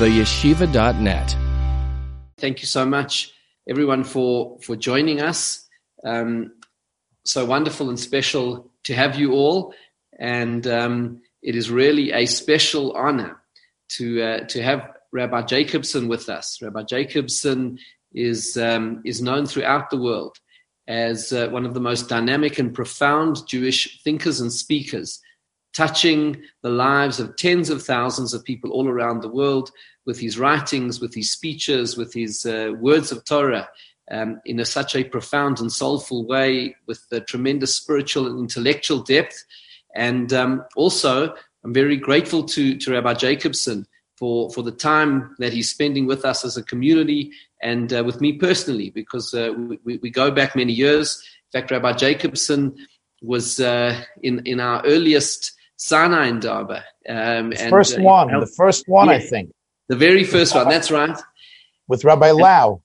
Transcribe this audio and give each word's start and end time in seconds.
theyeshiva.net. 0.00 1.36
Thank 2.38 2.62
you 2.62 2.66
so 2.66 2.86
much, 2.86 3.34
everyone, 3.68 4.02
for, 4.02 4.58
for 4.62 4.74
joining 4.74 5.20
us. 5.20 5.68
Um, 6.02 6.52
so 7.26 7.44
wonderful 7.44 7.90
and 7.90 8.00
special 8.00 8.70
to 8.84 8.94
have 8.94 9.18
you 9.18 9.32
all. 9.32 9.74
And 10.18 10.66
um, 10.66 11.20
it 11.42 11.54
is 11.54 11.70
really 11.70 12.12
a 12.12 12.24
special 12.24 12.92
honor 12.92 13.42
to, 13.90 14.22
uh, 14.22 14.38
to 14.46 14.62
have 14.62 14.88
Rabbi 15.12 15.42
Jacobson 15.42 16.08
with 16.08 16.30
us. 16.30 16.62
Rabbi 16.62 16.84
Jacobson 16.84 17.78
is, 18.14 18.56
um, 18.56 19.02
is 19.04 19.20
known 19.20 19.44
throughout 19.44 19.90
the 19.90 20.00
world 20.00 20.38
as 20.88 21.30
uh, 21.34 21.48
one 21.48 21.66
of 21.66 21.74
the 21.74 21.80
most 21.80 22.08
dynamic 22.08 22.58
and 22.58 22.72
profound 22.72 23.46
Jewish 23.46 24.02
thinkers 24.02 24.40
and 24.40 24.50
speakers, 24.50 25.20
touching 25.74 26.42
the 26.62 26.70
lives 26.70 27.20
of 27.20 27.36
tens 27.36 27.68
of 27.68 27.82
thousands 27.82 28.32
of 28.32 28.44
people 28.44 28.70
all 28.70 28.88
around 28.88 29.20
the 29.20 29.28
world 29.28 29.70
with 30.06 30.18
his 30.18 30.38
writings, 30.38 31.00
with 31.00 31.14
his 31.14 31.32
speeches, 31.32 31.96
with 31.96 32.12
his 32.12 32.46
uh, 32.46 32.72
words 32.78 33.12
of 33.12 33.24
Torah. 33.24 33.68
Um, 34.12 34.40
in 34.44 34.58
a, 34.58 34.64
such 34.64 34.96
a 34.96 35.04
profound 35.04 35.60
and 35.60 35.70
soulful 35.70 36.26
way, 36.26 36.74
with 36.88 37.00
a 37.12 37.20
tremendous 37.20 37.76
spiritual 37.76 38.26
and 38.26 38.40
intellectual 38.40 38.98
depth, 38.98 39.44
and 39.94 40.32
um, 40.32 40.64
also 40.74 41.32
I'm 41.64 41.74
very 41.74 41.96
grateful 41.96 42.44
to, 42.44 42.76
to 42.76 42.92
Rabbi 42.92 43.14
Jacobson 43.14 43.86
for, 44.16 44.50
for 44.50 44.62
the 44.62 44.72
time 44.72 45.34
that 45.38 45.52
he's 45.52 45.70
spending 45.70 46.06
with 46.06 46.24
us 46.24 46.44
as 46.44 46.56
a 46.56 46.62
community 46.62 47.32
and 47.62 47.92
uh, 47.92 48.02
with 48.04 48.20
me 48.20 48.34
personally, 48.34 48.90
because 48.90 49.34
uh, 49.34 49.52
we, 49.84 49.98
we 49.98 50.10
go 50.10 50.30
back 50.30 50.56
many 50.56 50.72
years. 50.72 51.22
In 51.52 51.60
fact, 51.60 51.70
Rabbi 51.70 51.92
Jacobson 51.92 52.74
was 53.22 53.60
uh, 53.60 54.02
in, 54.22 54.42
in 54.46 54.60
our 54.60 54.84
earliest 54.86 55.52
Sinai 55.76 56.28
Indaba. 56.28 56.84
Um, 57.08 57.50
the 57.50 57.68
first 57.70 57.98
uh, 57.98 58.02
one, 58.02 58.28
the 58.28 58.52
first 58.56 58.88
one, 58.88 59.08
yeah, 59.08 59.14
I 59.14 59.20
think. 59.20 59.50
The 59.90 59.96
very 59.96 60.22
first 60.22 60.54
one, 60.54 60.68
that's 60.68 60.92
right. 60.92 61.18
With 61.88 62.04
Rabbi 62.04 62.30
Lau. 62.30 62.80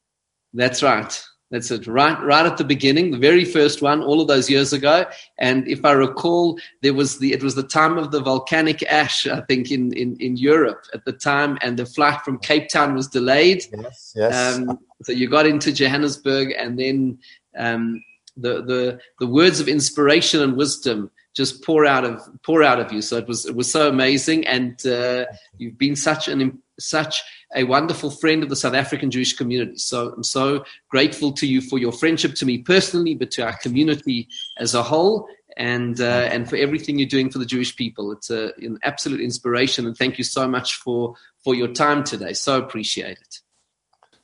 That's 0.56 0.82
right. 0.82 1.24
That's 1.52 1.70
it. 1.70 1.86
Right, 1.86 2.20
right 2.24 2.48
at 2.48 2.58
the 2.58 2.64
beginning, 2.64 3.12
the 3.12 3.20
very 3.20 3.46
first 3.46 3.84
one, 3.84 4.02
all 4.02 4.22
of 4.22 4.28
those 4.28 4.50
years 4.50 4.74
ago. 4.74 5.06
And 5.38 5.68
if 5.68 5.86
I 5.86 5.92
recall, 5.92 6.60
there 6.82 6.96
was 6.96 7.20
the 7.20 7.32
it 7.32 7.44
was 7.44 7.54
the 7.54 7.62
time 7.62 8.00
of 8.00 8.10
the 8.10 8.22
volcanic 8.22 8.82
ash, 8.92 9.28
I 9.28 9.42
think, 9.42 9.70
in 9.70 9.94
in, 9.94 10.18
in 10.20 10.36
Europe 10.36 10.82
at 10.96 11.06
the 11.06 11.12
time, 11.12 11.60
and 11.62 11.78
the 11.78 11.86
flight 11.86 12.22
from 12.26 12.40
Cape 12.40 12.70
Town 12.70 12.96
was 12.96 13.08
delayed. 13.08 13.64
Yes, 13.72 14.14
yes. 14.16 14.58
Um, 14.58 14.80
so 15.04 15.12
you 15.12 15.30
got 15.30 15.46
into 15.46 15.72
Johannesburg, 15.72 16.56
and 16.58 16.80
then 16.80 17.20
um, 17.56 18.04
the 18.36 18.64
the 18.64 19.00
the 19.20 19.28
words 19.28 19.60
of 19.60 19.68
inspiration 19.68 20.42
and 20.42 20.58
wisdom 20.58 21.12
just 21.36 21.64
pour 21.64 21.86
out 21.86 22.04
of 22.04 22.20
pour 22.42 22.64
out 22.64 22.80
of 22.80 22.92
you. 22.92 23.04
So 23.04 23.18
it 23.18 23.28
was 23.28 23.46
it 23.46 23.56
was 23.56 23.72
so 23.72 23.88
amazing, 23.88 24.48
and 24.48 24.84
uh, 24.88 25.26
you've 25.60 25.78
been 25.78 25.96
such 25.96 26.28
an 26.28 26.64
such 26.80 27.24
a 27.56 27.64
wonderful 27.64 28.12
friend 28.12 28.44
of 28.44 28.50
the 28.50 28.56
South 28.56 28.74
African 28.74 29.12
Jewish 29.12 29.34
community. 29.34 29.78
So 29.78 30.14
I'm 30.14 30.24
so 30.24 30.66
grateful 30.90 31.32
to 31.34 31.48
you 31.48 31.62
for 31.62 31.80
your 31.80 31.92
friendship 31.92 32.36
to 32.36 32.46
me 32.46 32.58
personally, 32.60 33.16
but 33.16 33.32
to 33.32 33.46
our 33.46 33.58
community 33.58 34.28
as 34.58 34.74
a 34.74 34.84
whole, 34.84 35.28
and 35.58 36.02
uh, 36.02 36.30
and 36.32 36.50
for 36.50 36.58
everything 36.58 37.00
you're 37.00 37.08
doing 37.08 37.30
for 37.30 37.40
the 37.40 37.46
Jewish 37.46 37.76
people. 37.76 38.12
It's 38.12 38.30
a, 38.30 38.52
an 38.58 38.80
absolute 38.84 39.22
inspiration, 39.22 39.86
and 39.86 39.98
thank 39.98 40.18
you 40.18 40.24
so 40.24 40.48
much 40.48 40.76
for 40.76 41.16
for 41.44 41.56
your 41.56 41.70
time 41.70 42.04
today. 42.04 42.34
So 42.34 42.58
appreciate 42.58 43.18
it. 43.18 43.40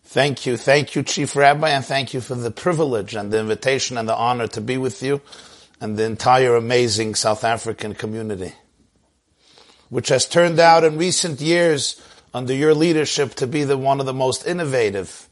Thank 0.04 0.46
you, 0.46 0.58
thank 0.58 0.94
you, 0.94 1.04
Chief 1.04 1.38
Rabbi, 1.38 1.70
and 1.70 1.86
thank 1.86 2.14
you 2.14 2.20
for 2.20 2.36
the 2.36 2.52
privilege 2.52 3.16
and 3.16 3.32
the 3.32 3.40
invitation 3.40 3.98
and 3.98 4.10
the 4.10 4.16
honor 4.16 4.48
to 4.48 4.60
be 4.60 4.78
with 4.78 5.02
you 5.02 5.22
and 5.80 5.96
the 5.96 6.04
entire 6.04 6.56
amazing 6.56 7.16
South 7.16 7.46
African 7.46 7.94
community, 7.94 8.54
which 9.88 10.10
has 10.10 10.28
turned 10.28 10.60
out 10.60 10.84
in 10.84 10.98
recent 10.98 11.40
years 11.40 12.02
under 12.34 12.54
your 12.54 12.74
leadership 12.74 13.36
to 13.36 13.48
be 13.48 13.64
the 13.64 13.78
one 13.78 14.00
of 14.00 14.06
the 14.06 14.14
most 14.14 14.46
innovative 14.46 15.28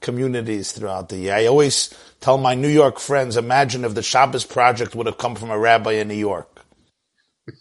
communities 0.00 0.72
throughout 0.72 1.08
the 1.08 1.16
year. 1.16 1.34
I 1.34 1.46
always 1.46 1.94
tell 2.20 2.38
my 2.38 2.54
New 2.54 2.68
York 2.68 2.98
friends, 2.98 3.36
imagine 3.36 3.84
if 3.84 3.94
the 3.94 4.02
Shabbos 4.02 4.44
project 4.44 4.94
would 4.94 5.06
have 5.06 5.18
come 5.18 5.34
from 5.34 5.50
a 5.50 5.58
rabbi 5.58 5.92
in 5.92 6.08
New 6.08 6.14
York. 6.14 6.64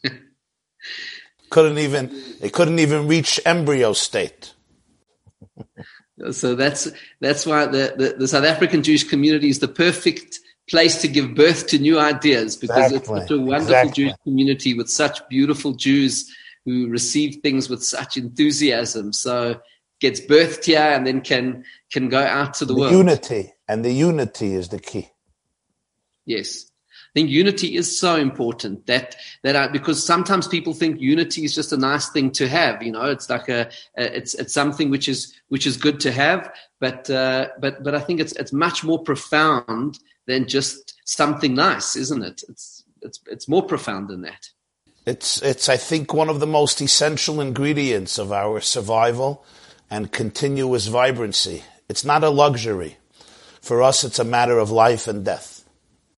couldn't 1.50 1.80
even 1.80 2.12
it 2.42 2.54
couldn't 2.54 2.80
even 2.80 3.08
reach 3.08 3.40
embryo 3.46 3.94
state. 3.94 4.54
so 6.32 6.56
that's 6.56 6.88
that's 7.20 7.46
why 7.46 7.66
the, 7.66 7.94
the, 7.98 8.16
the, 8.20 8.28
South 8.28 8.46
African 8.46 8.84
Jewish 8.84 9.04
community 9.04 9.50
is 9.50 9.60
the 9.60 9.68
perfect 9.68 10.40
place 10.70 11.02
to 11.02 11.08
give 11.08 11.34
birth 11.34 11.68
to 11.68 11.80
new 11.80 12.00
ideas 12.00 12.56
because 12.56 12.92
exactly. 12.92 12.98
it's 12.98 13.08
such 13.08 13.32
a 13.32 13.40
wonderful 13.40 13.56
exactly. 13.56 14.04
Jewish 14.04 14.16
community 14.24 14.74
with 14.76 14.90
such 14.90 15.28
beautiful 15.28 15.74
Jews 15.74 16.32
who 16.70 16.88
receive 16.88 17.38
things 17.42 17.68
with 17.70 17.84
such 17.84 18.16
enthusiasm. 18.16 19.12
So 19.12 19.60
gets 20.00 20.22
birthed 20.22 20.66
here 20.66 20.80
and 20.80 21.06
then 21.06 21.22
can 21.22 21.64
can 21.92 22.10
go 22.10 22.20
out 22.20 22.54
to 22.56 22.66
the, 22.66 22.74
the 22.74 22.80
world. 22.80 22.94
Unity 22.94 23.54
and 23.68 23.84
the 23.84 23.92
unity 23.92 24.54
is 24.54 24.70
the 24.70 24.80
key. 24.80 25.10
Yes. 26.26 26.66
I 26.92 27.12
think 27.16 27.32
unity 27.32 27.76
is 27.76 28.00
so 28.00 28.18
important 28.18 28.86
that 28.86 29.16
that 29.42 29.56
I, 29.56 29.68
because 29.68 30.04
sometimes 30.06 30.48
people 30.48 30.74
think 30.76 31.02
unity 31.02 31.44
is 31.44 31.56
just 31.56 31.74
a 31.74 31.78
nice 31.78 32.10
thing 32.10 32.30
to 32.34 32.48
have. 32.48 32.84
You 32.84 32.92
know, 32.92 33.06
it's 33.06 33.32
like 33.32 33.50
a, 33.50 33.62
a 33.98 34.18
it's 34.18 34.36
it's 34.36 34.54
something 34.54 34.92
which 34.92 35.10
is 35.10 35.34
which 35.48 35.66
is 35.66 35.76
good 35.76 36.00
to 36.02 36.12
have, 36.12 36.54
but 36.80 37.10
uh, 37.10 37.48
but 37.60 37.84
but 37.84 37.96
I 37.96 38.00
think 38.00 38.20
it's 38.20 38.34
it's 38.34 38.54
much 38.54 38.84
more 38.84 39.02
profound 39.02 39.98
than 40.28 40.48
just 40.48 41.00
something 41.06 41.56
nice, 41.56 41.96
isn't 41.96 42.24
it? 42.24 42.44
It's 42.48 42.84
it's 43.02 43.20
it's 43.26 43.48
more 43.48 43.66
profound 43.66 44.10
than 44.10 44.22
that. 44.22 44.48
It's, 45.06 45.42
it's, 45.42 45.70
I 45.70 45.78
think, 45.78 46.14
one 46.14 46.30
of 46.30 46.40
the 46.40 46.48
most 46.48 46.82
essential 46.82 47.42
ingredients 47.42 48.18
of 48.18 48.32
our 48.32 48.62
survival 48.62 49.44
and 49.90 50.12
continuous 50.12 50.88
vibrancy. 50.88 51.64
It's 51.88 52.06
not 52.06 52.24
a 52.24 52.30
luxury. 52.30 52.98
For 53.62 53.82
us, 53.82 54.04
it's 54.04 54.20
a 54.20 54.24
matter 54.24 54.60
of 54.60 54.72
life 54.72 55.08
and 55.08 55.26
death. 55.26 55.64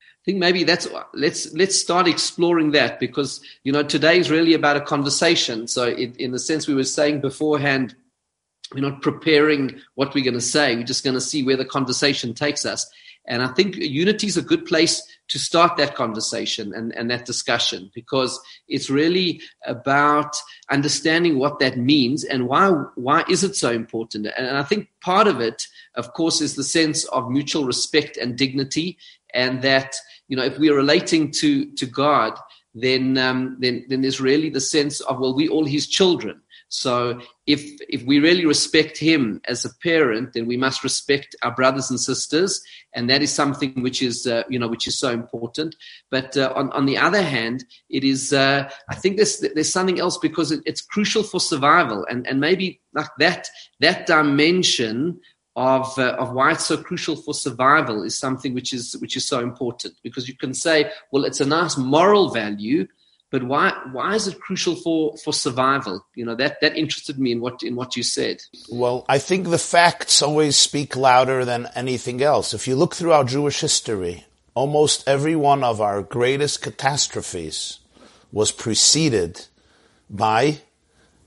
I 0.01 0.23
think 0.23 0.37
maybe 0.37 0.63
that's 0.63 0.87
let's 1.15 1.51
let's 1.53 1.75
start 1.75 2.07
exploring 2.07 2.71
that 2.71 2.99
because 2.99 3.41
you 3.63 3.71
know 3.71 3.81
today 3.81 4.19
is 4.19 4.29
really 4.29 4.53
about 4.53 4.77
a 4.77 4.81
conversation. 4.81 5.67
So 5.67 5.87
in, 5.87 6.13
in 6.19 6.31
the 6.31 6.37
sense 6.37 6.67
we 6.67 6.75
were 6.75 6.83
saying 6.83 7.21
beforehand, 7.21 7.95
we're 8.73 8.81
not 8.81 9.01
preparing 9.01 9.81
what 9.95 10.13
we're 10.13 10.23
going 10.23 10.35
to 10.35 10.41
say. 10.41 10.75
We're 10.75 10.83
just 10.83 11.03
going 11.03 11.15
to 11.15 11.21
see 11.21 11.43
where 11.43 11.57
the 11.57 11.65
conversation 11.65 12.35
takes 12.35 12.67
us. 12.67 12.87
And 13.27 13.43
I 13.43 13.47
think 13.47 13.75
unity 13.75 14.27
is 14.27 14.37
a 14.37 14.41
good 14.41 14.65
place 14.65 15.01
to 15.29 15.39
start 15.39 15.77
that 15.77 15.95
conversation 15.95 16.73
and, 16.73 16.93
and 16.95 17.09
that 17.09 17.25
discussion 17.25 17.91
because 17.93 18.39
it's 18.67 18.89
really 18.89 19.41
about 19.65 20.35
understanding 20.69 21.37
what 21.37 21.59
that 21.59 21.77
means 21.77 22.23
and 22.23 22.47
why 22.47 22.69
why 22.95 23.23
is 23.29 23.43
it 23.43 23.55
so 23.55 23.71
important. 23.71 24.27
And 24.37 24.57
I 24.57 24.63
think 24.63 24.89
part 25.01 25.27
of 25.27 25.39
it, 25.39 25.63
of 25.95 26.13
course, 26.13 26.41
is 26.41 26.55
the 26.55 26.63
sense 26.63 27.05
of 27.05 27.29
mutual 27.29 27.65
respect 27.65 28.17
and 28.17 28.37
dignity, 28.37 28.97
and 29.33 29.61
that 29.61 29.95
you 30.27 30.35
know 30.35 30.43
if 30.43 30.57
we 30.57 30.69
are 30.69 30.75
relating 30.75 31.31
to 31.33 31.71
to 31.75 31.85
God, 31.85 32.37
then 32.73 33.17
um, 33.17 33.57
then 33.59 33.85
then 33.87 34.01
there's 34.01 34.19
really 34.19 34.49
the 34.49 34.59
sense 34.59 34.99
of 35.01 35.19
well, 35.19 35.35
we 35.35 35.47
all 35.47 35.65
His 35.65 35.87
children. 35.87 36.41
So 36.71 37.19
if 37.45 37.61
if 37.89 38.03
we 38.03 38.19
really 38.19 38.45
respect 38.45 38.97
him 38.97 39.41
as 39.43 39.65
a 39.65 39.75
parent, 39.83 40.31
then 40.33 40.47
we 40.47 40.55
must 40.55 40.85
respect 40.85 41.35
our 41.43 41.53
brothers 41.53 41.89
and 41.89 41.99
sisters, 41.99 42.63
and 42.95 43.09
that 43.09 43.21
is 43.21 43.31
something 43.31 43.83
which 43.83 44.01
is 44.01 44.25
uh, 44.25 44.43
you 44.47 44.57
know 44.57 44.69
which 44.69 44.87
is 44.87 44.97
so 44.97 45.09
important. 45.11 45.75
But 46.09 46.37
uh, 46.37 46.53
on 46.55 46.71
on 46.71 46.85
the 46.85 46.97
other 46.97 47.21
hand, 47.21 47.65
it 47.89 48.05
is 48.05 48.31
uh, 48.31 48.69
I 48.89 48.95
think 48.95 49.17
there's 49.17 49.39
there's 49.39 49.71
something 49.71 49.99
else 49.99 50.17
because 50.17 50.53
it, 50.53 50.61
it's 50.65 50.81
crucial 50.81 51.23
for 51.23 51.41
survival, 51.41 52.05
and 52.09 52.25
and 52.25 52.39
maybe 52.39 52.79
like 52.93 53.09
that 53.19 53.49
that 53.81 54.07
dimension 54.07 55.19
of 55.57 55.99
uh, 55.99 56.15
of 56.17 56.31
why 56.31 56.53
it's 56.53 56.65
so 56.65 56.77
crucial 56.77 57.17
for 57.17 57.33
survival 57.33 58.03
is 58.03 58.17
something 58.17 58.53
which 58.53 58.71
is 58.71 58.95
which 59.01 59.17
is 59.17 59.27
so 59.27 59.41
important 59.41 59.93
because 60.03 60.29
you 60.29 60.37
can 60.37 60.53
say 60.53 60.89
well 61.11 61.25
it's 61.25 61.41
a 61.41 61.45
nice 61.45 61.75
moral 61.75 62.29
value 62.29 62.87
but 63.31 63.43
why 63.43 63.73
why 63.91 64.13
is 64.13 64.27
it 64.27 64.39
crucial 64.39 64.75
for 64.75 65.17
for 65.17 65.33
survival 65.33 66.05
you 66.15 66.23
know 66.23 66.35
that 66.35 66.61
that 66.61 66.77
interested 66.77 67.17
me 67.17 67.31
in 67.31 67.41
what 67.41 67.63
in 67.63 67.75
what 67.75 67.95
you 67.97 68.03
said 68.03 68.41
well 68.69 69.05
i 69.09 69.17
think 69.17 69.49
the 69.49 69.57
facts 69.57 70.21
always 70.21 70.55
speak 70.55 70.95
louder 70.95 71.43
than 71.43 71.67
anything 71.73 72.21
else 72.21 72.53
if 72.53 72.67
you 72.67 72.75
look 72.75 72.93
through 72.93 73.11
our 73.11 73.23
jewish 73.23 73.61
history 73.61 74.25
almost 74.53 75.07
every 75.07 75.35
one 75.35 75.63
of 75.63 75.81
our 75.81 76.01
greatest 76.01 76.61
catastrophes 76.61 77.79
was 78.31 78.51
preceded 78.51 79.45
by 80.09 80.59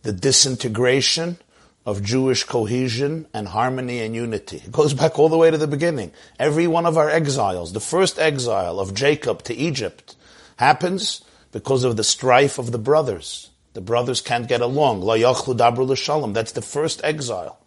the 0.02 0.12
disintegration 0.12 1.38
of 1.86 2.02
Jewish 2.02 2.44
cohesion 2.44 3.26
and 3.34 3.48
harmony 3.48 4.00
and 4.00 4.14
unity. 4.14 4.56
It 4.56 4.72
goes 4.72 4.94
back 4.94 5.18
all 5.18 5.28
the 5.28 5.36
way 5.36 5.50
to 5.50 5.58
the 5.58 5.66
beginning. 5.66 6.12
Every 6.38 6.66
one 6.66 6.86
of 6.86 6.96
our 6.96 7.10
exiles, 7.10 7.72
the 7.72 7.80
first 7.80 8.18
exile 8.18 8.80
of 8.80 8.94
Jacob 8.94 9.42
to 9.44 9.54
Egypt, 9.54 10.16
happens 10.56 11.22
because 11.54 11.84
of 11.84 11.96
the 11.96 12.04
strife 12.04 12.58
of 12.58 12.72
the 12.72 12.78
brothers. 12.78 13.48
The 13.74 13.80
brothers 13.80 14.20
can't 14.20 14.48
get 14.48 14.60
along. 14.60 15.06
That's 15.06 16.52
the 16.52 16.60
first 16.60 17.00
exile. 17.04 17.58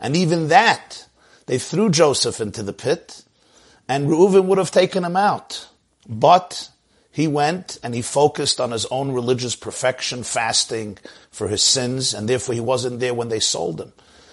And 0.00 0.16
even 0.16 0.48
that, 0.48 1.06
they 1.46 1.58
threw 1.58 1.90
Joseph 1.90 2.40
into 2.40 2.62
the 2.62 2.72
pit, 2.72 3.22
and 3.86 4.08
Reuven 4.08 4.46
would 4.46 4.56
have 4.56 4.70
taken 4.70 5.04
him 5.04 5.16
out. 5.16 5.68
But 6.08 6.70
He 7.12 7.28
went 7.28 7.78
and 7.82 7.94
he 7.94 8.00
focused 8.00 8.58
on 8.58 8.70
his 8.70 8.86
own 8.86 9.12
religious 9.12 9.54
perfection, 9.54 10.22
fasting 10.22 10.96
for 11.30 11.46
his 11.48 11.62
sins, 11.62 12.14
and 12.14 12.26
therefore 12.26 12.54
he 12.54 12.60
wasn't 12.60 13.00
there 13.00 13.12
when 13.12 13.28
they 13.28 13.38
sold 13.38 13.78
him. 13.80 13.92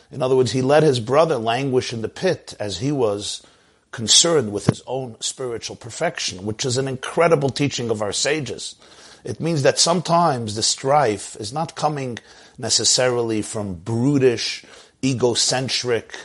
In 0.09 0.23
other 0.23 0.35
words, 0.35 0.53
he 0.53 0.61
let 0.61 0.81
his 0.81 1.01
brother 1.01 1.35
languish 1.35 1.91
in 1.91 2.01
the 2.01 2.09
pit 2.09 2.55
as 2.57 2.77
he 2.77 2.93
was 2.93 3.45
concerned 3.91 4.51
with 4.51 4.68
his 4.68 4.81
own 4.86 5.15
spiritual 5.19 5.75
perfection, 5.75 6.45
which 6.45 6.65
is 6.65 6.77
an 6.77 6.88
incredible 6.88 7.50
teaching 7.50 7.89
of 7.89 8.01
our 8.01 8.13
sages. 8.13 8.75
It 9.24 9.39
means 9.39 9.63
that 9.63 9.80
sometimes 9.80 10.56
the 10.56 10.63
strife 10.63 11.36
is 11.38 11.51
not 11.51 11.75
coming 11.75 12.19
necessarily 12.57 13.41
from 13.41 13.75
brutish, 13.75 14.63
egocentric, 15.03 16.15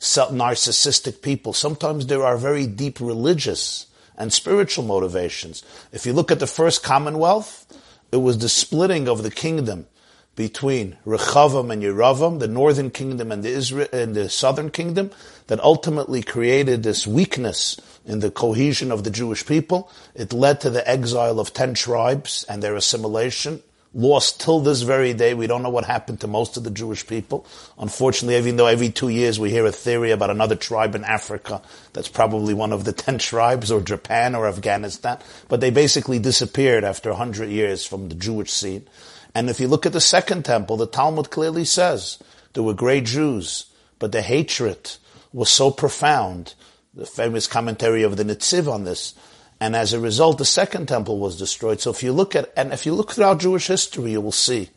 narcissistic 0.00 1.22
people. 1.22 1.52
Sometimes 1.52 2.06
there 2.06 2.24
are 2.24 2.36
very 2.36 2.66
deep 2.66 3.00
religious 3.00 3.86
and 4.16 4.32
spiritual 4.32 4.84
motivations. 4.84 5.62
If 5.92 6.04
you 6.04 6.12
look 6.12 6.30
at 6.30 6.40
the 6.40 6.46
first 6.46 6.82
Commonwealth, 6.82 7.66
it 8.10 8.16
was 8.16 8.38
the 8.38 8.48
splitting 8.48 9.08
of 9.08 9.22
the 9.22 9.30
kingdom 9.30 9.86
between 10.34 10.96
Rechavam 11.04 11.70
and 11.70 11.82
Yeravam, 11.82 12.38
the 12.38 12.48
northern 12.48 12.90
kingdom 12.90 13.30
and 13.30 13.42
the 13.42 13.50
Israel 13.50 13.88
and 13.92 14.14
the 14.14 14.28
southern 14.28 14.70
kingdom, 14.70 15.10
that 15.48 15.60
ultimately 15.60 16.22
created 16.22 16.82
this 16.82 17.06
weakness 17.06 17.78
in 18.06 18.20
the 18.20 18.30
cohesion 18.30 18.90
of 18.90 19.04
the 19.04 19.10
Jewish 19.10 19.44
people. 19.44 19.90
It 20.14 20.32
led 20.32 20.60
to 20.62 20.70
the 20.70 20.88
exile 20.88 21.38
of 21.38 21.52
ten 21.52 21.74
tribes 21.74 22.44
and 22.48 22.62
their 22.62 22.74
assimilation 22.74 23.62
lost 23.94 24.40
till 24.40 24.60
this 24.60 24.82
very 24.82 25.12
day. 25.12 25.34
We 25.34 25.46
don't 25.46 25.62
know 25.62 25.68
what 25.68 25.84
happened 25.84 26.20
to 26.20 26.26
most 26.26 26.56
of 26.56 26.64
the 26.64 26.70
Jewish 26.70 27.06
people. 27.06 27.46
Unfortunately, 27.78 28.36
even 28.36 28.56
though 28.56 28.66
every 28.66 28.88
two 28.88 29.10
years 29.10 29.38
we 29.38 29.50
hear 29.50 29.66
a 29.66 29.72
theory 29.72 30.12
about 30.12 30.30
another 30.30 30.56
tribe 30.56 30.94
in 30.94 31.04
Africa 31.04 31.60
that's 31.92 32.08
probably 32.08 32.54
one 32.54 32.72
of 32.72 32.84
the 32.84 32.92
ten 32.92 33.18
tribes, 33.18 33.70
or 33.70 33.80
Japan, 33.80 34.34
or 34.34 34.46
Afghanistan, 34.46 35.18
but 35.48 35.60
they 35.60 35.70
basically 35.70 36.18
disappeared 36.18 36.84
after 36.84 37.10
a 37.10 37.16
hundred 37.16 37.50
years 37.50 37.84
from 37.84 38.08
the 38.08 38.14
Jewish 38.14 38.50
scene. 38.50 38.88
And 39.34 39.48
if 39.48 39.60
you 39.60 39.68
look 39.68 39.86
at 39.86 39.92
the 39.92 40.00
second 40.00 40.44
temple, 40.44 40.76
the 40.76 40.86
Talmud 40.86 41.30
clearly 41.30 41.64
says 41.64 42.18
there 42.52 42.62
were 42.62 42.74
great 42.74 43.04
Jews, 43.04 43.66
but 43.98 44.12
the 44.12 44.22
hatred 44.22 44.92
was 45.32 45.50
so 45.50 45.70
profound. 45.70 46.54
The 46.94 47.06
famous 47.06 47.46
commentary 47.46 48.02
of 48.02 48.18
the 48.18 48.24
Netziv 48.24 48.70
on 48.70 48.84
this, 48.84 49.14
and 49.58 49.74
as 49.74 49.92
a 49.92 50.00
result, 50.00 50.38
the 50.38 50.44
second 50.44 50.88
temple 50.88 51.18
was 51.18 51.38
destroyed. 51.38 51.80
So 51.80 51.90
if 51.90 52.02
you 52.02 52.12
look 52.12 52.36
at, 52.36 52.52
and 52.56 52.72
if 52.72 52.84
you 52.84 52.92
look 52.92 53.12
throughout 53.12 53.40
Jewish 53.40 53.68
history, 53.68 54.10
you 54.10 54.20
will 54.20 54.32
see 54.32 54.68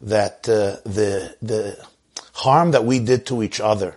that 0.00 0.48
uh, 0.48 0.76
the 0.88 1.36
the 1.42 1.76
harm 2.32 2.70
that 2.70 2.84
we 2.84 3.00
did 3.00 3.26
to 3.26 3.42
each 3.42 3.60
other 3.60 3.96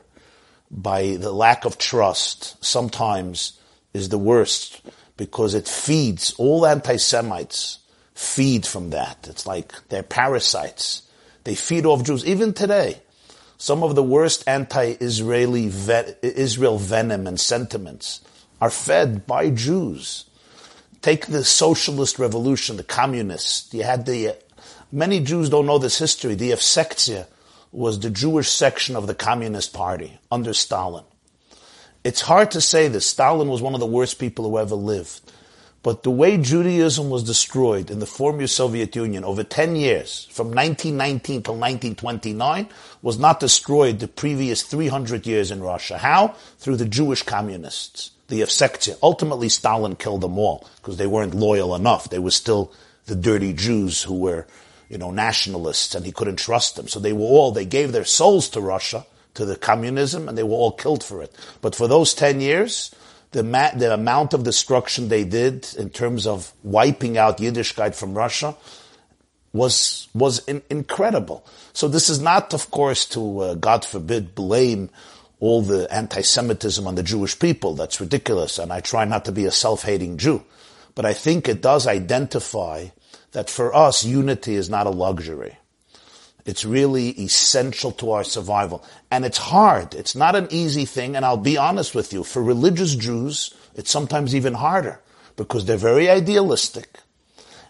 by 0.69 1.15
the 1.15 1.31
lack 1.31 1.63
of 1.63 1.77
trust 1.77 2.63
sometimes 2.63 3.59
is 3.93 4.09
the 4.09 4.17
worst 4.17 4.81
because 5.15 5.53
it 5.53 5.67
feeds 5.67 6.33
all 6.37 6.65
anti-Semites 6.65 7.79
feed 8.15 8.65
from 8.65 8.89
that. 8.91 9.27
It's 9.29 9.45
like 9.45 9.73
they're 9.89 10.01
parasites. 10.01 11.03
They 11.43 11.53
feed 11.53 11.85
off 11.85 12.03
Jews. 12.03 12.25
Even 12.25 12.53
today, 12.53 13.01
some 13.57 13.83
of 13.83 13.95
the 13.95 14.03
worst 14.03 14.47
anti-Israeli 14.47 15.65
Israel 16.23 16.79
venom 16.79 17.27
and 17.27 17.39
sentiments 17.39 18.21
are 18.59 18.69
fed 18.69 19.27
by 19.27 19.49
Jews. 19.51 20.25
Take 21.01 21.27
the 21.27 21.43
socialist 21.43 22.17
revolution, 22.17 22.77
the 22.77 22.83
communists. 22.83 23.71
You 23.73 23.83
had 23.83 24.05
the, 24.05 24.35
many 24.91 25.19
Jews 25.19 25.49
don't 25.49 25.67
know 25.67 25.77
this 25.77 25.99
history. 25.99 26.35
The 26.35 26.51
Yevsektia 26.51 27.27
was 27.71 27.99
the 27.99 28.09
Jewish 28.09 28.49
section 28.49 28.95
of 28.95 29.05
the 29.05 29.13
Communist 29.13 29.73
Party 29.73 30.17
under 30.31 30.53
Stalin. 30.53 31.03
It's 32.03 32.21
hard 32.21 32.51
to 32.51 32.61
say 32.61 32.87
that 32.87 33.01
Stalin 33.01 33.49
was 33.49 33.61
one 33.61 33.73
of 33.73 33.79
the 33.79 33.85
worst 33.85 34.19
people 34.19 34.49
who 34.49 34.57
ever 34.57 34.75
lived. 34.75 35.19
But 35.85 36.01
the 36.01 36.09
way 36.09 36.39
Judaism 36.39 37.11
was 37.11 37.23
destroyed 37.23 37.91
in 37.91 37.99
the 37.99 38.07
former 38.07 38.47
Soviet 38.47 38.95
Union 38.95 39.23
over 39.23 39.43
10 39.43 39.75
years, 39.75 40.27
from 40.31 40.47
1919 40.47 41.43
till 41.43 41.53
1929, 41.53 42.67
was 43.03 43.19
not 43.19 43.39
destroyed 43.39 43.99
the 43.99 44.07
previous 44.07 44.63
300 44.63 45.27
years 45.27 45.51
in 45.51 45.61
Russia. 45.61 45.99
How? 45.99 46.29
Through 46.57 46.77
the 46.77 46.87
Jewish 46.87 47.21
communists 47.21 48.09
the 48.29 48.41
Yevsektia. 48.41 48.97
Ultimately, 49.03 49.47
Stalin 49.47 49.95
killed 49.95 50.21
them 50.21 50.39
all 50.39 50.67
because 50.77 50.97
they 50.97 51.05
weren't 51.05 51.35
loyal 51.35 51.75
enough. 51.75 52.09
They 52.09 52.17
were 52.17 52.31
still 52.31 52.73
the 53.05 53.15
dirty 53.15 53.53
Jews 53.53 54.01
who 54.01 54.17
were, 54.17 54.47
you 54.89 54.97
know, 54.97 55.11
nationalists 55.11 55.93
and 55.93 56.03
he 56.03 56.11
couldn't 56.11 56.37
trust 56.37 56.77
them. 56.77 56.87
So 56.87 56.99
they 56.99 57.13
were 57.13 57.27
all, 57.27 57.51
they 57.51 57.63
gave 57.63 57.91
their 57.91 58.05
souls 58.05 58.49
to 58.49 58.59
Russia, 58.59 59.05
to 59.35 59.45
the 59.45 59.55
communism, 59.55 60.27
and 60.27 60.35
they 60.35 60.41
were 60.41 60.55
all 60.55 60.71
killed 60.71 61.03
for 61.03 61.21
it. 61.21 61.31
But 61.61 61.75
for 61.75 61.87
those 61.87 62.15
10 62.15 62.41
years, 62.41 62.89
the, 63.35 63.43
ma- 63.43 63.75
the 63.75 63.93
amount 63.93 64.33
of 64.33 64.43
destruction 64.43 65.09
they 65.09 65.25
did 65.25 65.67
in 65.77 65.89
terms 65.89 66.25
of 66.25 66.53
wiping 66.63 67.17
out 67.17 67.39
Yiddishkeit 67.39 67.93
from 67.93 68.15
Russia 68.15 68.55
was, 69.51 70.07
was 70.13 70.39
in- 70.47 70.63
incredible. 70.69 71.45
So 71.73 71.89
this 71.89 72.09
is 72.09 72.21
not, 72.21 72.53
of 72.53 72.71
course, 72.71 73.05
to, 73.07 73.39
uh, 73.39 73.53
God 73.55 73.83
forbid, 73.83 74.35
blame 74.35 74.89
all 75.41 75.61
the 75.61 75.93
anti-Semitism 75.93 76.87
on 76.87 76.95
the 76.95 77.03
Jewish 77.03 77.37
people. 77.37 77.75
That's 77.75 77.99
ridiculous, 77.99 78.57
and 78.57 78.71
I 78.71 78.79
try 78.79 79.03
not 79.03 79.25
to 79.25 79.33
be 79.33 79.43
a 79.43 79.51
self-hating 79.51 80.17
Jew. 80.17 80.43
But 80.95 81.05
I 81.05 81.11
think 81.13 81.49
it 81.49 81.61
does 81.61 81.87
identify 81.87 82.87
that 83.33 83.49
for 83.49 83.75
us, 83.75 84.05
unity 84.05 84.55
is 84.55 84.69
not 84.69 84.87
a 84.87 84.91
luxury. 84.91 85.57
It's 86.45 86.63
really 86.63 87.09
essential 87.09 87.91
to 87.93 88.11
our 88.11 88.23
survival. 88.23 88.83
And 89.09 89.25
it's 89.25 89.37
hard. 89.37 89.95
It's 89.95 90.15
not 90.15 90.35
an 90.35 90.47
easy 90.51 90.85
thing, 90.85 91.15
and 91.15 91.25
I'll 91.25 91.37
be 91.37 91.57
honest 91.57 91.95
with 91.95 92.13
you. 92.13 92.23
For 92.23 92.43
religious 92.43 92.95
Jews, 92.95 93.53
it's 93.73 93.89
sometimes 93.89 94.35
even 94.35 94.53
harder 94.53 95.01
because 95.37 95.65
they're 95.65 95.77
very 95.77 96.09
idealistic. 96.09 96.99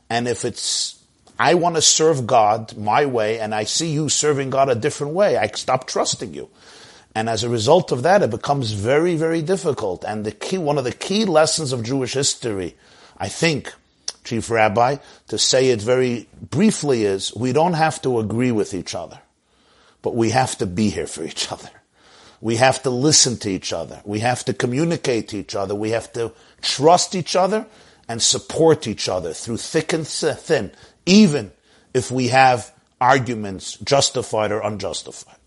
And 0.10 0.28
if 0.28 0.44
it's, 0.44 1.02
I 1.40 1.54
want 1.54 1.76
to 1.76 1.82
serve 1.82 2.28
God 2.28 2.78
my 2.78 3.06
way, 3.06 3.40
and 3.40 3.56
I 3.56 3.64
see 3.64 3.92
you 3.92 4.10
serving 4.10 4.50
God 4.50 4.70
a 4.70 4.76
different 4.76 5.14
way, 5.14 5.38
I 5.38 5.48
stop 5.48 5.88
trusting 5.88 6.34
you. 6.34 6.50
And 7.16 7.30
as 7.30 7.44
a 7.44 7.50
result 7.50 7.94
of 7.94 8.04
that, 8.04 8.22
it 8.24 8.30
becomes 8.30 8.74
very, 8.74 9.16
very 9.16 9.42
difficult. 9.42 10.04
And 10.04 10.26
the 10.26 10.34
key, 10.34 10.58
one 10.58 10.78
of 10.78 10.84
the 10.84 10.92
key 10.92 11.24
lessons 11.24 11.72
of 11.72 11.82
Jewish 11.82 12.14
history, 12.14 12.76
I 13.18 13.30
think, 13.30 13.74
Chief 14.26 14.50
Rabbi, 14.50 14.98
to 15.28 15.38
say 15.38 15.70
it 15.70 15.82
very 15.82 16.28
briefly 16.50 17.06
is, 17.06 17.34
we 17.36 17.54
don't 17.54 17.74
have 17.74 18.02
to 18.02 18.20
agree 18.20 18.52
with 18.52 18.74
each 18.74 18.94
other, 18.94 19.20
but 20.02 20.16
we 20.16 20.32
have 20.32 20.58
to 20.58 20.66
be 20.66 20.90
here 20.90 21.08
for 21.08 21.24
each 21.24 21.52
other. 21.52 21.70
We 22.42 22.58
have 22.58 22.84
to 22.84 22.90
listen 22.90 23.38
to 23.38 23.50
each 23.50 23.72
other. 23.72 24.02
We 24.04 24.20
have 24.20 24.44
to 24.46 24.54
communicate 24.54 25.30
to 25.30 25.38
each 25.38 25.56
other. 25.56 25.74
We 25.74 25.92
have 25.92 26.12
to 26.14 26.34
trust 26.62 27.16
each 27.16 27.36
other 27.36 27.66
and 28.08 28.22
support 28.22 28.88
each 28.88 29.08
other 29.10 29.34
through 29.34 29.58
thick 29.58 29.94
and 29.94 30.08
thin, 30.08 30.72
even 31.06 31.52
if 31.94 32.12
we 32.12 32.28
have 32.28 32.74
arguments 33.00 33.78
justified 33.78 34.52
or 34.52 34.60
unjustified. 34.62 35.38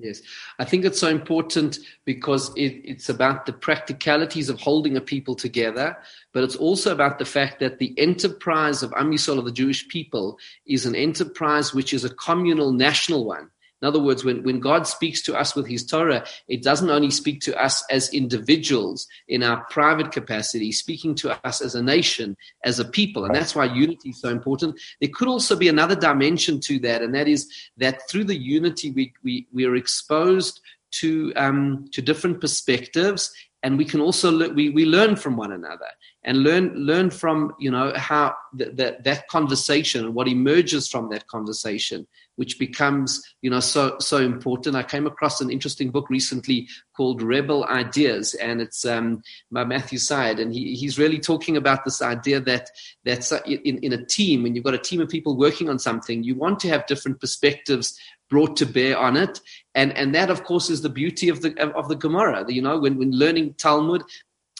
Yes, 0.00 0.22
I 0.60 0.64
think 0.64 0.84
it's 0.84 1.00
so 1.00 1.08
important 1.08 1.80
because 2.04 2.54
it, 2.56 2.80
it's 2.84 3.08
about 3.08 3.46
the 3.46 3.52
practicalities 3.52 4.48
of 4.48 4.60
holding 4.60 4.96
a 4.96 5.00
people 5.00 5.34
together, 5.34 5.96
but 6.32 6.44
it's 6.44 6.54
also 6.54 6.92
about 6.92 7.18
the 7.18 7.24
fact 7.24 7.58
that 7.58 7.80
the 7.80 7.98
enterprise 7.98 8.84
of 8.84 8.92
Am 8.96 9.10
Yisrael, 9.10 9.38
of 9.38 9.44
the 9.44 9.50
Jewish 9.50 9.88
people, 9.88 10.38
is 10.66 10.86
an 10.86 10.94
enterprise 10.94 11.74
which 11.74 11.92
is 11.92 12.04
a 12.04 12.14
communal 12.14 12.72
national 12.72 13.24
one. 13.24 13.50
In 13.80 13.86
other 13.86 14.00
words, 14.00 14.24
when, 14.24 14.42
when 14.42 14.58
God 14.58 14.86
speaks 14.86 15.22
to 15.22 15.36
us 15.36 15.54
with 15.54 15.66
his 15.66 15.86
Torah, 15.86 16.24
it 16.48 16.62
doesn't 16.62 16.90
only 16.90 17.10
speak 17.10 17.40
to 17.42 17.56
us 17.60 17.84
as 17.90 18.12
individuals 18.12 19.06
in 19.28 19.42
our 19.42 19.64
private 19.70 20.10
capacity, 20.10 20.72
speaking 20.72 21.14
to 21.16 21.46
us 21.46 21.60
as 21.60 21.74
a 21.74 21.82
nation, 21.82 22.36
as 22.64 22.80
a 22.80 22.84
people. 22.84 23.24
And 23.24 23.34
that's 23.34 23.54
why 23.54 23.66
unity 23.66 24.10
is 24.10 24.20
so 24.20 24.30
important. 24.30 24.80
There 25.00 25.10
could 25.14 25.28
also 25.28 25.54
be 25.54 25.68
another 25.68 25.94
dimension 25.94 26.60
to 26.60 26.78
that, 26.80 27.02
and 27.02 27.14
that 27.14 27.28
is 27.28 27.48
that 27.76 28.08
through 28.08 28.24
the 28.24 28.36
unity, 28.36 28.90
we, 28.90 29.12
we, 29.22 29.46
we 29.52 29.64
are 29.64 29.76
exposed 29.76 30.60
to, 30.90 31.32
um, 31.36 31.88
to 31.92 32.02
different 32.02 32.40
perspectives 32.40 33.30
and 33.62 33.76
we 33.76 33.84
can 33.84 34.00
also 34.00 34.30
le- 34.30 34.50
we, 34.50 34.70
we 34.70 34.84
learn 34.84 35.16
from 35.16 35.36
one 35.36 35.52
another 35.52 35.88
and 36.22 36.38
learn 36.38 36.72
learn 36.74 37.10
from 37.10 37.52
you 37.58 37.70
know 37.70 37.92
how 37.96 38.34
th- 38.56 38.70
that 38.76 39.02
that 39.04 39.26
conversation 39.28 40.04
and 40.04 40.14
what 40.14 40.28
emerges 40.28 40.88
from 40.88 41.10
that 41.10 41.26
conversation 41.26 42.06
which 42.38 42.56
becomes, 42.56 43.20
you 43.42 43.50
know, 43.50 43.58
so 43.58 43.96
so 43.98 44.18
important. 44.18 44.76
I 44.76 44.84
came 44.84 45.08
across 45.08 45.40
an 45.40 45.50
interesting 45.50 45.90
book 45.90 46.08
recently 46.08 46.68
called 46.96 47.20
Rebel 47.20 47.64
Ideas, 47.64 48.34
and 48.34 48.60
it's 48.60 48.86
um, 48.86 49.22
by 49.50 49.64
Matthew 49.64 49.98
Syed, 49.98 50.38
and 50.38 50.52
he, 50.54 50.76
he's 50.76 51.00
really 51.00 51.18
talking 51.18 51.56
about 51.56 51.84
this 51.84 52.00
idea 52.00 52.40
that 52.42 52.70
that's 53.04 53.32
in, 53.44 53.78
in 53.78 53.92
a 53.92 54.04
team, 54.04 54.44
when 54.44 54.54
you've 54.54 54.64
got 54.64 54.74
a 54.74 54.78
team 54.78 55.00
of 55.00 55.08
people 55.08 55.36
working 55.36 55.68
on 55.68 55.80
something, 55.80 56.22
you 56.22 56.36
want 56.36 56.60
to 56.60 56.68
have 56.68 56.86
different 56.86 57.20
perspectives 57.20 57.98
brought 58.30 58.56
to 58.58 58.66
bear 58.66 58.96
on 58.96 59.16
it, 59.16 59.40
and 59.74 59.92
and 59.96 60.14
that 60.14 60.30
of 60.30 60.44
course 60.44 60.70
is 60.70 60.82
the 60.82 60.88
beauty 60.88 61.28
of 61.28 61.42
the 61.42 61.60
of 61.74 61.88
the 61.88 61.96
Gemara. 61.96 62.44
You 62.48 62.62
know, 62.62 62.78
when 62.78 62.98
when 62.98 63.10
learning 63.10 63.54
Talmud, 63.54 64.04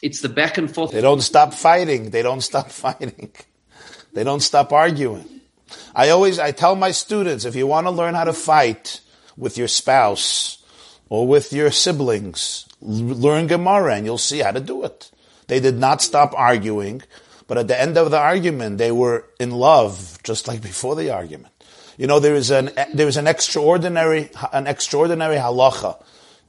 it's 0.03 0.21
the 0.21 0.29
back 0.29 0.59
and 0.59 0.69
forth. 0.69 0.91
They 0.91 1.01
don't 1.01 1.21
stop 1.21 1.55
fighting. 1.55 2.11
They 2.11 2.23
don't 2.23 2.41
stop 2.41 2.73
fighting. 2.73 3.31
They 4.13 4.25
don't 4.25 4.41
stop 4.41 4.73
arguing. 4.73 5.38
I 5.95 6.11
always, 6.11 6.39
I 6.39 6.53
tell 6.53 6.77
my 6.77 6.91
students, 6.91 7.45
if 7.45 7.55
you 7.57 7.67
want 7.67 7.87
to 7.87 7.91
learn 7.91 8.15
how 8.15 8.25
to 8.25 8.33
fight 8.33 9.01
with 9.37 9.59
your 9.59 9.69
spouse 9.69 10.63
or 11.09 11.27
with 11.27 11.53
your 11.53 11.71
siblings, 11.71 12.67
learn 12.81 13.47
Gemara 13.47 13.95
and 13.95 14.07
you'll 14.07 14.19
see 14.19 14.41
how 14.41 14.51
to 14.51 14.61
do 14.61 14.85
it. 14.85 15.11
They 15.47 15.61
did 15.61 15.79
not 15.79 16.03
stop 16.03 16.35
arguing, 16.37 17.03
But 17.49 17.57
at 17.57 17.67
the 17.67 17.81
end 17.81 17.97
of 17.97 18.11
the 18.11 18.19
argument, 18.19 18.77
they 18.79 18.93
were 18.93 19.25
in 19.41 19.51
love, 19.51 20.19
just 20.23 20.47
like 20.47 20.61
before 20.61 20.95
the 20.95 21.11
argument. 21.11 21.53
You 21.97 22.07
know, 22.07 22.21
there 22.21 22.35
is 22.35 22.51
an 22.51 22.71
there 22.95 23.09
is 23.09 23.17
an 23.17 23.27
extraordinary 23.27 24.31
an 24.53 24.69
extraordinary 24.69 25.37
halacha 25.37 26.01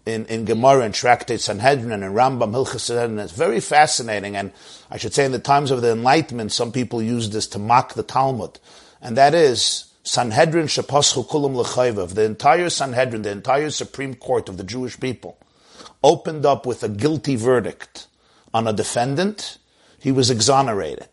in, 0.05 0.25
in 0.25 0.45
Gemara 0.45 0.81
and 0.81 0.93
Tractate 0.93 1.39
Sanhedrin 1.39 2.03
and 2.03 2.15
Rambam 2.15 2.51
Hilchas 2.51 2.89
and 3.03 3.19
it's 3.19 3.31
very 3.31 3.61
fascinating. 3.61 4.35
And 4.35 4.51
I 4.91 4.97
should 4.97 5.13
say, 5.13 5.25
in 5.25 5.31
the 5.31 5.39
times 5.39 5.71
of 5.71 5.81
the 5.81 5.91
Enlightenment, 5.91 6.51
some 6.51 6.71
people 6.71 7.01
used 7.01 7.31
this 7.31 7.47
to 7.47 7.59
mock 7.59 7.93
the 7.93 8.03
Talmud, 8.03 8.59
and 9.01 9.17
that 9.17 9.33
is 9.33 9.85
Sanhedrin 10.03 10.67
Shapaschu 10.67 11.27
Kulam 11.27 11.55
Lechayvav. 11.55 12.15
The 12.15 12.23
entire 12.23 12.69
Sanhedrin, 12.69 13.21
the 13.21 13.31
entire 13.31 13.69
Supreme 13.69 14.15
Court 14.15 14.49
of 14.49 14.57
the 14.57 14.63
Jewish 14.63 14.99
people, 14.99 15.37
opened 16.03 16.45
up 16.45 16.65
with 16.65 16.83
a 16.83 16.89
guilty 16.89 17.35
verdict 17.35 18.07
on 18.53 18.67
a 18.67 18.73
defendant. 18.73 19.57
He 19.99 20.11
was 20.11 20.29
exonerated, 20.29 21.09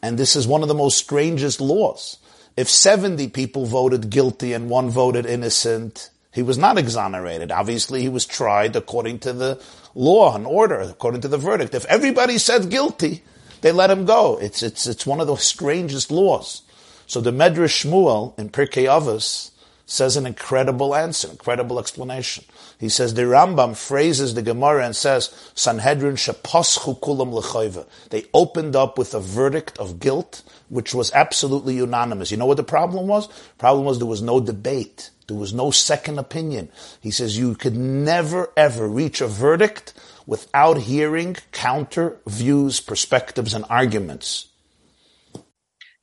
and 0.00 0.18
this 0.18 0.36
is 0.36 0.46
one 0.46 0.62
of 0.62 0.68
the 0.68 0.74
most 0.74 0.98
strangest 0.98 1.60
laws. 1.60 2.18
If 2.56 2.68
70 2.68 3.28
people 3.28 3.66
voted 3.66 4.10
guilty 4.10 4.52
and 4.52 4.70
one 4.70 4.88
voted 4.88 5.26
innocent, 5.26 6.10
he 6.32 6.42
was 6.42 6.58
not 6.58 6.78
exonerated. 6.78 7.50
Obviously, 7.50 8.02
he 8.02 8.08
was 8.08 8.26
tried 8.26 8.76
according 8.76 9.20
to 9.20 9.32
the 9.32 9.62
law 9.94 10.34
and 10.34 10.46
order, 10.46 10.80
according 10.80 11.20
to 11.22 11.28
the 11.28 11.38
verdict. 11.38 11.74
If 11.74 11.84
everybody 11.86 12.38
said 12.38 12.70
guilty, 12.70 13.22
they 13.60 13.72
let 13.72 13.90
him 13.90 14.04
go. 14.04 14.38
It's, 14.38 14.62
it's, 14.62 14.86
it's 14.86 15.06
one 15.06 15.20
of 15.20 15.26
the 15.26 15.36
strangest 15.36 16.10
laws. 16.10 16.62
So 17.06 17.20
the 17.20 17.32
Medrash 17.32 17.84
Shmuel 17.84 18.38
in 18.38 18.50
Pirkei 18.50 18.84
Avos 18.84 19.50
says 19.86 20.16
an 20.16 20.26
incredible 20.26 20.94
answer, 20.94 21.28
incredible 21.30 21.78
explanation. 21.78 22.44
He 22.78 22.88
says 22.88 23.14
the 23.14 23.22
Rambam 23.22 23.76
phrases 23.76 24.34
the 24.34 24.42
Gemara 24.42 24.86
and 24.86 24.96
says 24.96 25.34
Sanhedrin 25.54 26.16
shepaschu 26.16 26.98
kulam 27.00 27.32
lechoiva. 27.38 27.86
They 28.10 28.24
opened 28.32 28.76
up 28.76 28.96
with 28.96 29.14
a 29.14 29.20
verdict 29.20 29.78
of 29.78 30.00
guilt, 30.00 30.42
which 30.68 30.94
was 30.94 31.12
absolutely 31.12 31.74
unanimous. 31.74 32.30
You 32.30 32.38
know 32.38 32.46
what 32.46 32.56
the 32.56 32.64
problem 32.64 33.06
was? 33.06 33.28
The 33.28 33.58
problem 33.58 33.84
was 33.84 33.98
there 33.98 34.06
was 34.06 34.22
no 34.22 34.40
debate. 34.40 35.10
There 35.26 35.36
was 35.36 35.52
no 35.52 35.70
second 35.70 36.18
opinion. 36.18 36.70
He 37.00 37.10
says 37.10 37.38
you 37.38 37.54
could 37.54 37.76
never 37.76 38.50
ever 38.56 38.88
reach 38.88 39.20
a 39.20 39.26
verdict 39.26 39.94
without 40.26 40.78
hearing 40.78 41.36
counter 41.52 42.16
views, 42.26 42.80
perspectives, 42.80 43.52
and 43.52 43.64
arguments. 43.68 44.48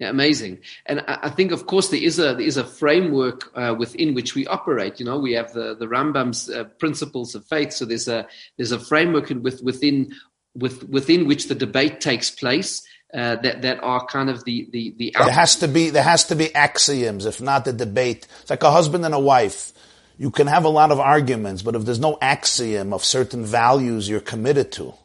Yeah, 0.01 0.09
amazing. 0.09 0.57
And 0.87 1.01
I, 1.01 1.19
I 1.23 1.29
think, 1.29 1.51
of 1.51 1.67
course, 1.67 1.89
there 1.89 2.01
is 2.01 2.17
a 2.17 2.33
there 2.33 2.41
is 2.41 2.57
a 2.57 2.63
framework 2.63 3.51
uh, 3.55 3.75
within 3.77 4.15
which 4.15 4.33
we 4.33 4.47
operate. 4.47 4.99
You 4.99 5.05
know, 5.05 5.19
we 5.19 5.33
have 5.33 5.53
the 5.53 5.75
the 5.75 5.85
Rambam's 5.85 6.49
uh, 6.49 6.63
principles 6.79 7.35
of 7.35 7.45
faith. 7.45 7.71
So 7.71 7.85
there's 7.85 8.07
a 8.07 8.27
there's 8.57 8.71
a 8.71 8.79
framework 8.79 9.29
with, 9.29 9.61
within 9.61 10.15
with, 10.55 10.89
within 10.89 11.27
which 11.27 11.49
the 11.49 11.53
debate 11.53 12.01
takes 12.01 12.31
place 12.31 12.81
uh, 13.13 13.35
that 13.43 13.61
that 13.61 13.83
are 13.83 14.03
kind 14.07 14.31
of 14.31 14.43
the 14.43 14.67
the 14.71 14.95
the. 14.97 15.15
There 15.19 15.29
has 15.31 15.57
to 15.57 15.67
be 15.67 15.91
there 15.91 16.01
has 16.01 16.25
to 16.25 16.35
be 16.35 16.53
axioms, 16.55 17.27
if 17.27 17.39
not 17.39 17.65
the 17.65 17.73
debate. 17.73 18.27
It's 18.41 18.49
like 18.49 18.63
a 18.63 18.71
husband 18.71 19.05
and 19.05 19.13
a 19.13 19.19
wife. 19.19 19.71
You 20.17 20.31
can 20.31 20.47
have 20.47 20.65
a 20.65 20.69
lot 20.69 20.91
of 20.91 20.99
arguments, 20.99 21.61
but 21.61 21.75
if 21.75 21.85
there's 21.85 21.99
no 21.99 22.17
axiom 22.23 22.91
of 22.91 23.03
certain 23.03 23.45
values 23.45 24.09
you're 24.09 24.19
committed 24.19 24.71
to, 24.73 24.95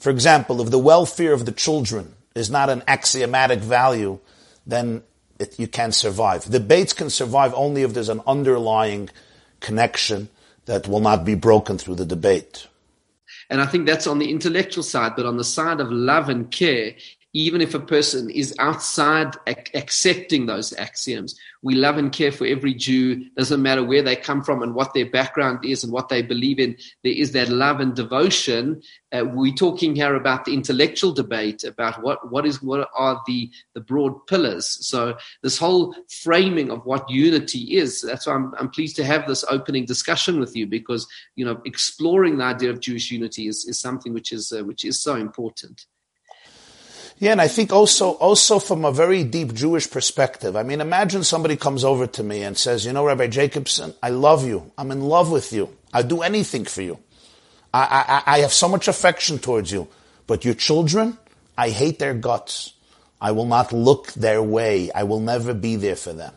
for 0.00 0.10
example, 0.10 0.60
if 0.60 0.70
the 0.70 0.78
welfare 0.78 1.32
of 1.32 1.46
the 1.46 1.52
children 1.52 2.14
is 2.34 2.50
not 2.50 2.68
an 2.68 2.82
axiomatic 2.88 3.60
value, 3.60 4.18
then 4.66 5.02
it, 5.38 5.58
you 5.58 5.66
can't 5.66 5.94
survive. 5.94 6.44
Debates 6.44 6.92
can 6.92 7.10
survive 7.10 7.52
only 7.54 7.82
if 7.82 7.94
there's 7.94 8.08
an 8.08 8.22
underlying 8.26 9.10
connection 9.60 10.28
that 10.66 10.88
will 10.88 11.00
not 11.00 11.24
be 11.24 11.34
broken 11.34 11.78
through 11.78 11.96
the 11.96 12.06
debate. 12.06 12.68
And 13.50 13.60
I 13.60 13.66
think 13.66 13.86
that's 13.86 14.06
on 14.06 14.18
the 14.18 14.30
intellectual 14.30 14.82
side, 14.82 15.12
but 15.16 15.26
on 15.26 15.36
the 15.36 15.44
side 15.44 15.80
of 15.80 15.90
love 15.90 16.28
and 16.28 16.50
care, 16.50 16.94
even 17.34 17.60
if 17.60 17.74
a 17.74 17.80
person 17.80 18.30
is 18.30 18.54
outside 18.60 19.34
ac- 19.48 19.72
accepting 19.74 20.46
those 20.46 20.72
axioms. 20.78 21.34
We 21.62 21.74
love 21.74 21.98
and 21.98 22.12
care 22.12 22.30
for 22.30 22.46
every 22.46 22.74
Jew, 22.74 23.28
doesn't 23.36 23.60
matter 23.60 23.82
where 23.82 24.02
they 24.02 24.14
come 24.14 24.42
from 24.42 24.62
and 24.62 24.74
what 24.74 24.94
their 24.94 25.10
background 25.10 25.64
is 25.64 25.82
and 25.82 25.92
what 25.92 26.08
they 26.08 26.22
believe 26.22 26.60
in. 26.60 26.76
There 27.02 27.12
is 27.12 27.32
that 27.32 27.48
love 27.48 27.80
and 27.80 27.94
devotion. 27.94 28.82
Uh, 29.10 29.24
we're 29.24 29.52
talking 29.52 29.96
here 29.96 30.14
about 30.14 30.44
the 30.44 30.54
intellectual 30.54 31.12
debate 31.12 31.64
about 31.64 32.02
what, 32.02 32.30
what 32.30 32.46
is 32.46 32.62
what 32.62 32.88
are 32.94 33.20
the, 33.26 33.50
the 33.74 33.80
broad 33.80 34.26
pillars. 34.28 34.86
So 34.86 35.16
this 35.42 35.58
whole 35.58 35.94
framing 36.22 36.70
of 36.70 36.86
what 36.86 37.10
unity 37.10 37.76
is. 37.76 38.00
That's 38.00 38.26
why 38.26 38.34
I'm, 38.34 38.54
I'm 38.58 38.70
pleased 38.70 38.94
to 38.96 39.04
have 39.04 39.26
this 39.26 39.44
opening 39.50 39.86
discussion 39.86 40.38
with 40.38 40.54
you 40.54 40.68
because 40.68 41.08
you 41.34 41.44
know 41.44 41.60
exploring 41.64 42.38
the 42.38 42.44
idea 42.44 42.70
of 42.70 42.78
Jewish 42.78 43.10
unity 43.10 43.48
is, 43.48 43.64
is 43.64 43.80
something 43.80 44.14
which 44.14 44.32
is 44.32 44.52
uh, 44.52 44.62
which 44.62 44.84
is 44.84 45.00
so 45.00 45.16
important. 45.16 45.86
Yeah, 47.18 47.32
and 47.32 47.40
I 47.40 47.48
think 47.48 47.72
also, 47.72 48.10
also 48.12 48.58
from 48.58 48.84
a 48.84 48.92
very 48.92 49.22
deep 49.22 49.54
Jewish 49.54 49.88
perspective. 49.90 50.56
I 50.56 50.62
mean, 50.62 50.80
imagine 50.80 51.22
somebody 51.22 51.56
comes 51.56 51.84
over 51.84 52.06
to 52.08 52.22
me 52.22 52.42
and 52.42 52.58
says, 52.58 52.84
you 52.84 52.92
know, 52.92 53.04
Rabbi 53.04 53.28
Jacobson, 53.28 53.94
I 54.02 54.10
love 54.10 54.46
you. 54.46 54.72
I'm 54.76 54.90
in 54.90 55.00
love 55.00 55.30
with 55.30 55.52
you. 55.52 55.70
I'd 55.92 56.08
do 56.08 56.22
anything 56.22 56.64
for 56.64 56.82
you. 56.82 56.98
I, 57.72 58.22
I, 58.26 58.34
I 58.34 58.38
have 58.40 58.52
so 58.52 58.68
much 58.68 58.88
affection 58.88 59.38
towards 59.38 59.70
you. 59.70 59.88
But 60.26 60.44
your 60.44 60.54
children, 60.54 61.18
I 61.56 61.70
hate 61.70 61.98
their 61.98 62.14
guts. 62.14 62.72
I 63.20 63.32
will 63.32 63.46
not 63.46 63.72
look 63.72 64.12
their 64.12 64.42
way. 64.42 64.90
I 64.92 65.04
will 65.04 65.20
never 65.20 65.54
be 65.54 65.76
there 65.76 65.96
for 65.96 66.12
them. 66.12 66.34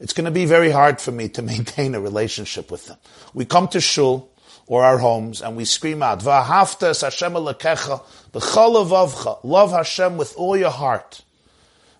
It's 0.00 0.12
going 0.12 0.26
to 0.26 0.30
be 0.30 0.44
very 0.44 0.70
hard 0.70 1.00
for 1.00 1.12
me 1.12 1.28
to 1.30 1.42
maintain 1.52 1.94
a 1.94 2.00
relationship 2.00 2.70
with 2.70 2.86
them. 2.86 2.98
We 3.32 3.44
come 3.44 3.68
to 3.68 3.80
shul, 3.80 4.30
or 4.66 4.84
our 4.84 4.98
homes, 4.98 5.42
and 5.42 5.56
we 5.56 5.64
scream 5.64 6.02
out, 6.02 6.22
Hashem 6.22 7.34
love 7.34 9.70
Hashem 9.70 10.16
with 10.16 10.34
all 10.36 10.56
your 10.56 10.70
heart. 10.70 11.22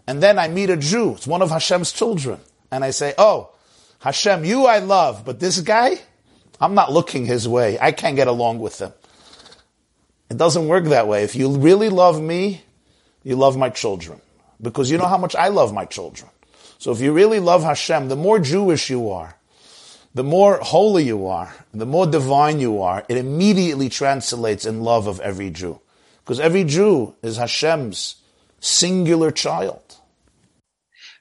And 0.06 0.22
then 0.22 0.38
I 0.38 0.48
meet 0.48 0.70
a 0.70 0.76
Jew, 0.76 1.14
it's 1.14 1.26
one 1.26 1.42
of 1.42 1.50
Hashem's 1.50 1.92
children, 1.92 2.40
and 2.70 2.84
I 2.84 2.90
say, 2.90 3.14
oh, 3.18 3.50
Hashem, 4.00 4.44
you 4.44 4.66
I 4.66 4.78
love, 4.78 5.24
but 5.24 5.40
this 5.40 5.60
guy, 5.60 5.98
I'm 6.60 6.74
not 6.74 6.92
looking 6.92 7.26
his 7.26 7.48
way. 7.48 7.78
I 7.80 7.92
can't 7.92 8.16
get 8.16 8.28
along 8.28 8.60
with 8.60 8.80
him. 8.80 8.92
It 10.30 10.36
doesn't 10.36 10.68
work 10.68 10.84
that 10.86 11.06
way. 11.06 11.22
If 11.22 11.36
you 11.36 11.56
really 11.56 11.88
love 11.88 12.20
me, 12.20 12.62
you 13.22 13.36
love 13.36 13.56
my 13.56 13.70
children. 13.70 14.20
Because 14.60 14.90
you 14.90 14.98
know 14.98 15.06
how 15.06 15.18
much 15.18 15.36
I 15.36 15.48
love 15.48 15.74
my 15.74 15.84
children. 15.84 16.30
So 16.78 16.92
if 16.92 17.00
you 17.00 17.12
really 17.12 17.40
love 17.40 17.62
Hashem, 17.62 18.08
the 18.08 18.16
more 18.16 18.38
Jewish 18.38 18.90
you 18.90 19.10
are, 19.10 19.36
the 20.16 20.24
more 20.24 20.56
holy 20.62 21.04
you 21.04 21.26
are, 21.26 21.54
the 21.74 21.84
more 21.84 22.06
divine 22.06 22.58
you 22.58 22.80
are, 22.80 23.04
it 23.06 23.18
immediately 23.18 23.90
translates 23.90 24.64
in 24.64 24.80
love 24.80 25.06
of 25.06 25.20
every 25.20 25.50
Jew. 25.50 25.78
Because 26.24 26.40
every 26.40 26.64
Jew 26.64 27.14
is 27.22 27.36
Hashem's 27.36 28.16
singular 28.58 29.30
child. 29.30 29.85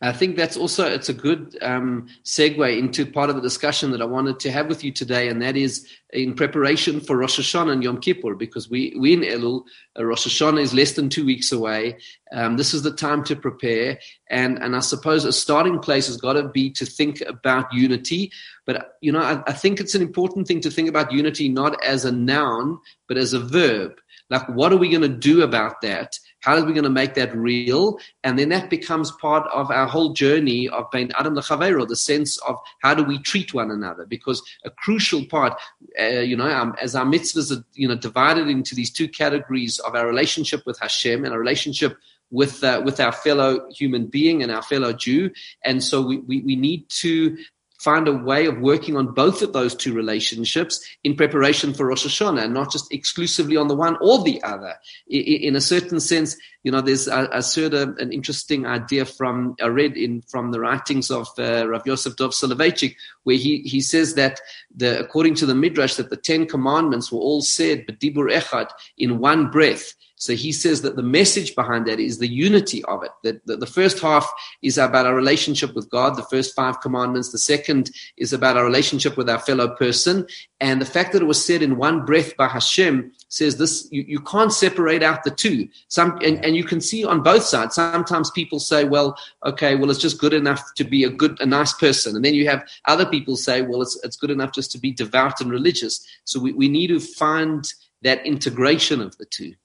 I 0.01 0.11
think 0.11 0.35
that's 0.35 0.57
also 0.57 0.85
it's 0.85 1.09
a 1.09 1.13
good 1.13 1.57
um, 1.61 2.07
segue 2.23 2.77
into 2.77 3.05
part 3.05 3.29
of 3.29 3.35
the 3.35 3.41
discussion 3.41 3.91
that 3.91 4.01
I 4.01 4.05
wanted 4.05 4.39
to 4.41 4.51
have 4.51 4.67
with 4.67 4.83
you 4.83 4.91
today, 4.91 5.29
and 5.29 5.41
that 5.41 5.55
is 5.55 5.87
in 6.11 6.33
preparation 6.33 7.01
for 7.01 7.17
Rosh 7.17 7.39
Hashanah 7.39 7.71
and 7.71 7.83
Yom 7.83 7.99
Kippur, 7.99 8.35
because 8.35 8.69
we 8.69 8.95
we 8.99 9.13
in 9.13 9.21
Elul, 9.21 9.63
uh, 9.97 10.05
Rosh 10.05 10.27
Hashanah 10.27 10.61
is 10.61 10.73
less 10.73 10.93
than 10.93 11.09
two 11.09 11.25
weeks 11.25 11.51
away. 11.51 11.97
Um, 12.31 12.57
this 12.57 12.73
is 12.73 12.83
the 12.83 12.91
time 12.91 13.23
to 13.25 13.35
prepare, 13.35 13.99
and 14.29 14.61
and 14.61 14.75
I 14.75 14.79
suppose 14.79 15.25
a 15.25 15.33
starting 15.33 15.79
place 15.79 16.07
has 16.07 16.17
got 16.17 16.33
to 16.33 16.49
be 16.49 16.69
to 16.71 16.85
think 16.85 17.21
about 17.21 17.73
unity. 17.73 18.31
But 18.65 18.97
you 19.01 19.11
know, 19.11 19.21
I, 19.21 19.43
I 19.47 19.53
think 19.53 19.79
it's 19.79 19.95
an 19.95 20.01
important 20.01 20.47
thing 20.47 20.61
to 20.61 20.71
think 20.71 20.89
about 20.89 21.11
unity 21.11 21.49
not 21.49 21.81
as 21.83 22.05
a 22.05 22.11
noun, 22.11 22.79
but 23.07 23.17
as 23.17 23.33
a 23.33 23.39
verb. 23.39 23.99
Like, 24.29 24.47
what 24.49 24.73
are 24.73 24.77
we 24.77 24.89
going 24.89 25.01
to 25.01 25.07
do 25.07 25.43
about 25.43 25.81
that? 25.81 26.17
How 26.39 26.55
are 26.55 26.63
we 26.63 26.73
going 26.73 26.83
to 26.83 26.89
make 26.89 27.13
that 27.15 27.35
real? 27.35 27.99
And 28.23 28.37
then 28.37 28.49
that 28.49 28.69
becomes 28.69 29.11
part 29.11 29.47
of 29.53 29.71
our 29.71 29.87
whole 29.87 30.13
journey 30.13 30.67
of 30.69 30.89
being 30.91 31.11
Adam 31.17 31.35
Lechavero, 31.35 31.87
the 31.87 31.95
sense 31.95 32.37
of 32.39 32.57
how 32.81 32.93
do 32.93 33.03
we 33.03 33.19
treat 33.19 33.53
one 33.53 33.71
another? 33.71 34.05
Because 34.05 34.41
a 34.63 34.69
crucial 34.69 35.25
part, 35.25 35.53
uh, 35.99 36.19
you 36.19 36.35
know, 36.35 36.47
um, 36.47 36.75
as 36.81 36.95
our 36.95 37.05
mitzvahs 37.05 37.55
are, 37.55 37.63
you 37.73 37.87
know, 37.87 37.95
divided 37.95 38.47
into 38.47 38.75
these 38.75 38.91
two 38.91 39.07
categories 39.07 39.79
of 39.79 39.95
our 39.95 40.07
relationship 40.07 40.63
with 40.65 40.79
Hashem 40.79 41.23
and 41.23 41.33
our 41.33 41.39
relationship 41.39 41.97
with 42.31 42.63
uh, 42.63 42.81
with 42.83 42.99
our 42.99 43.11
fellow 43.11 43.69
human 43.71 44.07
being 44.07 44.41
and 44.41 44.51
our 44.51 44.63
fellow 44.63 44.93
Jew, 44.93 45.31
and 45.63 45.83
so 45.83 46.01
we, 46.01 46.17
we, 46.17 46.41
we 46.41 46.55
need 46.55 46.89
to 46.89 47.37
find 47.85 48.07
a 48.07 48.11
way 48.11 48.47
of 48.47 48.57
working 48.57 48.97
on 48.97 49.13
both 49.13 49.43
of 49.43 49.53
those 49.53 49.75
two 49.75 49.93
relationships 49.93 50.83
in 51.03 51.15
preparation 51.15 51.71
for 51.71 51.85
Rosh 51.85 52.07
Hashanah, 52.07 52.45
and 52.45 52.53
not 52.53 52.71
just 52.71 52.91
exclusively 52.91 53.57
on 53.57 53.67
the 53.67 53.75
one 53.75 53.95
or 54.01 54.23
the 54.23 54.41
other. 54.41 54.73
In 55.07 55.55
a 55.55 55.61
certain 55.61 55.99
sense, 55.99 56.35
you 56.63 56.71
know, 56.71 56.81
there's 56.81 57.07
a, 57.07 57.29
a 57.31 57.43
certain 57.43 57.95
an 57.99 58.11
interesting 58.11 58.65
idea 58.65 59.05
from 59.05 59.55
I 59.61 59.67
read 59.67 59.95
in 59.97 60.23
from 60.23 60.51
the 60.51 60.59
writings 60.59 61.11
of 61.11 61.27
uh, 61.37 61.67
Rav 61.67 61.85
Yosef 61.85 62.15
Dov 62.15 62.31
Soloveitchik, 62.31 62.95
where 63.23 63.37
he, 63.37 63.59
he 63.59 63.81
says 63.81 64.15
that 64.15 64.41
the 64.75 64.99
according 64.99 65.35
to 65.35 65.45
the 65.45 65.53
Midrash 65.53 65.93
that 65.95 66.09
the 66.09 66.17
Ten 66.17 66.47
Commandments 66.47 67.11
were 67.11 67.19
all 67.19 67.43
said, 67.43 67.85
but 67.85 67.99
dibur 67.99 68.31
echad, 68.31 68.69
in 68.97 69.19
one 69.19 69.51
breath 69.51 69.93
So 70.17 70.33
he 70.33 70.51
says 70.51 70.81
that 70.81 70.95
the 70.95 71.03
message 71.03 71.55
behind 71.55 71.87
that 71.87 71.99
is 71.99 72.19
the 72.19 72.27
unity 72.27 72.83
of 72.85 73.03
it. 73.03 73.11
That 73.23 73.45
the, 73.45 73.57
the, 73.57 73.67
first 73.67 73.99
half 73.99 74.31
is 74.61 74.77
about 74.77 75.05
our 75.05 75.13
relationship 75.13 75.75
with 75.75 75.89
God, 75.89 76.15
the 76.15 76.23
first 76.23 76.55
five 76.55 76.79
commandments. 76.79 77.31
The 77.31 77.37
second 77.37 77.91
is 78.17 78.31
about 78.31 78.55
our 78.55 78.63
relationship 78.63 79.17
with 79.17 79.29
our 79.29 79.39
fellow 79.39 79.75
person. 79.75 80.25
And 80.61 80.81
the 80.81 80.85
fact 80.85 81.11
that 81.11 81.21
it 81.21 81.25
was 81.25 81.43
said 81.43 81.61
in 81.61 81.75
one 81.75 82.05
breath 82.05 82.35
by 82.37 82.47
Hashem 82.47 83.11
says 83.27 83.57
this, 83.57 83.89
you, 83.91 84.05
you 84.07 84.19
can't 84.21 84.53
separate 84.53 85.03
out 85.03 85.23
the 85.23 85.31
two. 85.31 85.67
Some, 85.89 86.17
and, 86.23 86.43
and 86.45 86.55
you 86.55 86.63
can 86.63 86.79
see 86.79 87.03
on 87.03 87.21
both 87.21 87.43
sides, 87.43 87.75
sometimes 87.75 88.31
people 88.31 88.59
say, 88.59 88.85
well, 88.85 89.17
okay, 89.45 89.75
well, 89.75 89.91
it's 89.91 89.99
just 89.99 90.19
good 90.19 90.33
enough 90.33 90.63
to 90.75 90.85
be 90.85 91.03
a 91.03 91.09
good, 91.09 91.39
a 91.41 91.45
nice 91.45 91.73
person. 91.73 92.15
And 92.15 92.23
then 92.23 92.33
you 92.33 92.47
have 92.47 92.65
other 92.85 93.05
people 93.05 93.35
say, 93.35 93.63
well, 93.63 93.81
it's, 93.81 93.99
it's 94.03 94.15
good 94.15 94.31
enough 94.31 94.53
just 94.53 94.71
to 94.71 94.77
be 94.77 94.91
devout 94.91 95.41
and 95.41 95.51
religious. 95.51 96.07
So 96.23 96.39
we, 96.39 96.53
we 96.53 96.69
need 96.69 96.87
to 96.87 97.01
find 97.01 97.67
that 98.01 98.25
integration 98.25 99.01
of 99.01 99.17
the 99.17 99.25
two. 99.25 99.55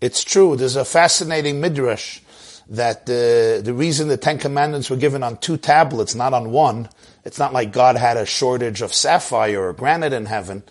It's 0.00 0.22
true. 0.22 0.56
There's 0.56 0.76
a 0.76 0.84
fascinating 0.84 1.60
midrash 1.60 2.20
that 2.68 3.06
the 3.06 3.72
reason 3.74 4.08
the 4.08 4.16
Ten 4.16 4.38
Commandments 4.38 4.90
were 4.90 4.96
given 4.96 5.22
on 5.22 5.38
two 5.38 5.56
tablets, 5.56 6.14
not 6.14 6.34
on 6.34 6.50
one, 6.50 6.88
it's 7.24 7.38
not 7.38 7.52
like 7.52 7.72
God 7.72 7.96
had 7.96 8.16
a 8.16 8.26
shortage 8.26 8.82
of 8.82 8.94
sapphire 8.94 9.68
or 9.68 9.72
granite 9.72 10.12
in 10.12 10.26
heaven, 10.26 10.62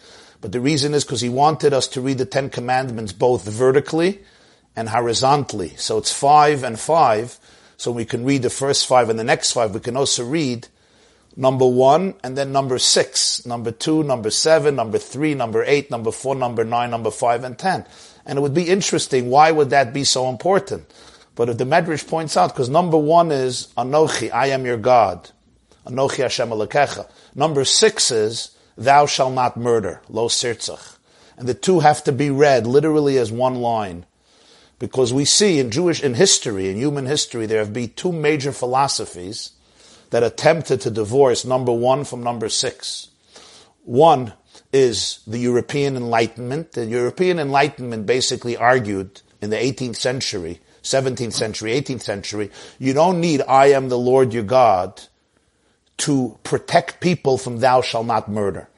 but 0.42 0.52
the 0.52 0.62
reason 0.62 0.94
is 0.94 1.04
because 1.04 1.22
He 1.22 1.30
wanted 1.30 1.74
us 1.74 1.88
to 1.90 2.02
read 2.02 2.20
the 2.20 2.26
Ten 2.26 2.50
Commandments 2.50 3.14
both 3.14 3.48
vertically 3.48 4.20
and 4.76 4.90
horizontally. 4.90 5.76
So 5.78 5.98
it's 5.98 6.14
five 6.14 6.64
and 6.64 6.80
five, 6.80 7.40
so 7.78 7.92
we 7.92 8.06
can 8.06 8.26
read 8.26 8.44
the 8.44 8.50
first 8.50 8.88
five 8.88 9.10
and 9.10 9.20
the 9.20 9.24
next 9.24 9.52
five. 9.52 9.74
We 9.74 9.80
can 9.80 9.98
also 9.98 10.24
read 10.24 10.68
number 11.36 11.68
one 11.68 12.16
and 12.24 12.38
then 12.38 12.52
number 12.52 12.80
six, 12.80 13.46
number 13.46 13.72
two, 13.72 14.04
number 14.04 14.30
seven, 14.30 14.76
number 14.76 14.98
three, 14.98 15.34
number 15.34 15.64
eight, 15.64 15.92
number 15.92 16.12
four, 16.12 16.36
number 16.36 16.64
nine, 16.64 16.92
number 16.92 17.12
five, 17.12 17.44
and 17.44 17.58
ten. 17.58 17.86
And 18.28 18.38
it 18.38 18.42
would 18.42 18.54
be 18.54 18.70
interesting, 18.70 19.30
why 19.30 19.52
would 19.52 19.72
that 19.72 19.94
be 19.94 20.04
so 20.04 20.30
important? 20.30 20.94
But 21.34 21.50
if 21.50 21.58
the 21.58 21.64
Medrash 21.64 22.06
points 22.06 22.36
out, 22.36 22.54
because 22.54 22.70
number 22.70 22.98
one 22.98 23.32
is 23.32 23.70
Anochi, 23.78 24.32
I 24.32 24.48
am 24.48 24.66
your 24.66 24.78
God. 24.78 25.32
Anochi 25.86 26.18
Hashem 26.18 26.50
Elokecha. 26.50 27.10
Number 27.34 27.64
six 27.64 28.12
is, 28.12 28.52
Thou 28.78 29.06
shalt 29.06 29.34
not 29.34 29.56
murder, 29.56 30.02
Lo 30.10 30.28
Sirtzach. 30.28 30.98
And 31.38 31.48
the 31.48 31.54
two 31.54 31.80
have 31.80 32.04
to 32.04 32.12
be 32.12 32.30
read 32.30 32.68
literally 32.68 33.18
as 33.18 33.32
one 33.32 33.56
line. 33.56 34.06
Because 34.78 35.14
we 35.14 35.26
see 35.26 35.60
in 35.60 35.72
Jewish, 35.72 36.04
in 36.04 36.14
history, 36.14 36.70
in 36.70 36.76
human 36.76 37.06
history, 37.06 37.46
there 37.46 37.60
have 37.60 37.74
been 37.74 37.90
two 37.96 38.12
major 38.12 38.52
philosophies 38.52 39.52
that 40.10 40.24
attempted 40.24 40.82
to 40.82 40.92
divorce 40.92 41.46
number 41.46 41.72
one 41.72 42.04
from 42.04 42.24
number 42.24 42.50
six. 42.50 43.08
One 43.84 44.34
is 44.74 45.20
the 45.26 45.40
European 45.40 45.96
Enlightenment. 45.96 46.74
The 46.74 46.86
European 46.86 47.40
Enlightenment 47.40 48.06
basically 48.06 48.58
argued 48.58 49.22
in 49.42 49.50
the 49.50 49.58
18th 49.58 49.96
century, 49.96 50.60
17th 50.84 51.34
century, 51.34 51.72
18th 51.72 52.02
century, 52.02 52.52
you 52.80 52.94
don't 52.94 53.20
need 53.20 53.42
I 53.42 53.68
am 53.68 53.90
the 53.90 53.98
Lord 53.98 54.34
your 54.34 54.44
God 54.44 55.02
to 55.98 56.38
protect 56.44 57.02
people 57.02 57.38
from 57.38 57.58
thou 57.58 57.82
shall 57.82 58.04
not 58.04 58.30
murder. 58.30 58.70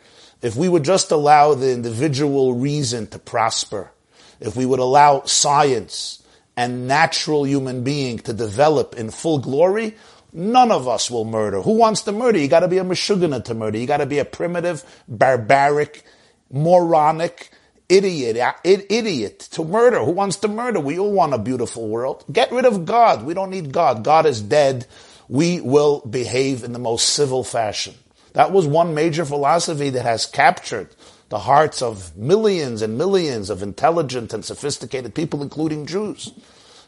If 0.41 0.55
we 0.55 0.69
would 0.69 0.83
just 0.83 1.11
allow 1.11 1.53
the 1.53 1.71
individual 1.73 2.53
reason 2.53 3.07
to 3.07 3.19
prosper, 3.19 3.91
if 4.39 4.55
we 4.55 4.65
would 4.65 4.79
allow 4.79 5.23
science 5.23 6.23
and 6.55 6.87
natural 6.87 7.45
human 7.45 7.83
being 7.83 8.19
to 8.19 8.33
develop 8.33 8.95
in 8.95 9.11
full 9.11 9.39
glory, 9.39 9.95
None 10.31 10.71
of 10.71 10.87
us 10.87 11.09
will 11.09 11.25
murder. 11.25 11.61
Who 11.61 11.73
wants 11.73 12.03
to 12.03 12.11
murder? 12.11 12.37
You 12.37 12.47
gotta 12.47 12.67
be 12.67 12.77
a 12.77 12.83
Meshuggah 12.83 13.43
to 13.45 13.53
murder. 13.53 13.77
You 13.77 13.87
gotta 13.87 14.05
be 14.05 14.19
a 14.19 14.25
primitive, 14.25 14.83
barbaric, 15.07 16.03
moronic, 16.51 17.49
idiot, 17.89 18.37
idiot 18.63 19.39
to 19.51 19.63
murder. 19.63 20.03
Who 20.03 20.11
wants 20.11 20.37
to 20.37 20.47
murder? 20.47 20.79
We 20.79 20.99
all 20.99 21.11
want 21.11 21.33
a 21.33 21.39
beautiful 21.39 21.87
world. 21.87 22.23
Get 22.31 22.51
rid 22.51 22.65
of 22.65 22.85
God. 22.85 23.25
We 23.25 23.33
don't 23.33 23.49
need 23.49 23.71
God. 23.71 24.03
God 24.03 24.27
is 24.27 24.41
dead. 24.41 24.85
We 25.27 25.61
will 25.61 26.01
behave 26.01 26.63
in 26.63 26.73
the 26.73 26.79
most 26.79 27.09
civil 27.09 27.43
fashion. 27.43 27.95
That 28.33 28.51
was 28.51 28.67
one 28.67 28.93
major 28.93 29.25
philosophy 29.25 29.89
that 29.89 30.03
has 30.03 30.27
captured 30.27 30.95
the 31.29 31.39
hearts 31.39 31.81
of 31.81 32.15
millions 32.15 32.83
and 32.83 32.97
millions 32.97 33.49
of 33.49 33.63
intelligent 33.63 34.33
and 34.33 34.45
sophisticated 34.45 35.15
people, 35.15 35.41
including 35.41 35.87
Jews. 35.87 36.31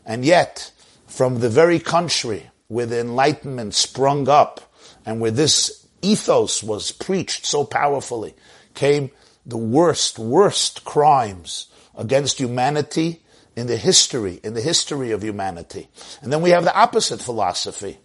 And 0.06 0.24
yet, 0.24 0.72
from 1.08 1.40
the 1.40 1.50
very 1.50 1.80
country 1.80 2.51
the 2.86 3.02
Enlightenment 3.02 3.74
sprung 3.74 4.30
up 4.30 4.62
and 5.06 5.20
where 5.20 5.32
this 5.32 5.86
ethos 6.02 6.64
was 6.64 6.92
preached 6.92 7.46
so 7.46 7.64
powerfully, 7.64 8.34
came 8.74 9.12
the 9.46 9.58
worst, 9.58 10.18
worst 10.18 10.86
crimes 10.86 11.68
against 11.98 12.40
humanity 12.40 13.22
in 13.56 13.68
the 13.68 13.78
history, 13.78 14.40
in 14.44 14.54
the 14.54 14.62
history 14.62 15.12
of 15.12 15.22
humanity. 15.24 15.90
And 16.22 16.32
then 16.32 16.42
we 16.42 16.52
have 16.52 16.64
the 16.64 16.76
opposite 16.76 17.22
philosophy. 17.22 17.98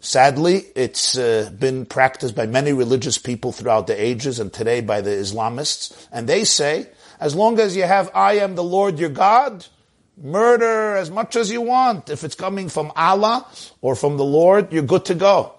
Sadly, 0.00 0.64
it's 0.74 1.16
uh, 1.16 1.50
been 1.58 1.86
practiced 1.86 2.34
by 2.34 2.46
many 2.46 2.72
religious 2.72 3.18
people 3.18 3.52
throughout 3.52 3.86
the 3.86 4.02
ages 4.02 4.40
and 4.40 4.52
today 4.52 4.80
by 4.80 5.02
the 5.02 5.10
Islamists. 5.10 6.08
And 6.10 6.26
they 6.26 6.44
say, 6.44 6.88
as 7.20 7.34
long 7.34 7.60
as 7.60 7.76
you 7.76 7.84
have 7.84 8.10
I 8.14 8.38
am 8.38 8.54
the 8.54 8.64
Lord 8.64 8.98
your 8.98 9.10
God, 9.10 9.66
Murder 10.20 10.96
as 10.96 11.10
much 11.10 11.34
as 11.34 11.50
you 11.50 11.62
want. 11.62 12.10
If 12.10 12.24
it's 12.24 12.34
coming 12.34 12.68
from 12.68 12.92
Allah 12.94 13.46
or 13.80 13.94
from 13.94 14.16
the 14.18 14.24
Lord, 14.24 14.72
you're 14.72 14.82
good 14.82 15.06
to 15.06 15.14
go. 15.14 15.54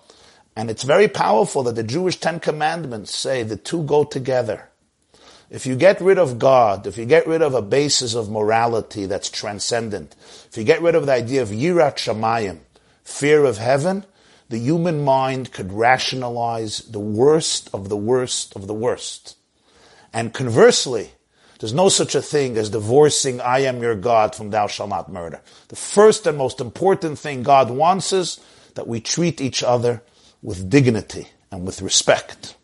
And 0.56 0.70
it's 0.70 0.84
very 0.84 1.08
powerful 1.08 1.64
that 1.64 1.76
the 1.76 1.84
Jewish 1.84 2.18
Ten 2.18 2.40
Commandments 2.40 3.16
say 3.16 3.44
the 3.44 3.58
two 3.58 3.84
go 3.84 4.04
together. 4.04 4.70
If 5.50 5.66
you 5.66 5.76
get 5.76 6.00
rid 6.00 6.18
of 6.18 6.40
God, 6.40 6.88
if 6.88 6.98
you 6.98 7.06
get 7.06 7.28
rid 7.28 7.42
of 7.42 7.54
a 7.54 7.62
basis 7.62 8.14
of 8.14 8.30
morality 8.30 9.06
that's 9.06 9.30
transcendent, 9.30 10.16
if 10.48 10.58
you 10.58 10.64
get 10.64 10.82
rid 10.82 10.96
of 10.96 11.08
the 11.08 11.14
idea 11.14 11.42
of 11.42 11.50
yirat 11.50 11.96
shamayim, 11.96 12.60
fear 13.04 13.44
of 13.44 13.58
heaven, 13.58 14.06
the 14.50 14.60
human 14.60 15.04
mind 15.04 15.52
could 15.52 15.74
rationalize 15.74 16.80
the 16.80 17.00
worst 17.00 17.70
of 17.74 17.90
the 17.90 17.98
worst 17.98 18.56
of 18.56 18.68
the 18.68 18.74
worst. 18.74 19.36
And 20.14 20.34
conversely, 20.34 21.12
there's 21.62 21.74
no 21.74 21.90
such 21.90 22.16
a 22.16 22.22
thing 22.24 22.58
as 22.58 22.72
divorcing 22.72 23.40
I 23.40 23.60
am 23.60 23.84
your 23.84 23.96
God 23.96 24.36
from 24.36 24.50
thou 24.50 24.66
shalt 24.66 24.90
not 24.90 25.12
murder. 25.12 25.42
The 25.68 25.76
first 25.76 26.26
and 26.26 26.36
most 26.36 26.60
important 26.60 27.20
thing 27.20 27.44
God 27.44 27.70
wants 27.70 28.12
is 28.12 28.40
that 28.74 28.88
we 28.88 29.00
treat 29.00 29.40
each 29.40 29.62
other 29.62 30.02
with 30.42 30.70
dignity 30.72 31.28
and 31.52 31.64
with 31.64 31.84
respect. 31.84 32.56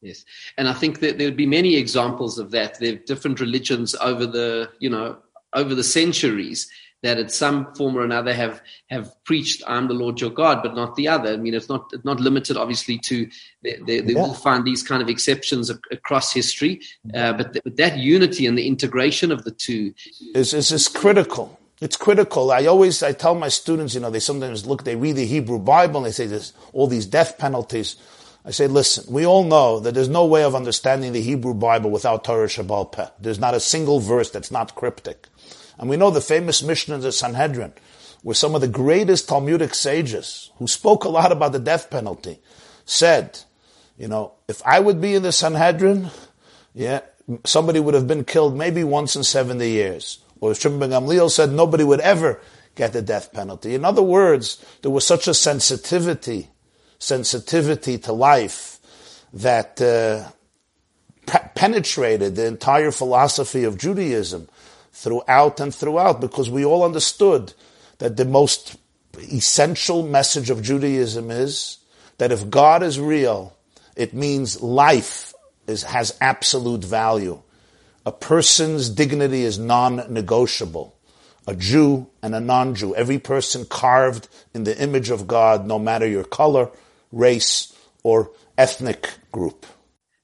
Yes. 0.00 0.24
And 0.56 0.68
I 0.68 0.74
think 0.74 1.00
that 1.00 1.18
there 1.18 1.26
would 1.26 1.36
be 1.36 1.46
many 1.46 1.74
examples 1.74 2.38
of 2.38 2.52
that. 2.52 2.78
There 2.78 2.92
are 2.92 2.96
different 2.96 3.40
religions 3.40 3.96
over 3.96 4.26
the, 4.26 4.70
you 4.78 4.90
know, 4.90 5.18
over 5.52 5.74
the 5.74 5.82
centuries 5.82 6.70
that 7.06 7.18
at 7.18 7.30
some 7.30 7.72
form 7.74 7.96
or 7.96 8.02
another 8.02 8.34
have 8.34 8.60
have 8.90 9.12
preached 9.24 9.62
I'm 9.66 9.88
the 9.88 9.94
Lord 9.94 10.20
your 10.20 10.30
God, 10.30 10.62
but 10.62 10.74
not 10.74 10.96
the 10.96 11.08
other. 11.08 11.32
I 11.32 11.36
mean, 11.36 11.54
it's 11.54 11.68
not 11.68 11.92
not 12.04 12.20
limited, 12.20 12.56
obviously, 12.56 12.98
to 12.98 13.28
they, 13.62 13.78
they, 13.86 14.00
they 14.00 14.12
yeah. 14.12 14.22
will 14.22 14.34
find 14.34 14.64
these 14.64 14.82
kind 14.82 15.02
of 15.02 15.08
exceptions 15.08 15.70
across 15.90 16.32
history, 16.32 16.80
uh, 17.14 17.32
but, 17.32 17.52
th- 17.52 17.64
but 17.64 17.76
that 17.76 17.98
unity 17.98 18.46
and 18.46 18.58
the 18.58 18.66
integration 18.66 19.32
of 19.32 19.44
the 19.44 19.50
two 19.52 19.94
is, 20.34 20.52
is 20.52 20.72
is 20.72 20.88
critical. 20.88 21.58
It's 21.80 21.96
critical. 21.96 22.50
I 22.52 22.64
always 22.66 23.02
I 23.02 23.12
tell 23.12 23.34
my 23.34 23.48
students, 23.48 23.94
you 23.94 24.00
know, 24.00 24.10
they 24.10 24.20
sometimes 24.20 24.66
look, 24.66 24.84
they 24.84 24.96
read 24.96 25.16
the 25.16 25.26
Hebrew 25.26 25.58
Bible, 25.58 25.98
and 25.98 26.06
they 26.06 26.12
say 26.12 26.26
there's 26.26 26.52
all 26.72 26.86
these 26.86 27.06
death 27.06 27.38
penalties. 27.38 27.96
I 28.46 28.50
say, 28.52 28.68
listen, 28.68 29.12
we 29.12 29.26
all 29.26 29.42
know 29.42 29.80
that 29.80 29.92
there's 29.94 30.08
no 30.08 30.24
way 30.24 30.44
of 30.44 30.54
understanding 30.54 31.12
the 31.12 31.20
Hebrew 31.20 31.52
Bible 31.52 31.90
without 31.90 32.22
Torah 32.22 32.46
Shebaal 32.46 32.92
Peh. 32.92 33.08
There's 33.20 33.40
not 33.40 33.54
a 33.54 33.60
single 33.60 33.98
verse 33.98 34.30
that's 34.30 34.52
not 34.52 34.76
cryptic. 34.76 35.26
And 35.78 35.88
we 35.88 35.96
know 35.96 36.10
the 36.10 36.20
famous 36.20 36.62
Mishnah 36.62 36.96
in 36.96 37.00
the 37.00 37.12
Sanhedrin, 37.12 37.72
where 38.22 38.34
some 38.34 38.54
of 38.54 38.60
the 38.60 38.68
greatest 38.68 39.28
Talmudic 39.28 39.74
sages, 39.74 40.50
who 40.56 40.66
spoke 40.66 41.04
a 41.04 41.08
lot 41.08 41.32
about 41.32 41.52
the 41.52 41.58
death 41.58 41.90
penalty, 41.90 42.38
said, 42.84 43.40
you 43.98 44.08
know, 44.08 44.32
if 44.48 44.62
I 44.64 44.80
would 44.80 45.00
be 45.00 45.14
in 45.14 45.22
the 45.22 45.32
Sanhedrin, 45.32 46.10
yeah, 46.74 47.00
somebody 47.44 47.80
would 47.80 47.94
have 47.94 48.06
been 48.06 48.24
killed 48.24 48.56
maybe 48.56 48.84
once 48.84 49.16
in 49.16 49.24
70 49.24 49.68
years. 49.68 50.18
Or 50.40 50.54
Shimon 50.54 50.78
ben 50.78 50.90
Gamliel 50.90 51.30
said 51.30 51.50
nobody 51.50 51.84
would 51.84 52.00
ever 52.00 52.40
get 52.74 52.92
the 52.92 53.02
death 53.02 53.32
penalty. 53.32 53.74
In 53.74 53.84
other 53.84 54.02
words, 54.02 54.64
there 54.82 54.90
was 54.90 55.06
such 55.06 55.26
a 55.26 55.34
sensitivity, 55.34 56.50
sensitivity 56.98 57.98
to 57.98 58.12
life 58.12 58.78
that 59.32 59.80
uh, 59.80 60.28
pe- 61.26 61.48
penetrated 61.54 62.36
the 62.36 62.46
entire 62.46 62.90
philosophy 62.90 63.64
of 63.64 63.78
Judaism 63.78 64.48
throughout 64.96 65.60
and 65.60 65.74
throughout 65.74 66.22
because 66.22 66.48
we 66.48 66.64
all 66.64 66.82
understood 66.82 67.52
that 67.98 68.16
the 68.16 68.24
most 68.24 68.76
essential 69.30 70.06
message 70.06 70.48
of 70.48 70.62
Judaism 70.62 71.30
is 71.30 71.78
that 72.16 72.32
if 72.32 72.48
God 72.48 72.82
is 72.82 72.98
real, 72.98 73.54
it 73.94 74.14
means 74.14 74.62
life 74.62 75.34
is, 75.66 75.82
has 75.82 76.16
absolute 76.20 76.82
value. 76.82 77.42
A 78.06 78.12
person's 78.12 78.88
dignity 78.88 79.42
is 79.42 79.58
non-negotiable. 79.58 80.96
A 81.46 81.54
Jew 81.54 82.06
and 82.22 82.34
a 82.34 82.40
non-Jew, 82.40 82.94
every 82.94 83.18
person 83.18 83.66
carved 83.66 84.28
in 84.54 84.64
the 84.64 84.80
image 84.80 85.10
of 85.10 85.26
God, 85.26 85.66
no 85.66 85.78
matter 85.78 86.06
your 86.06 86.24
color, 86.24 86.70
race, 87.12 87.76
or 88.02 88.30
ethnic 88.56 89.10
group. 89.30 89.66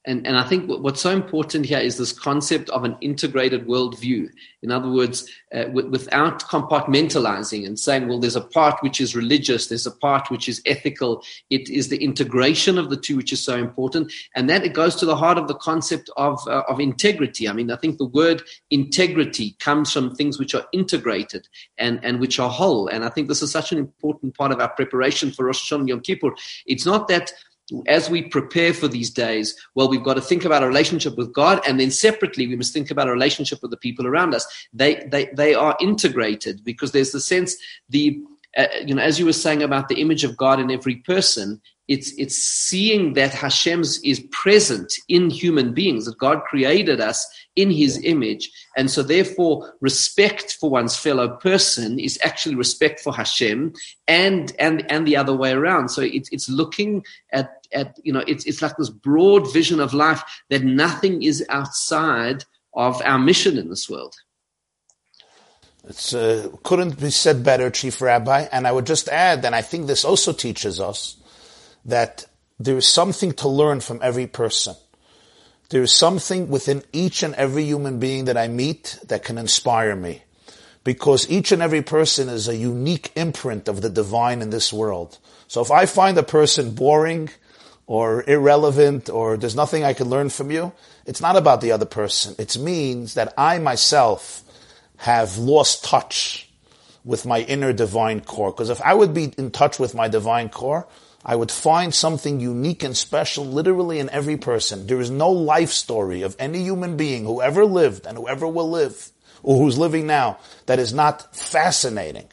And, 0.04 0.26
and 0.26 0.36
I 0.36 0.42
think 0.42 0.68
what's 0.68 1.00
so 1.00 1.10
important 1.10 1.64
here 1.66 1.78
is 1.78 1.96
this 1.96 2.12
concept 2.12 2.68
of 2.70 2.82
an 2.82 2.96
integrated 3.00 3.68
worldview. 3.68 4.30
In 4.62 4.72
other 4.72 4.90
words, 4.90 5.30
uh, 5.54 5.64
w- 5.64 5.88
without 5.90 6.42
compartmentalizing 6.42 7.64
and 7.64 7.78
saying, 7.78 8.08
well, 8.08 8.18
there's 8.18 8.34
a 8.34 8.40
part 8.40 8.82
which 8.82 9.00
is 9.00 9.14
religious, 9.14 9.68
there's 9.68 9.86
a 9.86 9.92
part 9.92 10.28
which 10.28 10.48
is 10.48 10.60
ethical. 10.66 11.22
It 11.50 11.70
is 11.70 11.88
the 11.88 12.02
integration 12.02 12.78
of 12.78 12.90
the 12.90 12.96
two 12.96 13.16
which 13.16 13.32
is 13.32 13.44
so 13.44 13.56
important. 13.56 14.12
And 14.34 14.50
that 14.50 14.64
it 14.64 14.72
goes 14.72 14.96
to 14.96 15.06
the 15.06 15.16
heart 15.16 15.38
of 15.38 15.46
the 15.46 15.54
concept 15.54 16.10
of, 16.16 16.40
uh, 16.48 16.64
of 16.68 16.80
integrity. 16.80 17.48
I 17.48 17.52
mean, 17.52 17.70
I 17.70 17.76
think 17.76 17.98
the 17.98 18.06
word 18.06 18.42
integrity 18.70 19.56
comes 19.60 19.92
from 19.92 20.16
things 20.16 20.36
which 20.36 20.54
are 20.54 20.66
integrated 20.72 21.46
and, 21.78 22.00
and 22.02 22.18
which 22.18 22.40
are 22.40 22.50
whole. 22.50 22.88
And 22.88 23.04
I 23.04 23.08
think 23.08 23.28
this 23.28 23.42
is 23.42 23.52
such 23.52 23.70
an 23.70 23.78
important 23.78 24.36
part 24.36 24.50
of 24.50 24.60
our 24.60 24.70
preparation 24.70 25.30
for 25.30 25.44
Rosh 25.44 25.72
Hashanah 25.72 25.88
Yom 25.88 26.00
Kippur. 26.00 26.34
It's 26.66 26.86
not 26.86 27.06
that 27.06 27.32
as 27.86 28.10
we 28.10 28.22
prepare 28.22 28.74
for 28.74 28.88
these 28.88 29.10
days, 29.10 29.56
well, 29.74 29.88
we've 29.88 30.04
got 30.04 30.14
to 30.14 30.20
think 30.20 30.44
about 30.44 30.62
our 30.62 30.68
relationship 30.68 31.16
with 31.16 31.32
God, 31.32 31.60
and 31.66 31.78
then 31.78 31.90
separately, 31.90 32.46
we 32.46 32.56
must 32.56 32.72
think 32.72 32.90
about 32.90 33.08
our 33.08 33.12
relationship 33.12 33.60
with 33.62 33.70
the 33.70 33.76
people 33.76 34.06
around 34.06 34.34
us. 34.34 34.46
They 34.72 35.06
they 35.10 35.26
they 35.34 35.54
are 35.54 35.76
integrated 35.80 36.64
because 36.64 36.92
there's 36.92 37.12
the 37.12 37.20
sense 37.20 37.56
the 37.88 38.20
uh, 38.56 38.66
you 38.84 38.94
know 38.94 39.02
as 39.02 39.18
you 39.18 39.26
were 39.26 39.32
saying 39.32 39.62
about 39.62 39.88
the 39.88 40.00
image 40.00 40.24
of 40.24 40.36
God 40.36 40.60
in 40.60 40.70
every 40.70 40.96
person. 40.96 41.60
It's 41.88 42.12
it's 42.16 42.36
seeing 42.36 43.14
that 43.14 43.34
Hashem's 43.34 43.98
is 44.04 44.20
present 44.30 44.92
in 45.08 45.30
human 45.30 45.74
beings 45.74 46.06
that 46.06 46.16
God 46.16 46.42
created 46.44 47.00
us 47.00 47.26
in 47.56 47.70
his 47.70 48.02
image. 48.04 48.50
And 48.76 48.90
so 48.90 49.02
therefore 49.02 49.74
respect 49.80 50.56
for 50.58 50.70
one's 50.70 50.96
fellow 50.96 51.28
person 51.36 51.98
is 51.98 52.18
actually 52.22 52.54
respect 52.54 53.00
for 53.00 53.14
Hashem 53.14 53.74
and 54.08 54.52
and 54.58 54.90
and 54.90 55.06
the 55.06 55.16
other 55.16 55.36
way 55.36 55.52
around. 55.52 55.88
So 55.90 56.02
it's 56.02 56.28
it's 56.32 56.48
looking 56.48 57.04
at 57.32 57.61
at 57.72 57.98
you 58.02 58.12
know 58.12 58.24
it's 58.26 58.44
it's 58.44 58.62
like 58.62 58.76
this 58.76 58.90
broad 58.90 59.52
vision 59.52 59.80
of 59.80 59.94
life 59.94 60.22
that 60.50 60.62
nothing 60.62 61.22
is 61.22 61.44
outside 61.48 62.44
of 62.74 63.02
our 63.02 63.18
mission 63.18 63.58
in 63.58 63.68
this 63.68 63.88
world. 63.88 64.14
It 65.84 66.14
uh, 66.14 66.56
couldn't 66.62 67.00
be 67.00 67.10
said 67.10 67.42
better, 67.42 67.68
Chief 67.70 68.00
Rabbi. 68.00 68.46
And 68.52 68.66
I 68.66 68.72
would 68.72 68.86
just 68.86 69.08
add, 69.08 69.44
and 69.44 69.54
I 69.54 69.62
think 69.62 69.86
this 69.86 70.04
also 70.04 70.32
teaches 70.32 70.80
us 70.80 71.16
that 71.84 72.26
there 72.58 72.76
is 72.76 72.86
something 72.86 73.32
to 73.32 73.48
learn 73.48 73.80
from 73.80 73.98
every 74.02 74.26
person. 74.26 74.76
There 75.70 75.82
is 75.82 75.92
something 75.92 76.48
within 76.48 76.84
each 76.92 77.22
and 77.22 77.34
every 77.34 77.64
human 77.64 77.98
being 77.98 78.26
that 78.26 78.36
I 78.36 78.46
meet 78.46 78.98
that 79.08 79.24
can 79.24 79.38
inspire 79.38 79.96
me. 79.96 80.22
Because 80.84 81.30
each 81.30 81.52
and 81.52 81.62
every 81.62 81.82
person 81.82 82.28
is 82.28 82.46
a 82.46 82.56
unique 82.56 83.10
imprint 83.16 83.68
of 83.68 83.80
the 83.80 83.90
divine 83.90 84.42
in 84.42 84.50
this 84.50 84.72
world. 84.72 85.18
So 85.48 85.62
if 85.62 85.70
I 85.70 85.86
find 85.86 86.18
a 86.18 86.22
person 86.22 86.74
boring 86.74 87.30
or 87.92 88.24
irrelevant 88.26 89.10
or 89.10 89.36
there's 89.36 89.54
nothing 89.54 89.84
I 89.84 89.92
can 89.92 90.08
learn 90.08 90.30
from 90.30 90.50
you, 90.50 90.72
it's 91.04 91.20
not 91.20 91.36
about 91.36 91.60
the 91.60 91.72
other 91.72 91.84
person. 91.84 92.34
It 92.38 92.56
means 92.56 93.12
that 93.14 93.34
I 93.36 93.58
myself 93.58 94.42
have 94.96 95.36
lost 95.36 95.84
touch 95.84 96.48
with 97.04 97.26
my 97.26 97.40
inner 97.40 97.74
divine 97.74 98.22
core. 98.22 98.50
Because 98.50 98.70
if 98.70 98.80
I 98.80 98.94
would 98.94 99.12
be 99.12 99.34
in 99.36 99.50
touch 99.50 99.78
with 99.78 99.94
my 99.94 100.08
divine 100.08 100.48
core, 100.48 100.88
I 101.22 101.36
would 101.36 101.50
find 101.50 101.94
something 101.94 102.40
unique 102.40 102.82
and 102.82 102.96
special 102.96 103.44
literally 103.44 103.98
in 103.98 104.08
every 104.08 104.38
person. 104.38 104.86
There 104.86 104.98
is 104.98 105.10
no 105.10 105.28
life 105.28 105.70
story 105.70 106.22
of 106.22 106.34
any 106.38 106.62
human 106.62 106.96
being 106.96 107.26
who 107.26 107.42
ever 107.42 107.66
lived 107.66 108.06
and 108.06 108.16
whoever 108.16 108.48
will 108.48 108.70
live 108.70 109.10
or 109.42 109.58
who's 109.58 109.76
living 109.76 110.06
now 110.06 110.38
that 110.64 110.78
is 110.78 110.94
not 110.94 111.36
fascinating 111.36 112.28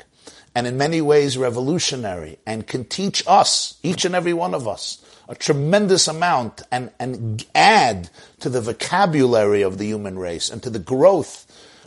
and 0.55 0.67
in 0.67 0.77
many 0.77 1.01
ways 1.01 1.37
revolutionary 1.37 2.37
and 2.45 2.65
can 2.65 2.85
teach 2.85 3.23
us, 3.27 3.77
each 3.83 4.05
and 4.05 4.15
every 4.15 4.33
one 4.33 4.53
of 4.53 4.67
us, 4.67 5.03
a 5.29 5.35
tremendous 5.35 6.07
amount 6.07 6.63
and, 6.71 6.91
and 6.99 7.45
add 7.53 8.09
to 8.39 8.49
the 8.49 8.59
vocabulary 8.59 9.61
of 9.61 9.77
the 9.77 9.85
human 9.85 10.17
race 10.17 10.49
and 10.49 10.61
to 10.63 10.71
the 10.71 10.79
growth 10.79 11.45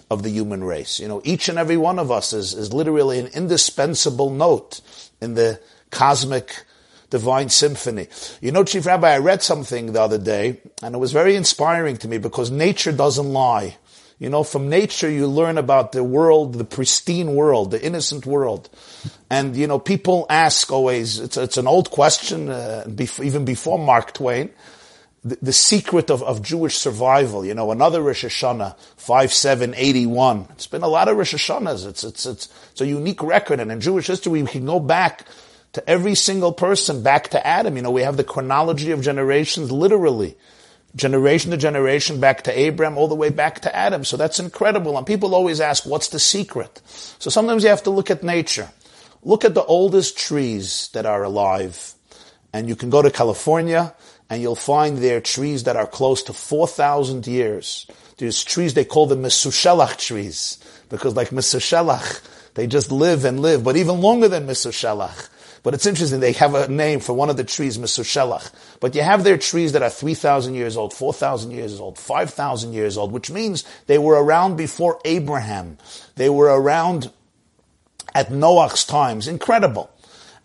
of 0.08 0.22
the 0.22 0.30
human 0.30 0.62
race. 0.62 1.00
You 1.00 1.08
know, 1.08 1.20
each 1.24 1.48
and 1.48 1.58
every 1.58 1.76
one 1.76 1.98
of 1.98 2.10
us 2.10 2.32
is, 2.32 2.54
is 2.54 2.72
literally 2.72 3.18
an 3.18 3.26
indispensable 3.26 4.30
note 4.30 4.80
in 5.20 5.34
the 5.34 5.60
cosmic 5.90 6.64
divine 7.10 7.48
symphony. 7.48 8.06
You 8.40 8.52
know, 8.52 8.64
Chief 8.64 8.86
Rabbi, 8.86 9.10
I 9.12 9.18
read 9.18 9.42
something 9.42 9.92
the 9.92 10.00
other 10.00 10.18
day, 10.18 10.60
and 10.82 10.94
it 10.94 10.98
was 10.98 11.12
very 11.12 11.34
inspiring 11.34 11.96
to 11.98 12.08
me 12.08 12.18
because 12.18 12.50
nature 12.50 12.92
doesn't 12.92 13.32
lie. 13.32 13.76
You 14.22 14.30
know, 14.30 14.44
from 14.44 14.68
nature 14.68 15.10
you 15.10 15.26
learn 15.26 15.58
about 15.58 15.90
the 15.90 16.04
world, 16.04 16.54
the 16.54 16.64
pristine 16.64 17.34
world, 17.34 17.72
the 17.72 17.84
innocent 17.84 18.24
world. 18.24 18.70
And, 19.28 19.56
you 19.56 19.66
know, 19.66 19.80
people 19.80 20.26
ask 20.30 20.70
always, 20.70 21.18
it's, 21.18 21.36
it's 21.36 21.56
an 21.56 21.66
old 21.66 21.90
question, 21.90 22.48
uh, 22.48 22.84
before, 22.94 23.24
even 23.24 23.44
before 23.44 23.80
Mark 23.80 24.14
Twain, 24.14 24.50
the, 25.24 25.38
the 25.42 25.52
secret 25.52 26.08
of, 26.08 26.22
of 26.22 26.40
Jewish 26.40 26.76
survival. 26.76 27.44
You 27.44 27.54
know, 27.54 27.72
another 27.72 28.00
Rosh 28.00 28.24
Hashanah, 28.24 28.76
5781. 28.96 30.46
It's 30.50 30.68
been 30.68 30.84
a 30.84 30.88
lot 30.88 31.08
of 31.08 31.16
Rosh 31.16 31.34
Hashanahs. 31.34 31.84
It's, 31.84 32.04
it's, 32.04 32.24
it's, 32.24 32.48
it's 32.70 32.80
a 32.80 32.86
unique 32.86 33.24
record. 33.24 33.58
And 33.58 33.72
in 33.72 33.80
Jewish 33.80 34.06
history, 34.06 34.40
we 34.40 34.48
can 34.48 34.64
go 34.64 34.78
back 34.78 35.26
to 35.72 35.90
every 35.90 36.14
single 36.14 36.52
person 36.52 37.02
back 37.02 37.30
to 37.30 37.44
Adam. 37.44 37.74
You 37.74 37.82
know, 37.82 37.90
we 37.90 38.02
have 38.02 38.16
the 38.16 38.22
chronology 38.22 38.92
of 38.92 39.02
generations 39.02 39.72
literally. 39.72 40.36
Generation 40.94 41.50
to 41.52 41.56
generation 41.56 42.20
back 42.20 42.42
to 42.42 42.58
Abraham, 42.58 42.98
all 42.98 43.08
the 43.08 43.14
way 43.14 43.30
back 43.30 43.60
to 43.60 43.74
Adam. 43.74 44.04
So 44.04 44.16
that's 44.16 44.38
incredible. 44.38 44.98
And 44.98 45.06
people 45.06 45.34
always 45.34 45.60
ask, 45.60 45.86
what's 45.86 46.08
the 46.08 46.18
secret? 46.18 46.82
So 47.18 47.30
sometimes 47.30 47.62
you 47.62 47.70
have 47.70 47.84
to 47.84 47.90
look 47.90 48.10
at 48.10 48.22
nature. 48.22 48.70
Look 49.22 49.44
at 49.44 49.54
the 49.54 49.64
oldest 49.64 50.18
trees 50.18 50.90
that 50.92 51.06
are 51.06 51.22
alive. 51.22 51.94
And 52.52 52.68
you 52.68 52.76
can 52.76 52.90
go 52.90 53.00
to 53.00 53.10
California 53.10 53.94
and 54.28 54.42
you'll 54.42 54.54
find 54.54 54.98
there 54.98 55.20
trees 55.20 55.64
that 55.64 55.76
are 55.76 55.86
close 55.86 56.22
to 56.24 56.32
4,000 56.32 57.26
years. 57.26 57.86
There's 58.18 58.44
trees, 58.44 58.74
they 58.74 58.84
call 58.84 59.06
them 59.06 59.22
Mesushelach 59.22 59.96
trees. 59.96 60.58
Because 60.88 61.16
like 61.16 61.30
Mesushelach, 61.30 62.20
they 62.54 62.66
just 62.66 62.92
live 62.92 63.24
and 63.24 63.40
live, 63.40 63.64
but 63.64 63.76
even 63.76 64.00
longer 64.00 64.28
than 64.28 64.46
Mesushelach. 64.46 65.28
But 65.62 65.74
it's 65.74 65.86
interesting, 65.86 66.18
they 66.20 66.32
have 66.32 66.54
a 66.54 66.66
name 66.66 66.98
for 66.98 67.12
one 67.12 67.30
of 67.30 67.36
the 67.36 67.44
trees, 67.44 67.78
Mesushelach. 67.78 68.50
But 68.80 68.94
you 68.96 69.02
have 69.02 69.22
their 69.22 69.38
trees 69.38 69.72
that 69.72 69.82
are 69.82 69.90
3,000 69.90 70.54
years 70.54 70.76
old, 70.76 70.92
4,000 70.92 71.52
years 71.52 71.78
old, 71.78 71.98
5,000 71.98 72.72
years 72.72 72.98
old, 72.98 73.12
which 73.12 73.30
means 73.30 73.64
they 73.86 73.98
were 73.98 74.22
around 74.22 74.56
before 74.56 75.00
Abraham. 75.04 75.78
They 76.16 76.28
were 76.28 76.46
around 76.46 77.12
at 78.14 78.32
Noah's 78.32 78.84
times. 78.84 79.28
Incredible. 79.28 79.88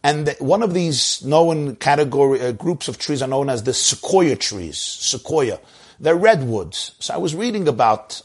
And 0.04 0.36
one 0.40 0.62
of 0.62 0.76
these 0.76 1.24
known 1.24 1.76
category 1.78 2.40
uh, 2.40 2.52
groups 2.52 2.88
of 2.88 3.00
trees 3.00 3.24
are 3.24 3.28
known 3.28 3.50
as 3.50 3.64
the 3.64 3.74
sequoia 3.74 4.36
trees. 4.36 4.78
Sequoia. 4.78 5.60
They're 6.00 6.16
redwoods. 6.16 6.92
So 7.00 7.16
I 7.16 7.18
was 7.18 7.34
reading 7.34 7.68
about 7.68 8.22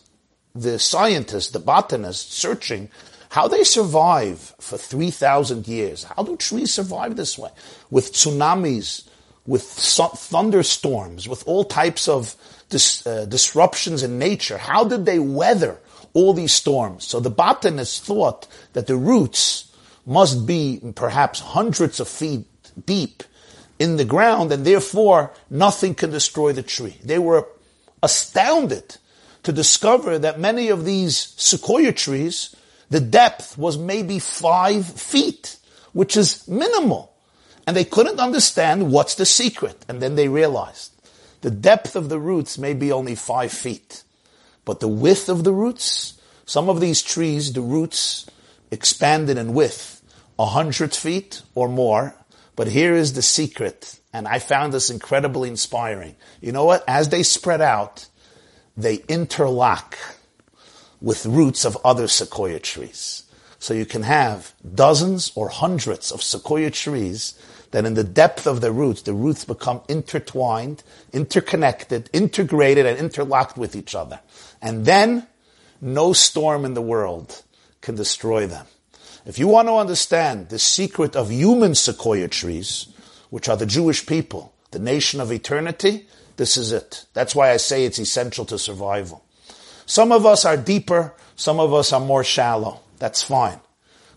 the 0.55 0.79
scientists, 0.79 1.51
the 1.51 1.59
botanists, 1.59 2.37
searching 2.37 2.91
how 3.33 3.49
they 3.49 3.65
survive 3.65 4.55
for 4.61 4.77
3,000 4.77 5.67
years. 5.67 6.05
How 6.05 6.23
do 6.23 6.37
trees 6.37 6.75
survive 6.75 7.17
this 7.17 7.39
way? 7.39 7.49
With 7.91 8.13
tsunamis, 8.13 9.09
with 9.47 9.63
thunderstorms, 9.63 11.27
with 11.27 11.43
all 11.49 11.65
types 11.65 12.09
of 12.09 12.37
dis, 12.69 13.07
uh, 13.07 13.25
disruptions 13.25 14.03
in 14.03 14.19
nature. 14.19 14.59
How 14.59 14.85
did 14.85 15.07
they 15.07 15.19
weather 15.19 15.79
all 16.13 16.35
these 16.35 16.53
storms? 16.53 17.07
So 17.07 17.21
the 17.21 17.31
botanists 17.31 18.01
thought 18.01 18.47
that 18.75 18.87
the 18.87 18.97
roots 18.97 19.73
must 20.05 20.47
be 20.47 20.83
perhaps 20.95 21.41
hundreds 21.41 22.01
of 22.01 22.09
feet 22.09 22.45
deep 22.85 23.23
in 23.79 23.97
the 23.97 24.05
ground 24.05 24.53
and 24.53 24.67
therefore 24.67 25.33
nothing 25.49 25.95
can 25.95 26.11
destroy 26.11 26.53
the 26.53 26.63
tree. 26.63 26.99
They 27.03 27.19
were 27.19 27.49
astounded 28.03 28.99
to 29.45 29.53
discover 29.53 30.19
that 30.19 30.39
many 30.39 30.69
of 30.69 30.85
these 30.85 31.33
sequoia 31.39 31.93
trees 31.93 32.55
the 32.93 33.01
depth 33.01 33.57
was 33.57 33.79
maybe 33.79 34.19
five 34.19 34.85
feet, 34.85 35.57
which 35.95 36.15
is 36.15 36.47
minimal. 36.47 37.15
And 37.67 37.75
they 37.75 37.87
couldn't 37.87 38.21
understand 38.21 38.93
what's 38.93 39.15
the 39.15 39.25
secret. 39.25 39.83
And 39.89 40.03
then 40.03 40.15
they 40.15 40.29
realized 40.29 40.93
the 41.41 41.51
depth 41.51 41.97
of 41.97 42.11
the 42.11 42.19
roots 42.19 42.59
may 42.59 42.75
be 42.75 42.93
only 42.93 43.15
five 43.15 43.51
feet, 43.51 44.03
but 44.67 44.81
the 44.81 44.89
width 44.89 45.31
of 45.31 45.43
the 45.43 45.55
roots, 45.55 46.21
some 46.45 46.69
of 46.69 46.81
these 46.81 47.01
trees, 47.01 47.55
the 47.55 47.63
roots 47.63 48.27
expanded 48.71 49.39
in 49.39 49.55
width 49.55 50.03
a 50.39 50.45
hundred 50.45 50.95
feet 50.95 51.41
or 51.55 51.71
more. 51.71 52.15
But 52.57 52.69
here 52.69 52.95
is 52.95 53.15
the 53.15 53.23
secret. 53.23 54.01
And 54.13 54.29
I 54.29 54.39
found 54.39 54.75
this 54.75 54.91
incredibly 54.91 55.49
inspiring. 55.49 56.15
You 56.43 56.53
know 56.53 56.67
what? 56.67 56.85
As 56.87 57.09
they 57.09 57.23
spread 57.23 57.63
out, 57.63 58.07
they 58.77 58.97
interlock 59.09 59.97
with 61.03 61.27
roots 61.27 61.67
of 61.67 61.77
other 61.85 62.09
sequoia 62.09 62.59
trees. 62.59 63.25
So 63.59 63.75
you 63.75 63.85
can 63.85 64.03
have 64.05 64.55
dozens 64.75 65.31
or 65.35 65.49
hundreds 65.49 66.11
of 66.11 66.23
sequoia 66.23 66.71
trees 66.71 67.35
that 67.73 67.85
in 67.85 67.95
the 67.95 68.05
depth 68.05 68.47
of 68.47 68.61
their 68.61 68.73
roots, 68.73 69.03
the 69.03 69.13
roots 69.13 69.45
become 69.45 69.83
intertwined, 69.89 70.83
interconnected, 71.13 72.09
integrated, 72.13 72.87
and 72.87 72.99
interlocked 72.99 73.59
with 73.59 73.77
each 73.77 73.95
other. 73.95 74.21
And 74.61 74.87
then 74.87 75.27
no 75.81 76.13
storm 76.13 76.65
in 76.65 76.75
the 76.75 76.83
world 76.83 77.43
can 77.81 77.95
destroy 77.95 78.47
them. 78.47 78.67
If 79.27 79.39
you 79.39 79.49
want 79.49 79.69
to 79.69 79.77
understand 79.77 80.49
the 80.49 80.59
secret 80.59 81.15
of 81.15 81.31
human 81.31 81.75
sequoia 81.75 82.29
trees, 82.29 82.89
which 83.31 83.49
are 83.49 83.57
the 83.57 83.67
Jewish 83.67 84.07
people, 84.07 84.53
the 84.71 84.79
nation 84.79 85.21
of 85.21 85.31
eternity, 85.31 86.07
This 86.37 86.57
is 86.57 86.73
it. 86.73 87.05
That's 87.13 87.35
why 87.35 87.51
I 87.51 87.57
say 87.59 87.85
it's 87.85 87.99
essential 87.99 88.45
to 88.47 88.59
survival. 88.59 89.25
Some 89.87 90.13
of 90.13 90.27
us 90.27 90.45
are 90.45 90.57
deeper, 90.57 91.15
some 91.37 91.61
of 91.61 91.73
us 91.75 91.93
are 91.93 92.01
more 92.01 92.25
shallow. 92.25 92.81
That's 92.99 93.23
fine. 93.23 93.61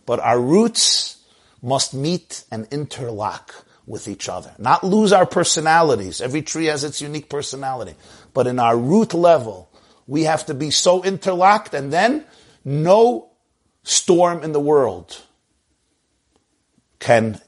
But 0.06 0.20
our 0.20 0.40
roots 0.40 1.18
must 1.62 1.94
meet 1.94 2.44
and 2.52 2.68
interlock 2.72 3.66
with 3.88 4.08
each 4.08 4.30
other. 4.30 4.54
Not 4.58 4.84
lose 4.84 5.14
our 5.14 5.26
personalities. 5.26 6.22
Every 6.22 6.42
tree 6.42 6.66
has 6.66 6.84
its 6.84 7.02
unique 7.02 7.30
personality. 7.30 7.96
But 8.34 8.48
in 8.48 8.60
our 8.60 8.78
root 8.78 9.14
level, 9.14 9.70
we 10.08 10.24
have 10.24 10.46
to 10.48 10.54
be 10.54 10.72
so 10.72 11.04
interlocked 11.04 11.74
and 11.74 11.92
then 11.92 12.26
no 12.64 13.32
storm 13.84 14.44
in 14.44 14.52
the 14.52 14.60
world 14.60 15.22
can 17.00 17.42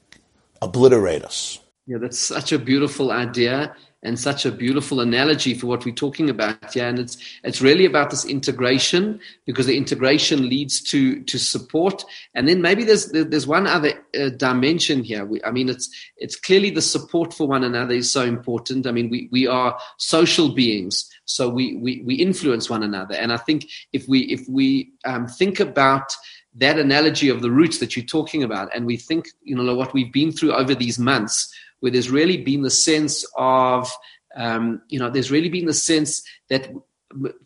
obliterate 0.62 1.24
us. 1.24 1.58
Yeah, 1.86 1.98
that's 1.98 2.18
such 2.18 2.52
a 2.52 2.58
beautiful 2.58 3.10
idea 3.10 3.74
and 4.02 4.18
such 4.18 4.46
a 4.46 4.52
beautiful 4.52 5.00
analogy 5.00 5.54
for 5.54 5.66
what 5.66 5.84
we're 5.84 5.94
talking 5.94 6.30
about 6.30 6.76
yeah 6.76 6.88
and 6.88 6.98
it's 6.98 7.16
it's 7.42 7.60
really 7.60 7.84
about 7.84 8.10
this 8.10 8.24
integration 8.24 9.18
because 9.44 9.66
the 9.66 9.76
integration 9.76 10.48
leads 10.48 10.80
to 10.80 11.22
to 11.24 11.38
support. 11.38 12.04
And 12.34 12.48
then 12.48 12.60
maybe 12.60 12.84
there's 12.84 13.10
there's 13.12 13.46
one 13.46 13.66
other 13.66 13.92
uh, 14.18 14.30
dimension 14.30 15.02
here. 15.02 15.24
We, 15.24 15.42
i 15.44 15.50
mean 15.50 15.68
it's 15.68 15.88
it's 16.16 16.36
clearly 16.36 16.70
the 16.70 16.82
support 16.82 17.34
for 17.34 17.48
one 17.48 17.64
another 17.64 17.94
is 17.94 18.10
so 18.10 18.24
important. 18.24 18.86
I 18.86 18.92
mean 18.92 19.10
we 19.10 19.28
we 19.32 19.46
are 19.46 19.78
social 19.96 20.54
beings 20.54 21.08
so 21.24 21.48
we 21.48 21.76
we, 21.76 22.02
we 22.04 22.14
influence 22.16 22.70
one 22.70 22.82
another. 22.82 23.14
And 23.14 23.32
i 23.32 23.36
think 23.36 23.66
if 23.92 24.08
we 24.08 24.20
if 24.20 24.42
we 24.48 24.92
um, 25.04 25.26
think 25.26 25.60
about 25.60 26.14
that 26.54 26.78
analogy 26.78 27.28
of 27.28 27.40
the 27.40 27.50
roots 27.50 27.78
that 27.78 27.94
you're 27.94 28.04
talking 28.04 28.42
about 28.42 28.68
and 28.74 28.84
we 28.84 28.96
think 28.96 29.28
you 29.42 29.54
know 29.54 29.74
what 29.74 29.94
we've 29.94 30.12
been 30.12 30.32
through 30.32 30.52
over 30.52 30.74
these 30.74 30.98
months 30.98 31.54
where 31.80 31.92
there's 31.92 32.10
really 32.10 32.38
been 32.38 32.62
the 32.62 32.70
sense 32.70 33.24
of, 33.36 33.90
um, 34.36 34.82
you 34.88 34.98
know, 34.98 35.10
there's 35.10 35.30
really 35.30 35.48
been 35.48 35.66
the 35.66 35.74
sense 35.74 36.22
that 36.48 36.70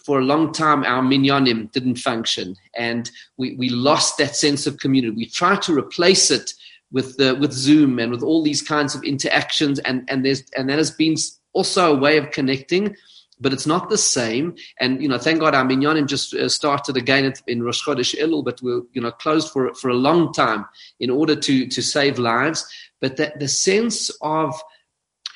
for 0.04 0.18
a 0.18 0.24
long 0.24 0.52
time 0.52 0.84
our 0.84 1.02
minyanim 1.02 1.70
didn't 1.70 1.96
function 1.96 2.56
and 2.76 3.10
we, 3.36 3.54
we 3.56 3.68
lost 3.68 4.18
that 4.18 4.34
sense 4.34 4.66
of 4.66 4.78
community. 4.78 5.14
We 5.14 5.26
tried 5.26 5.62
to 5.62 5.76
replace 5.76 6.30
it 6.30 6.52
with 6.90 7.16
the, 7.16 7.34
with 7.36 7.52
Zoom 7.52 7.98
and 7.98 8.10
with 8.10 8.22
all 8.22 8.42
these 8.42 8.60
kinds 8.60 8.94
of 8.94 9.04
interactions 9.04 9.78
and, 9.80 10.08
and 10.08 10.24
there's 10.24 10.42
and 10.56 10.68
that 10.68 10.78
has 10.78 10.90
been 10.90 11.14
also 11.52 11.94
a 11.94 11.98
way 11.98 12.18
of 12.18 12.32
connecting 12.32 12.96
but 13.42 13.52
it's 13.52 13.66
not 13.66 13.90
the 13.90 13.98
same. 13.98 14.54
And 14.80 15.02
you 15.02 15.08
know, 15.08 15.18
thank 15.18 15.40
God 15.40 15.54
our 15.54 15.64
minyanim 15.64 16.06
just 16.06 16.32
uh, 16.32 16.48
started 16.48 16.96
again 16.96 17.32
in 17.46 17.62
Rosh 17.62 17.82
Chodesh 17.82 18.16
Elul, 18.18 18.44
but 18.44 18.62
we're 18.62 18.82
you 18.92 19.02
know 19.02 19.10
closed 19.10 19.50
for 19.50 19.74
for 19.74 19.90
a 19.90 19.94
long 19.94 20.32
time 20.32 20.64
in 21.00 21.10
order 21.10 21.34
to 21.34 21.66
to 21.66 21.82
save 21.82 22.18
lives 22.18 22.64
but 23.02 23.18
that 23.18 23.38
the 23.38 23.48
sense 23.48 24.10
of 24.22 24.58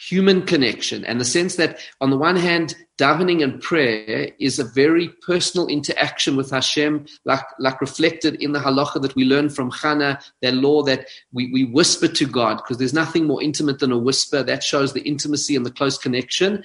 human 0.08 0.42
connection 0.42 1.04
and 1.04 1.20
the 1.20 1.24
sense 1.24 1.56
that 1.56 1.80
on 2.00 2.10
the 2.10 2.16
one 2.16 2.36
hand 2.36 2.76
davening 2.96 3.42
and 3.42 3.60
prayer 3.60 4.30
is 4.38 4.58
a 4.58 4.64
very 4.64 5.08
personal 5.26 5.66
interaction 5.66 6.36
with 6.36 6.50
Hashem 6.50 7.06
like, 7.24 7.44
like 7.58 7.80
reflected 7.80 8.36
in 8.36 8.52
the 8.52 8.60
halacha 8.60 9.02
that 9.02 9.16
we 9.16 9.24
learn 9.24 9.50
from 9.50 9.72
Chana 9.72 10.22
that 10.42 10.54
law 10.54 10.82
that 10.84 11.08
we, 11.32 11.50
we 11.52 11.64
whisper 11.64 12.06
to 12.06 12.26
God 12.26 12.58
because 12.58 12.78
there's 12.78 12.94
nothing 12.94 13.26
more 13.26 13.42
intimate 13.42 13.80
than 13.80 13.90
a 13.90 13.98
whisper. 13.98 14.44
That 14.44 14.62
shows 14.62 14.92
the 14.92 15.02
intimacy 15.02 15.56
and 15.56 15.66
the 15.66 15.72
close 15.72 15.98
connection. 15.98 16.62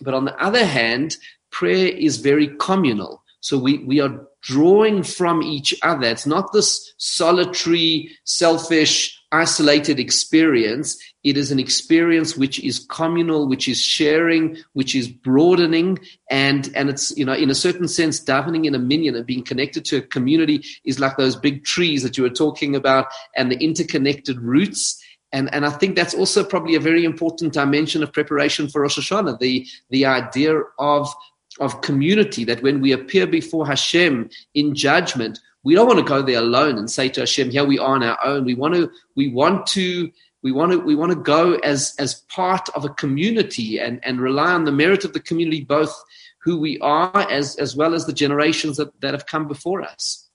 But 0.00 0.14
on 0.14 0.24
the 0.24 0.42
other 0.42 0.64
hand 0.64 1.16
prayer 1.50 1.88
is 1.88 2.16
very 2.16 2.48
communal. 2.58 3.22
So 3.40 3.58
we, 3.58 3.78
we 3.78 4.00
are 4.00 4.26
drawing 4.42 5.02
from 5.02 5.42
each 5.42 5.74
other. 5.82 6.08
It's 6.08 6.26
not 6.26 6.52
this 6.52 6.94
solitary 6.96 8.10
selfish 8.24 9.17
isolated 9.32 10.00
experience. 10.00 10.98
It 11.24 11.36
is 11.36 11.50
an 11.50 11.58
experience 11.58 12.36
which 12.36 12.58
is 12.60 12.86
communal, 12.88 13.48
which 13.48 13.68
is 13.68 13.80
sharing, 13.80 14.56
which 14.72 14.94
is 14.94 15.08
broadening, 15.08 15.98
and 16.30 16.70
and 16.74 16.88
it's 16.88 17.16
you 17.16 17.24
know 17.24 17.34
in 17.34 17.50
a 17.50 17.54
certain 17.54 17.88
sense, 17.88 18.20
davening 18.20 18.66
in 18.66 18.74
a 18.74 18.78
minyan 18.78 19.16
and 19.16 19.26
being 19.26 19.44
connected 19.44 19.84
to 19.86 19.98
a 19.98 20.02
community 20.02 20.64
is 20.84 20.98
like 20.98 21.16
those 21.16 21.36
big 21.36 21.64
trees 21.64 22.02
that 22.02 22.16
you 22.16 22.24
were 22.24 22.30
talking 22.30 22.74
about, 22.74 23.06
and 23.36 23.50
the 23.50 23.58
interconnected 23.58 24.40
roots. 24.40 25.02
And, 25.30 25.52
and 25.52 25.66
I 25.66 25.70
think 25.70 25.94
that's 25.94 26.14
also 26.14 26.42
probably 26.42 26.74
a 26.74 26.80
very 26.80 27.04
important 27.04 27.52
dimension 27.52 28.02
of 28.02 28.14
preparation 28.14 28.66
for 28.66 28.80
Rosh 28.80 28.98
Hashanah, 28.98 29.40
the, 29.40 29.66
the 29.90 30.06
idea 30.06 30.58
of 30.78 31.14
of 31.60 31.80
community 31.80 32.44
that 32.44 32.62
when 32.62 32.80
we 32.80 32.92
appear 32.92 33.26
before 33.26 33.66
Hashem 33.66 34.30
in 34.54 34.74
judgment, 34.74 35.40
we 35.64 35.74
don't 35.74 35.86
want 35.86 35.98
to 35.98 36.04
go 36.04 36.22
there 36.22 36.38
alone 36.38 36.78
and 36.78 36.90
say 36.90 37.08
to 37.10 37.20
Hashem, 37.20 37.50
here 37.50 37.64
we 37.64 37.78
are 37.78 37.96
on 37.96 38.02
our 38.02 38.18
own. 38.24 38.44
We 38.44 38.54
want 38.54 38.74
to, 38.74 38.90
we 39.16 39.28
want 39.28 39.66
to, 39.68 40.10
we 40.42 40.52
want 40.52 40.72
to, 40.72 40.78
we 40.78 40.94
want 40.94 41.12
to 41.12 41.18
go 41.18 41.54
as, 41.56 41.94
as 41.98 42.14
part 42.28 42.68
of 42.70 42.84
a 42.84 42.90
community 42.90 43.78
and, 43.78 44.00
and 44.04 44.20
rely 44.20 44.52
on 44.52 44.64
the 44.64 44.72
merit 44.72 45.04
of 45.04 45.12
the 45.12 45.20
community, 45.20 45.64
both 45.64 45.94
who 46.42 46.58
we 46.58 46.78
are 46.78 47.28
as, 47.30 47.56
as 47.56 47.74
well 47.74 47.94
as 47.94 48.06
the 48.06 48.12
generations 48.12 48.76
that, 48.76 48.98
that 49.00 49.14
have 49.14 49.26
come 49.26 49.48
before 49.48 49.82
us. 49.82 50.28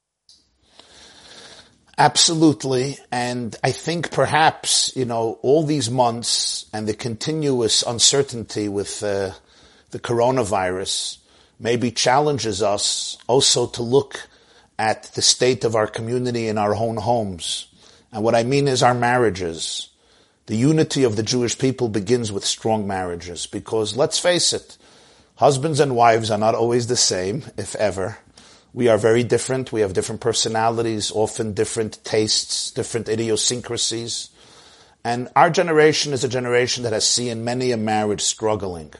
Absolutely. 1.97 2.97
And 3.11 3.55
I 3.63 3.71
think 3.71 4.11
perhaps, 4.11 4.95
you 4.95 5.05
know, 5.05 5.39
all 5.41 5.63
these 5.63 5.89
months 5.89 6.65
and 6.73 6.87
the 6.87 6.93
continuous 6.93 7.83
uncertainty 7.83 8.67
with 8.67 9.03
uh, 9.03 9.31
the 9.91 9.99
coronavirus 9.99 11.19
maybe 11.59 11.91
challenges 11.91 12.63
us 12.63 13.17
also 13.27 13.67
to 13.67 13.83
look 13.83 14.27
at 14.77 15.03
the 15.15 15.21
state 15.21 15.63
of 15.63 15.75
our 15.75 15.87
community 15.87 16.47
in 16.47 16.57
our 16.57 16.75
own 16.75 16.97
homes. 16.97 17.67
And 18.11 18.23
what 18.23 18.35
I 18.35 18.43
mean 18.43 18.67
is 18.67 18.83
our 18.83 18.93
marriages. 18.93 19.89
The 20.45 20.55
unity 20.55 21.03
of 21.03 21.15
the 21.15 21.23
Jewish 21.23 21.57
people 21.57 21.89
begins 21.89 22.31
with 22.31 22.45
strong 22.45 22.85
marriages 22.85 23.47
because 23.47 23.95
let's 23.95 24.19
face 24.19 24.53
it, 24.53 24.77
husbands 25.35 25.79
and 25.79 25.95
wives 25.95 26.29
are 26.29 26.37
not 26.37 26.55
always 26.55 26.87
the 26.87 26.97
same, 26.97 27.43
if 27.57 27.75
ever. 27.75 28.17
We 28.73 28.87
are 28.87 28.97
very 28.97 29.23
different. 29.23 29.71
We 29.71 29.81
have 29.81 29.93
different 29.93 30.21
personalities, 30.21 31.11
often 31.11 31.53
different 31.53 32.03
tastes, 32.03 32.71
different 32.71 33.07
idiosyncrasies. 33.07 34.29
And 35.03 35.29
our 35.35 35.49
generation 35.49 36.13
is 36.13 36.23
a 36.23 36.29
generation 36.29 36.83
that 36.83 36.93
has 36.93 37.07
seen 37.07 37.43
many 37.43 37.71
a 37.71 37.77
marriage 37.77 38.21
struggling. 38.21 38.93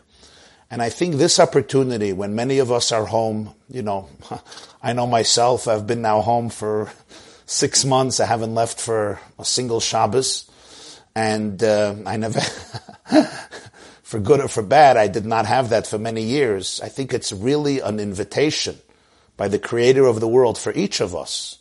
And 0.74 0.82
I 0.82 0.90
think 0.90 1.18
this 1.18 1.40
opportunity, 1.40 2.14
when 2.14 2.34
many 2.34 2.58
of 2.58 2.72
us 2.72 2.92
are 2.92 3.06
home, 3.06 3.54
you 3.70 3.84
know, 3.84 4.10
I 4.82 4.94
know 4.94 5.06
myself, 5.06 5.68
I've 5.68 5.86
been 5.86 6.02
now 6.02 6.22
home 6.22 6.50
for 6.50 6.92
six 7.46 7.86
months. 7.86 8.20
I 8.20 8.26
haven't 8.26 8.56
left 8.56 8.82
for 8.82 9.20
a 9.38 9.46
single 9.46 9.80
Shabbos. 9.80 10.50
And 11.14 11.64
uh, 11.64 11.94
I 12.08 12.18
never, 12.18 12.40
for 14.02 14.20
good 14.20 14.40
or 14.40 14.48
for 14.48 14.64
bad, 14.64 14.98
I 14.98 15.08
did 15.08 15.28
not 15.28 15.46
have 15.46 15.70
that 15.70 15.86
for 15.86 16.00
many 16.00 16.24
years. 16.24 16.82
I 16.84 16.90
think 16.90 17.14
it's 17.14 17.32
really 17.32 17.80
an 17.80 18.00
invitation 18.00 18.80
by 19.38 19.50
the 19.50 19.60
creator 19.60 20.08
of 20.08 20.22
the 20.22 20.28
world 20.28 20.58
for 20.58 20.74
each 20.74 21.02
of 21.02 21.16
us 21.16 21.60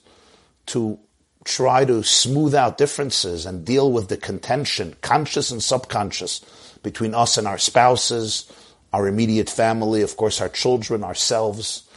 to 0.68 0.98
try 1.44 1.85
to 1.85 2.03
smooth 2.03 2.55
out 2.55 2.79
differences 2.79 3.44
and 3.44 3.66
deal 3.66 3.92
with 3.92 4.09
the 4.09 4.16
contention, 4.16 4.96
conscious 5.03 5.51
and 5.51 5.62
subconscious, 5.62 6.40
between 6.83 7.14
us 7.14 7.37
and 7.37 7.46
our 7.46 7.59
spouses, 7.59 8.51
our 8.92 9.09
immediate 9.09 9.48
family, 9.48 10.02
of 10.02 10.16
course, 10.16 10.40
our 10.40 10.48
children, 10.48 11.02
ourselves. 11.02 11.88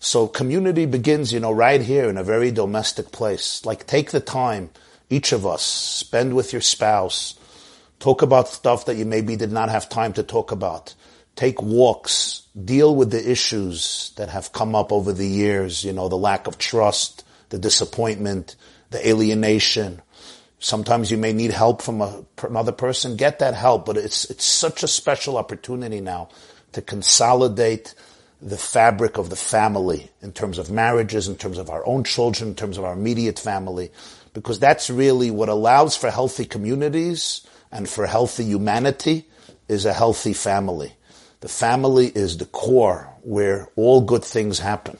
So 0.00 0.28
community 0.28 0.86
begins, 0.86 1.32
you 1.32 1.40
know, 1.40 1.52
right 1.52 1.80
here 1.80 2.08
in 2.08 2.16
a 2.16 2.24
very 2.24 2.50
domestic 2.50 3.10
place. 3.10 3.64
Like 3.64 3.86
take 3.86 4.10
the 4.10 4.20
time, 4.20 4.70
each 5.10 5.32
of 5.32 5.46
us, 5.46 5.62
spend 5.62 6.34
with 6.34 6.52
your 6.52 6.62
spouse, 6.62 7.34
talk 7.98 8.22
about 8.22 8.48
stuff 8.48 8.86
that 8.86 8.96
you 8.96 9.04
maybe 9.04 9.36
did 9.36 9.52
not 9.52 9.70
have 9.70 9.88
time 9.88 10.12
to 10.14 10.22
talk 10.22 10.52
about. 10.52 10.94
Take 11.36 11.60
walks, 11.60 12.42
deal 12.64 12.94
with 12.94 13.10
the 13.10 13.30
issues 13.30 14.12
that 14.16 14.28
have 14.28 14.52
come 14.52 14.74
up 14.74 14.92
over 14.92 15.12
the 15.12 15.26
years, 15.26 15.82
you 15.82 15.92
know, 15.92 16.08
the 16.08 16.16
lack 16.16 16.46
of 16.46 16.58
trust, 16.58 17.24
the 17.48 17.58
disappointment, 17.58 18.54
the 18.90 19.08
alienation, 19.08 20.00
Sometimes 20.64 21.10
you 21.10 21.18
may 21.18 21.34
need 21.34 21.50
help 21.50 21.82
from 21.82 22.00
a, 22.00 22.24
another 22.42 22.72
person. 22.72 23.16
Get 23.16 23.40
that 23.40 23.52
help, 23.52 23.84
but 23.84 23.98
it's 23.98 24.24
it's 24.30 24.46
such 24.46 24.82
a 24.82 24.88
special 24.88 25.36
opportunity 25.36 26.00
now 26.00 26.30
to 26.72 26.80
consolidate 26.80 27.94
the 28.40 28.56
fabric 28.56 29.18
of 29.18 29.28
the 29.28 29.36
family 29.36 30.10
in 30.22 30.32
terms 30.32 30.56
of 30.56 30.70
marriages, 30.70 31.28
in 31.28 31.36
terms 31.36 31.58
of 31.58 31.68
our 31.68 31.86
own 31.86 32.02
children, 32.02 32.48
in 32.48 32.54
terms 32.54 32.78
of 32.78 32.84
our 32.84 32.94
immediate 32.94 33.38
family, 33.38 33.92
because 34.32 34.58
that's 34.58 34.88
really 34.88 35.30
what 35.30 35.50
allows 35.50 35.98
for 35.98 36.10
healthy 36.10 36.46
communities 36.46 37.46
and 37.70 37.86
for 37.86 38.06
healthy 38.06 38.44
humanity 38.44 39.26
is 39.68 39.84
a 39.84 39.92
healthy 39.92 40.32
family. 40.32 40.94
The 41.40 41.48
family 41.48 42.06
is 42.06 42.38
the 42.38 42.46
core 42.46 43.12
where 43.22 43.68
all 43.76 44.00
good 44.00 44.24
things 44.24 44.60
happen. 44.60 44.96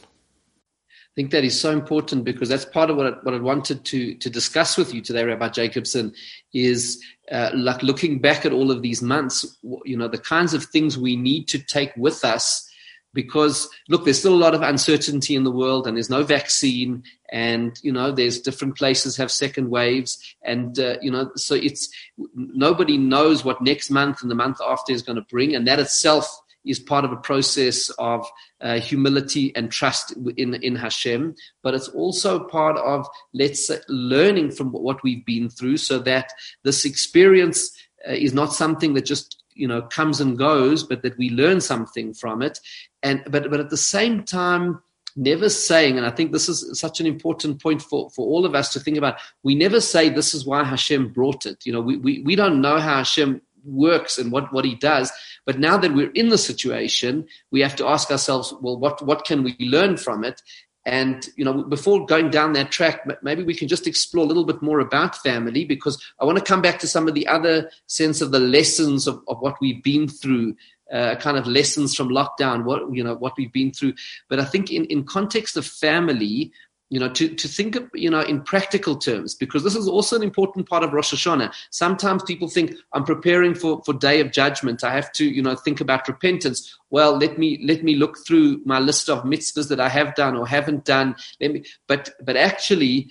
I 1.14 1.20
think 1.20 1.31
that 1.31 1.44
is 1.44 1.61
so 1.61 1.70
important 1.70 2.24
because 2.24 2.48
that's 2.48 2.64
part 2.64 2.90
of 2.90 2.96
what 2.96 3.07
I, 3.07 3.11
what 3.22 3.35
I 3.35 3.38
wanted 3.38 3.85
to 3.85 4.14
to 4.16 4.29
discuss 4.29 4.77
with 4.77 4.92
you 4.92 5.00
today, 5.00 5.22
Rabbi 5.22 5.48
Jacobson, 5.48 6.12
is 6.53 7.00
uh, 7.31 7.50
like 7.55 7.85
looking 7.85 8.18
back 8.18 8.44
at 8.44 8.53
all 8.53 8.72
of 8.72 8.83
these 8.83 9.00
months, 9.00 9.57
you 9.85 9.96
know, 9.96 10.09
the 10.09 10.18
kinds 10.18 10.55
of 10.55 10.64
things 10.64 10.98
we 10.98 11.14
need 11.14 11.46
to 11.48 11.59
take 11.61 11.92
with 11.96 12.24
us 12.24 12.68
because 13.12 13.70
look, 13.88 14.05
there's 14.05 14.18
still 14.18 14.35
a 14.35 14.44
lot 14.44 14.55
of 14.55 14.62
uncertainty 14.62 15.37
in 15.37 15.44
the 15.44 15.50
world, 15.50 15.87
and 15.87 15.96
there's 15.96 16.11
no 16.11 16.24
vaccine, 16.24 17.05
and 17.31 17.79
you 17.83 17.92
know, 17.92 18.11
there's 18.11 18.40
different 18.40 18.77
places 18.77 19.16
have 19.16 19.31
second 19.31 19.70
waves, 19.70 20.18
and 20.42 20.79
uh, 20.79 20.96
you 21.00 21.11
know, 21.12 21.31
so 21.37 21.55
it's 21.55 21.88
nobody 22.35 22.98
knows 22.98 23.44
what 23.44 23.62
next 23.62 23.88
month 23.88 24.20
and 24.20 24.31
the 24.31 24.35
month 24.35 24.59
after 24.68 24.92
is 24.92 25.03
going 25.03 25.16
to 25.16 25.22
bring, 25.31 25.55
and 25.55 25.66
that 25.66 25.79
itself 25.79 26.40
is 26.66 26.79
part 26.79 27.05
of 27.05 27.12
a 27.12 27.16
process 27.16 27.90
of 27.98 28.27
uh, 28.64 28.81
humility 28.81 29.55
and 29.55 29.70
trust 29.70 30.14
in 30.37 30.55
in 30.55 30.74
Hashem, 30.74 31.37
but 31.62 31.74
it's 31.74 31.88
also 31.88 32.40
part 32.40 32.79
of 32.79 33.07
let's 33.35 33.66
say, 33.66 33.79
learning 33.88 34.50
from 34.50 34.72
what 34.72 35.03
we've 35.03 35.24
been 35.24 35.50
through, 35.50 35.77
so 35.77 35.98
that 36.00 36.33
this 36.64 36.85
experience 36.85 37.70
uh, 38.09 38.12
is 38.12 38.33
not 38.33 38.55
something 38.55 38.94
that 38.94 39.05
just 39.05 39.42
you 39.55 39.68
know 39.68 39.83
comes 39.83 40.20
and 40.20 40.38
goes, 40.38 40.83
but 40.83 41.03
that 41.03 41.18
we 41.18 41.29
learn 41.31 41.61
something 41.61 42.14
from 42.14 42.40
it, 42.40 42.59
and 43.03 43.22
but 43.29 43.50
but 43.50 43.61
at 43.61 43.70
the 43.70 43.77
same 43.77 44.24
time 44.24 44.81
never 45.16 45.48
saying, 45.48 45.96
and 45.96 46.07
I 46.07 46.11
think 46.11 46.33
this 46.33 46.48
is 46.48 46.77
such 46.79 46.98
an 46.98 47.07
important 47.07 47.62
point 47.62 47.81
for, 47.81 48.11
for 48.11 48.27
all 48.27 48.44
of 48.44 48.57
us 48.57 48.72
to 48.72 48.81
think 48.81 48.96
about, 48.96 49.20
we 49.44 49.55
never 49.55 49.81
say 49.81 50.09
this 50.09 50.35
is 50.35 50.44
why 50.44 50.64
Hashem 50.64 51.12
brought 51.12 51.46
it. 51.46 51.64
You 51.64 51.72
know, 51.72 51.81
we, 51.81 51.96
we, 51.96 52.22
we 52.22 52.35
don't 52.35 52.61
know 52.61 52.79
how 52.79 52.96
Hashem 52.96 53.40
works 53.64 54.18
and 54.18 54.31
what, 54.33 54.53
what 54.53 54.64
he 54.64 54.74
does. 54.74 55.11
But 55.46 55.59
now 55.59 55.77
that 55.79 55.94
we're 55.94 56.11
in 56.11 56.29
the 56.29 56.38
situation, 56.38 57.27
we 57.50 57.61
have 57.61 57.77
to 57.77 57.87
ask 57.87 58.11
ourselves, 58.11 58.55
well, 58.61 58.79
what, 58.79 59.05
what 59.05 59.24
can 59.24 59.42
we 59.42 59.57
learn 59.59 59.96
from 59.96 60.24
it? 60.24 60.40
And, 60.87 61.27
you 61.37 61.44
know, 61.44 61.62
before 61.62 62.05
going 62.05 62.31
down 62.31 62.53
that 62.53 62.70
track, 62.70 63.09
maybe 63.22 63.42
we 63.42 63.55
can 63.55 63.68
just 63.68 63.87
explore 63.87 64.24
a 64.24 64.29
little 64.29 64.44
bit 64.44 64.61
more 64.61 64.81
about 64.81 65.16
family 65.16 65.64
because 65.64 66.03
I 66.20 66.27
want 66.27 66.37
to 66.37 66.44
come 66.44 66.61
back 66.61 66.79
to 66.81 66.87
some 66.87 67.09
of 67.09 67.14
the 67.14 67.27
other 67.27 67.70
sense 67.87 68.20
of 68.20 68.33
the 68.33 68.40
lessons 68.40 69.07
of, 69.07 69.22
of 69.27 69.40
what 69.40 69.57
we've 69.61 69.83
been 69.83 70.09
through 70.09 70.57
uh, 70.92 71.16
kind 71.16 71.38
of 71.38 71.46
lessons 71.46 71.94
from 71.94 72.11
lockdown, 72.11 72.64
what 72.64 72.92
you 72.92 73.03
know, 73.03 73.14
what 73.14 73.33
we've 73.38 73.53
been 73.53 73.72
through. 73.72 73.94
But 74.29 74.40
I 74.40 74.44
think 74.44 74.70
in, 74.70 74.85
in 74.87 75.05
context 75.05 75.57
of 75.57 75.66
family, 75.66 76.53
you 76.90 77.00
know, 77.00 77.08
to, 77.08 77.28
to 77.28 77.48
think 77.48 77.76
of, 77.76 77.88
you 77.94 78.10
know, 78.10 78.20
in 78.20 78.42
practical 78.42 78.96
terms, 78.96 79.34
because 79.34 79.64
this 79.64 79.74
is 79.74 79.88
also 79.88 80.16
an 80.16 80.22
important 80.22 80.68
part 80.68 80.84
of 80.84 80.92
Rosh 80.92 81.14
Hashanah. 81.14 81.52
Sometimes 81.70 82.22
people 82.22 82.48
think 82.48 82.74
I'm 82.92 83.04
preparing 83.04 83.54
for, 83.54 83.82
for 83.84 83.94
day 83.94 84.20
of 84.20 84.32
judgment. 84.32 84.84
I 84.84 84.92
have 84.92 85.10
to, 85.12 85.24
you 85.24 85.42
know, 85.42 85.56
think 85.56 85.80
about 85.80 86.06
repentance. 86.08 86.78
Well, 86.90 87.16
let 87.16 87.38
me, 87.38 87.60
let 87.64 87.82
me 87.82 87.96
look 87.96 88.18
through 88.26 88.60
my 88.64 88.78
list 88.78 89.08
of 89.08 89.24
mitzvahs 89.24 89.68
that 89.68 89.80
I 89.80 89.88
have 89.88 90.14
done 90.14 90.36
or 90.36 90.46
haven't 90.46 90.84
done. 90.84 91.16
Let 91.40 91.52
me, 91.52 91.64
but, 91.88 92.10
but 92.22 92.36
actually 92.36 93.10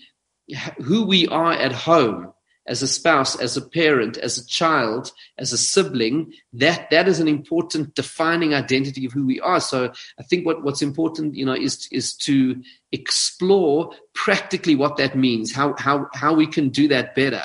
who 0.84 1.06
we 1.06 1.28
are 1.28 1.54
at 1.54 1.72
home 1.72 2.34
as 2.66 2.82
a 2.82 2.88
spouse, 2.88 3.40
as 3.40 3.58
a 3.58 3.62
parent, 3.62 4.18
as 4.18 4.38
a 4.38 4.48
child, 4.48 5.12
as 5.38 5.52
a 5.52 5.58
sibling, 5.58 6.32
that 6.54 6.90
that 6.92 7.08
is 7.08 7.20
an 7.20 7.28
important 7.28 7.94
defining 7.94 8.54
identity 8.54 9.06
of 9.06 9.12
who 9.12 9.26
we 9.26 9.40
are. 9.42 9.60
So 9.60 9.92
I 10.20 10.24
think 10.24 10.46
what, 10.46 10.64
what's 10.64 10.82
important, 10.82 11.36
you 11.36 11.46
know, 11.46 11.56
is 11.56 11.88
is 11.92 12.16
to 12.18 12.62
explore 12.92 13.92
practically 14.14 14.76
what 14.76 14.98
that 14.98 15.16
means, 15.16 15.54
how 15.54 15.76
how 15.78 16.08
how 16.14 16.34
we 16.34 16.48
can 16.48 16.70
do 16.70 16.88
that 16.88 17.16
better. 17.16 17.44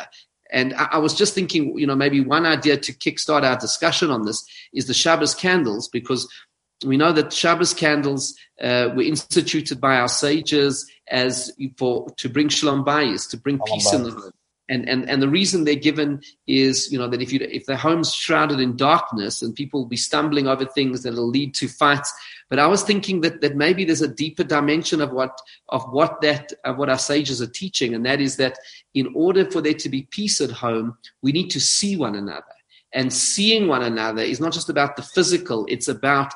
And 0.51 0.73
I, 0.75 0.89
I 0.93 0.99
was 0.99 1.15
just 1.15 1.35
thinking, 1.35 1.79
you 1.79 1.87
know, 1.87 1.97
maybe 1.97 2.21
one 2.21 2.47
idea 2.47 2.77
to 2.77 2.93
kickstart 2.93 3.43
our 3.43 3.57
discussion 3.57 4.11
on 4.11 4.23
this 4.25 4.47
is 4.73 4.87
the 4.87 4.95
Shabbos 4.95 5.35
candles, 5.35 5.89
because 5.89 6.29
we 6.87 6.97
know 6.97 7.13
that 7.13 7.33
Shabbos 7.33 7.75
candles 7.75 8.37
uh, 8.63 8.91
were 8.95 9.03
instituted 9.03 9.81
by 9.81 9.97
our 9.97 10.09
sages 10.09 10.89
as 11.09 11.53
for 11.77 12.09
to 12.19 12.29
bring 12.29 12.49
shalom 12.49 12.85
bayis, 12.85 13.29
to 13.31 13.37
bring 13.37 13.59
peace 13.67 13.93
in 13.93 14.05
the 14.05 14.11
home 14.13 14.31
and 14.69 14.89
and 14.89 15.09
and 15.09 15.23
the 15.23 15.29
reason 15.29 15.65
they're 15.65 15.75
given 15.75 16.21
is 16.47 16.91
you 16.93 16.99
know 16.99 17.09
that 17.09 17.23
if 17.23 17.33
you 17.33 17.41
if 17.41 17.67
the 17.67 17.77
home's 17.77 18.15
shrouded 18.15 18.61
in 18.61 18.77
darkness 18.77 19.43
and 19.43 19.55
people 19.55 19.81
will 19.81 19.89
be 19.89 19.97
stumbling 19.97 20.47
over 20.47 20.65
things 20.65 21.03
that'll 21.03 21.29
lead 21.29 21.55
to 21.55 21.69
fights. 21.69 22.13
But 22.51 22.59
i 22.59 22.67
was 22.67 22.83
thinking 22.83 23.21
that 23.23 23.41
that 23.41 23.57
maybe 23.57 23.85
there's 23.85 24.03
a 24.03 24.09
deeper 24.09 24.45
dimension 24.45 25.01
of 25.01 25.13
what 25.13 25.39
of 25.69 25.85
what 25.93 26.21
that 26.23 26.53
of 26.65 26.79
what 26.79 26.89
our 26.89 26.99
sages 26.99 27.43
are 27.43 27.47
teaching 27.47 27.95
and 27.95 28.05
that 28.07 28.21
is 28.21 28.37
that 28.37 28.59
in 28.95 29.13
order 29.15 29.51
for 29.51 29.61
there 29.61 29.75
to 29.75 29.89
be 29.89 30.03
peace 30.11 30.41
at 30.41 30.51
home 30.51 30.97
we 31.23 31.33
need 31.33 31.51
to 31.51 31.61
see 31.61 31.97
one 31.97 32.15
another. 32.15 32.45
And 32.95 33.13
seeing 33.13 33.69
one 33.69 33.83
another 33.83 34.23
is 34.23 34.41
not 34.41 34.55
just 34.55 34.71
about 34.71 34.97
the 34.97 35.03
physical 35.03 35.67
it's 35.69 35.89
about 35.89 36.33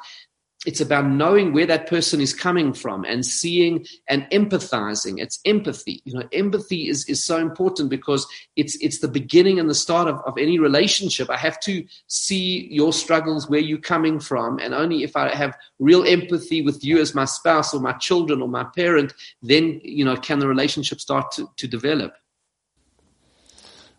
it's 0.64 0.80
about 0.80 1.06
knowing 1.06 1.52
where 1.52 1.66
that 1.66 1.88
person 1.88 2.20
is 2.20 2.32
coming 2.32 2.72
from 2.72 3.04
and 3.04 3.26
seeing 3.26 3.84
and 4.08 4.22
empathizing. 4.30 5.20
It's 5.20 5.40
empathy. 5.44 6.02
You 6.04 6.14
know 6.14 6.28
empathy 6.32 6.88
is, 6.88 7.04
is 7.08 7.24
so 7.24 7.38
important 7.38 7.90
because 7.90 8.26
it's 8.56 8.76
it's 8.76 9.00
the 9.00 9.08
beginning 9.08 9.58
and 9.58 9.68
the 9.68 9.74
start 9.74 10.08
of, 10.08 10.20
of 10.24 10.38
any 10.38 10.58
relationship. 10.58 11.30
I 11.30 11.36
have 11.36 11.58
to 11.60 11.84
see 12.06 12.68
your 12.70 12.92
struggles 12.92 13.48
where 13.48 13.60
you're 13.60 13.78
coming 13.78 14.20
from 14.20 14.58
and 14.58 14.74
only 14.74 15.02
if 15.02 15.16
i 15.16 15.34
have 15.34 15.56
real 15.78 16.04
empathy 16.04 16.62
with 16.62 16.84
you 16.84 17.00
as 17.00 17.14
my 17.14 17.24
spouse 17.24 17.74
or 17.74 17.80
my 17.80 17.92
children 17.94 18.42
or 18.42 18.48
my 18.48 18.64
parent 18.64 19.12
then 19.42 19.80
you 19.82 20.04
know 20.04 20.16
can 20.16 20.38
the 20.38 20.48
relationship 20.48 21.00
start 21.00 21.30
to, 21.32 21.50
to 21.56 21.66
develop. 21.66 22.14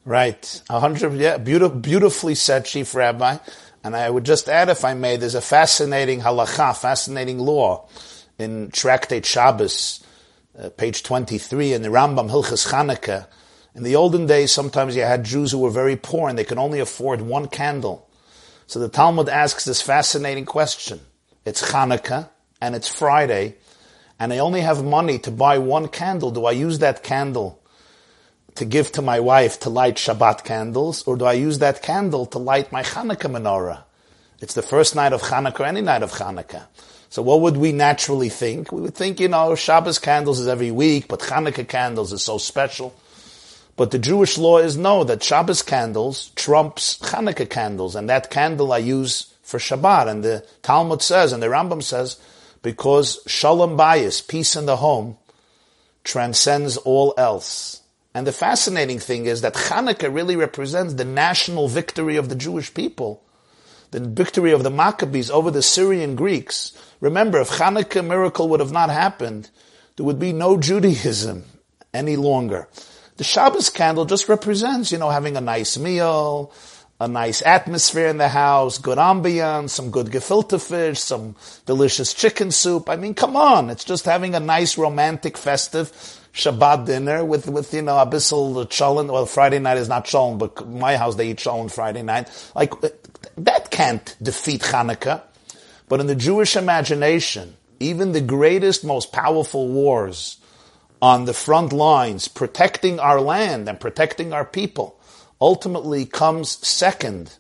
Right. 0.05 0.61
A 0.69 0.79
hundred 0.79 1.13
yeah 1.13 1.37
beautiful, 1.37 1.77
beautifully 1.77 2.35
said 2.35 2.65
chief 2.65 2.95
rabbi 2.95 3.37
and 3.83 3.95
I 3.95 4.09
would 4.09 4.23
just 4.23 4.47
add, 4.47 4.69
if 4.69 4.85
I 4.85 4.93
may, 4.93 5.17
there's 5.17 5.35
a 5.35 5.41
fascinating 5.41 6.21
halacha, 6.21 6.75
fascinating 6.77 7.39
law 7.39 7.87
in 8.39 8.71
Tractate 8.71 9.25
Shabbos, 9.25 10.03
uh, 10.57 10.69
page 10.69 11.03
23, 11.03 11.73
in 11.73 11.81
the 11.81 11.89
Rambam 11.89 12.29
Hilchas 12.29 12.71
Chanukah. 12.71 13.27
In 13.75 13.83
the 13.83 13.95
olden 13.95 14.25
days, 14.25 14.51
sometimes 14.51 14.95
you 14.95 15.01
had 15.01 15.25
Jews 15.25 15.51
who 15.51 15.59
were 15.59 15.69
very 15.69 15.95
poor 15.95 16.29
and 16.29 16.37
they 16.37 16.43
could 16.43 16.57
only 16.57 16.79
afford 16.79 17.21
one 17.21 17.47
candle. 17.47 18.07
So 18.67 18.79
the 18.79 18.87
Talmud 18.87 19.27
asks 19.27 19.65
this 19.65 19.81
fascinating 19.81 20.45
question. 20.45 21.01
It's 21.43 21.71
Chanukah 21.71 22.29
and 22.61 22.75
it's 22.75 22.87
Friday, 22.87 23.55
and 24.19 24.31
I 24.31 24.37
only 24.37 24.61
have 24.61 24.85
money 24.85 25.19
to 25.19 25.31
buy 25.31 25.57
one 25.57 25.89
candle. 25.89 26.31
Do 26.31 26.45
I 26.45 26.51
use 26.51 26.79
that 26.79 27.03
candle 27.03 27.62
to 28.55 28.65
give 28.65 28.91
to 28.93 29.01
my 29.01 29.19
wife 29.19 29.59
to 29.61 29.69
light 29.69 29.95
Shabbat 29.95 30.43
candles, 30.43 31.03
or 31.03 31.17
do 31.17 31.25
I 31.25 31.33
use 31.33 31.59
that 31.59 31.81
candle 31.81 32.25
to 32.27 32.37
light 32.37 32.71
my 32.71 32.83
Hanukkah 32.83 33.31
menorah? 33.31 33.83
It's 34.41 34.53
the 34.53 34.61
first 34.61 34.95
night 34.95 35.13
of 35.13 35.21
Hanukkah, 35.21 35.67
any 35.67 35.81
night 35.81 36.03
of 36.03 36.11
Hanukkah. 36.11 36.65
So 37.09 37.21
what 37.21 37.41
would 37.41 37.57
we 37.57 37.71
naturally 37.71 38.29
think? 38.29 38.71
We 38.71 38.81
would 38.81 38.95
think, 38.95 39.19
you 39.19 39.27
know, 39.27 39.53
Shabbos 39.53 39.99
candles 39.99 40.39
is 40.39 40.47
every 40.47 40.71
week, 40.71 41.07
but 41.07 41.19
Hanukkah 41.19 41.67
candles 41.67 42.11
is 42.11 42.23
so 42.23 42.39
special. 42.39 42.93
But 43.75 43.91
the 43.91 43.99
Jewish 43.99 44.37
law 44.37 44.57
is 44.57 44.77
no, 44.77 45.03
that 45.03 45.23
Shabbos 45.23 45.61
candles 45.61 46.31
trumps 46.35 46.97
Hanukkah 46.99 47.49
candles, 47.49 47.95
and 47.95 48.09
that 48.09 48.31
candle 48.31 48.73
I 48.73 48.79
use 48.79 49.33
for 49.43 49.59
Shabbat. 49.59 50.07
And 50.07 50.23
the 50.23 50.45
Talmud 50.63 51.01
says, 51.01 51.31
and 51.31 51.41
the 51.41 51.47
Rambam 51.47 51.83
says, 51.83 52.19
because 52.63 53.19
Shalom 53.27 53.77
Bayis, 53.77 54.27
peace 54.27 54.55
in 54.55 54.65
the 54.65 54.77
home, 54.77 55.17
transcends 56.03 56.77
all 56.77 57.13
else. 57.17 57.82
And 58.13 58.27
the 58.27 58.31
fascinating 58.31 58.99
thing 58.99 59.25
is 59.25 59.41
that 59.41 59.55
Hanukkah 59.55 60.13
really 60.13 60.35
represents 60.35 60.93
the 60.93 61.05
national 61.05 61.67
victory 61.67 62.15
of 62.15 62.29
the 62.29 62.35
Jewish 62.35 62.73
people, 62.73 63.23
the 63.91 63.99
victory 63.99 64.51
of 64.51 64.63
the 64.63 64.69
Maccabees 64.69 65.31
over 65.31 65.49
the 65.49 65.63
Syrian 65.63 66.15
Greeks. 66.15 66.73
Remember, 66.99 67.39
if 67.39 67.49
Hanukkah 67.49 68.05
miracle 68.05 68.49
would 68.49 68.59
have 68.59 68.71
not 68.71 68.89
happened, 68.89 69.49
there 69.95 70.05
would 70.05 70.19
be 70.19 70.31
no 70.31 70.57
Judaism 70.57 71.45
any 71.93 72.15
longer. 72.15 72.67
The 73.17 73.23
Shabbos 73.23 73.69
candle 73.69 74.05
just 74.05 74.29
represents, 74.29 74.91
you 74.91 74.97
know, 74.97 75.09
having 75.09 75.37
a 75.37 75.41
nice 75.41 75.77
meal, 75.77 76.51
a 76.99 77.07
nice 77.07 77.41
atmosphere 77.43 78.07
in 78.07 78.17
the 78.17 78.29
house, 78.29 78.77
good 78.77 78.97
ambiance, 78.97 79.71
some 79.71 79.91
good 79.91 80.07
gefilte 80.07 80.61
fish, 80.61 80.99
some 80.99 81.35
delicious 81.65 82.13
chicken 82.13 82.51
soup. 82.51 82.89
I 82.89 82.95
mean, 82.95 83.13
come 83.13 83.35
on, 83.35 83.69
it's 83.69 83.83
just 83.83 84.05
having 84.05 84.35
a 84.35 84.39
nice 84.39 84.77
romantic 84.77 85.37
festive 85.37 85.91
Shabbat 86.33 86.87
dinner 86.87 87.23
with, 87.23 87.47
with, 87.47 87.73
you 87.73 87.83
know, 87.83 87.93
abyssal 87.93 88.65
cholent. 88.67 89.11
Well, 89.11 89.25
Friday 89.27 89.59
night 89.59 89.77
is 89.77 89.87
not 89.87 90.05
cholent, 90.05 90.39
but 90.39 90.67
my 90.67 90.97
house 90.97 91.15
they 91.15 91.29
eat 91.29 91.37
cholent 91.37 91.71
Friday 91.71 92.01
night. 92.01 92.29
Like, 92.55 92.83
uh, 92.83 92.89
that 93.37 93.69
can't 93.69 94.15
defeat 94.21 94.61
Hanukkah. 94.61 95.21
But 95.87 95.99
in 95.99 96.07
the 96.07 96.15
Jewish 96.15 96.55
imagination, 96.55 97.55
even 97.79 98.13
the 98.13 98.21
greatest, 98.21 98.83
most 98.83 99.11
powerful 99.11 99.67
wars 99.67 100.37
on 101.01 101.25
the 101.25 101.33
front 101.33 101.71
lines, 101.73 102.27
protecting 102.27 102.99
our 102.99 103.21
land 103.21 103.69
and 103.69 103.79
protecting 103.79 104.33
our 104.33 104.45
people, 104.45 104.99
ultimately 105.39 106.05
comes 106.05 106.65
second 106.65 107.37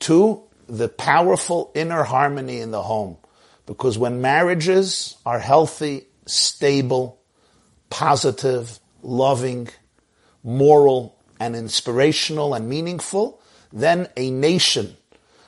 to 0.00 0.42
the 0.66 0.88
powerful 0.88 1.70
inner 1.74 2.02
harmony 2.02 2.60
in 2.60 2.70
the 2.70 2.82
home. 2.82 3.16
Because 3.66 3.96
when 3.98 4.22
marriages 4.22 5.16
are 5.24 5.38
healthy, 5.38 6.06
stable, 6.26 7.20
positive, 7.94 8.80
loving, 9.04 9.68
moral, 10.42 11.16
and 11.38 11.54
inspirational 11.54 12.52
and 12.52 12.68
meaningful, 12.68 13.40
then 13.72 14.08
a 14.16 14.32
nation 14.32 14.96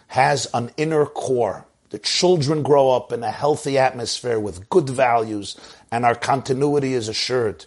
has 0.07 0.47
an 0.55 0.71
inner 0.77 1.07
core. 1.07 1.67
The 1.91 1.99
children 1.99 2.63
grow 2.63 2.93
up 2.93 3.11
in 3.11 3.25
a 3.25 3.33
healthy 3.33 3.79
atmosphere 3.79 4.39
with 4.39 4.71
good 4.71 4.89
values, 4.89 5.57
and 5.91 6.05
our 6.05 6.15
continuity 6.15 6.95
is 6.95 7.09
assured. 7.09 7.67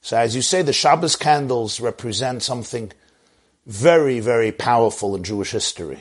So, 0.00 0.16
as 0.16 0.34
you 0.34 0.40
say, 0.40 0.62
the 0.62 0.72
Shabbos 0.72 1.16
candles 1.16 1.78
represent 1.78 2.42
something 2.42 2.92
very, 3.66 4.20
very 4.20 4.52
powerful 4.52 5.14
in 5.14 5.22
Jewish 5.22 5.50
history. 5.50 6.00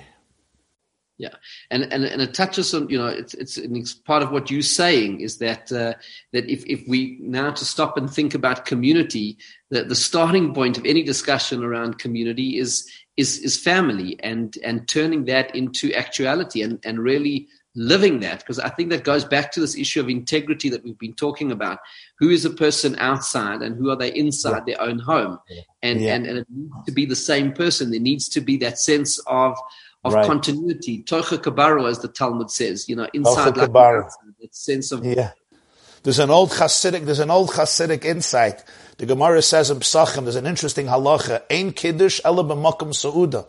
Yeah, 1.20 1.36
and, 1.70 1.84
and 1.94 2.04
and 2.04 2.22
it 2.24 2.34
touches 2.34 2.74
on 2.74 2.90
you 2.90 2.98
know 2.98 3.06
it's 3.06 3.36
it's, 3.36 3.58
it's 3.58 3.94
part 3.94 4.24
of 4.24 4.32
what 4.32 4.50
you're 4.50 4.64
saying 4.64 5.22
is 5.22 5.38
that 5.38 5.72
uh, 5.72 5.94
that 6.32 6.50
if 6.50 6.66
if 6.66 6.84
we 6.88 7.20
now 7.22 7.52
to 7.52 7.66
stop 7.66 7.98
and 7.98 8.12
think 8.12 8.34
about 8.34 8.66
community, 8.66 9.38
that 9.70 9.90
the 9.90 9.96
starting 9.96 10.56
point 10.56 10.78
of 10.78 10.86
any 10.86 11.04
discussion 11.04 11.64
around 11.64 12.00
community 12.00 12.58
is 12.58 12.92
is 13.16 13.38
is 13.40 13.58
family 13.58 14.20
and 14.24 14.58
and 14.64 14.88
turning 14.88 15.26
that 15.26 15.56
into 15.56 15.94
actuality 15.94 16.64
and 16.64 16.80
and 16.84 17.00
really 17.00 17.48
living 17.76 18.20
that 18.20 18.40
because 18.40 18.60
I 18.60 18.70
think 18.70 18.90
that 18.92 19.04
goes 19.04 19.26
back 19.26 19.52
to 19.54 19.60
this 19.60 19.76
issue 19.76 20.00
of 20.00 20.10
integrity 20.10 20.70
that 20.70 20.84
we've 20.84 20.98
been 20.98 21.16
talking 21.16 21.52
about. 21.52 21.80
Who 22.20 22.30
is 22.30 22.46
a 22.46 22.50
person 22.50 22.96
outside 23.00 23.62
and 23.62 23.76
who 23.76 23.90
are 23.90 23.96
they 23.96 24.14
inside 24.14 24.64
yeah. 24.68 24.76
their 24.76 24.82
own 24.82 25.00
home? 25.00 25.40
And, 25.82 26.02
yeah. 26.02 26.16
and 26.16 26.26
and 26.26 26.38
it 26.40 26.48
needs 26.50 26.86
to 26.86 26.92
be 26.92 27.06
the 27.06 27.16
same 27.16 27.52
person. 27.52 27.92
There 27.92 28.00
needs 28.00 28.30
to 28.30 28.42
be 28.42 28.58
that 28.58 28.80
sense 28.80 29.20
of 29.28 29.58
of 30.04 30.14
right. 30.14 30.26
continuity. 30.26 31.04
Tocha 31.04 31.38
kabaro, 31.38 31.90
as 31.90 32.00
the 32.00 32.08
Talmud 32.08 32.52
says, 32.52 32.90
you 32.90 32.96
know, 32.96 33.08
inside 33.14 33.58
like 33.58 33.72
that 33.72 34.10
sense 34.52 34.92
of 34.92 35.06
yeah. 35.06 35.32
There's 36.04 36.20
an 36.20 36.30
old 36.30 36.52
Hasidic. 36.52 37.06
There's 37.06 37.20
an 37.20 37.32
old 37.32 37.52
Hasidic 37.52 38.04
insight. 38.04 38.64
The 38.98 39.06
Gemara 39.06 39.42
says 39.42 39.72
in 39.72 39.80
Psachim. 39.80 40.24
There's 40.24 40.36
an 40.36 40.46
interesting 40.46 40.88
halacha. 40.88 41.44
Ein 41.50 41.72
kiddush 41.72 42.20
ela 42.26 42.44
b'makom 42.44 42.90
sauda. 42.90 43.48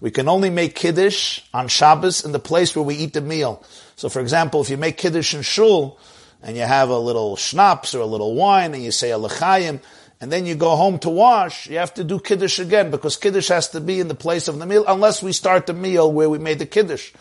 We 0.00 0.10
can 0.10 0.28
only 0.28 0.50
make 0.50 0.74
kiddush 0.74 1.40
on 1.54 1.68
Shabbos 1.68 2.24
in 2.24 2.32
the 2.32 2.40
place 2.40 2.74
where 2.74 2.84
we 2.84 2.96
eat 2.96 3.12
the 3.12 3.20
meal. 3.20 3.62
So, 3.94 4.08
for 4.08 4.20
example, 4.20 4.60
if 4.60 4.70
you 4.70 4.76
make 4.76 4.96
kiddush 4.96 5.34
in 5.34 5.42
shul 5.42 5.98
and 6.42 6.56
you 6.56 6.62
have 6.62 6.90
a 6.90 6.98
little 6.98 7.36
schnapps 7.36 7.94
or 7.94 8.00
a 8.00 8.06
little 8.06 8.34
wine 8.34 8.74
and 8.74 8.82
you 8.82 8.90
say 8.90 9.12
a 9.12 9.18
lechayim, 9.18 9.80
and 10.24 10.32
then 10.32 10.46
you 10.46 10.54
go 10.54 10.74
home 10.74 10.98
to 11.00 11.10
wash, 11.10 11.68
you 11.68 11.76
have 11.76 11.92
to 11.92 12.02
do 12.02 12.18
kiddush 12.18 12.58
again 12.58 12.90
because 12.90 13.14
kiddush 13.18 13.48
has 13.48 13.68
to 13.68 13.78
be 13.78 14.00
in 14.00 14.08
the 14.08 14.14
place 14.14 14.48
of 14.48 14.58
the 14.58 14.64
meal 14.64 14.82
unless 14.88 15.22
we 15.22 15.32
start 15.34 15.66
the 15.66 15.74
meal 15.74 16.10
where 16.10 16.30
we 16.30 16.38
made 16.38 16.58
the 16.58 16.64
kiddush. 16.64 17.12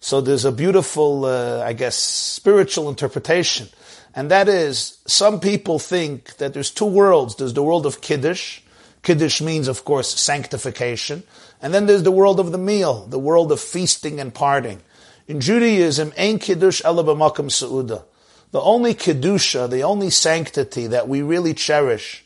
So 0.00 0.20
there's 0.20 0.44
a 0.44 0.52
beautiful, 0.52 1.24
uh, 1.24 1.64
I 1.64 1.72
guess, 1.72 1.96
spiritual 1.96 2.90
interpretation. 2.90 3.70
And 4.14 4.30
that 4.30 4.46
is, 4.46 4.98
some 5.06 5.40
people 5.40 5.78
think 5.78 6.36
that 6.36 6.52
there's 6.52 6.70
two 6.70 6.84
worlds. 6.84 7.36
There's 7.36 7.54
the 7.54 7.62
world 7.62 7.86
of 7.86 8.02
kiddush. 8.02 8.60
Kiddush 9.02 9.40
means, 9.40 9.66
of 9.66 9.86
course, 9.86 10.14
sanctification. 10.20 11.22
And 11.62 11.72
then 11.72 11.86
there's 11.86 12.02
the 12.02 12.12
world 12.12 12.38
of 12.38 12.52
the 12.52 12.58
meal, 12.58 13.06
the 13.06 13.18
world 13.18 13.52
of 13.52 13.60
feasting 13.60 14.20
and 14.20 14.34
parting. 14.34 14.82
In 15.26 15.40
Judaism, 15.40 16.12
ein 16.18 16.38
kiddush 16.38 16.84
ela 16.84 17.04
b'makom 17.04 17.48
seuda. 17.48 18.04
The 18.50 18.60
only 18.60 18.92
kedusha, 18.92 19.70
the 19.70 19.84
only 19.84 20.10
sanctity 20.10 20.88
that 20.88 21.08
we 21.08 21.22
really 21.22 21.54
cherish 21.54 22.22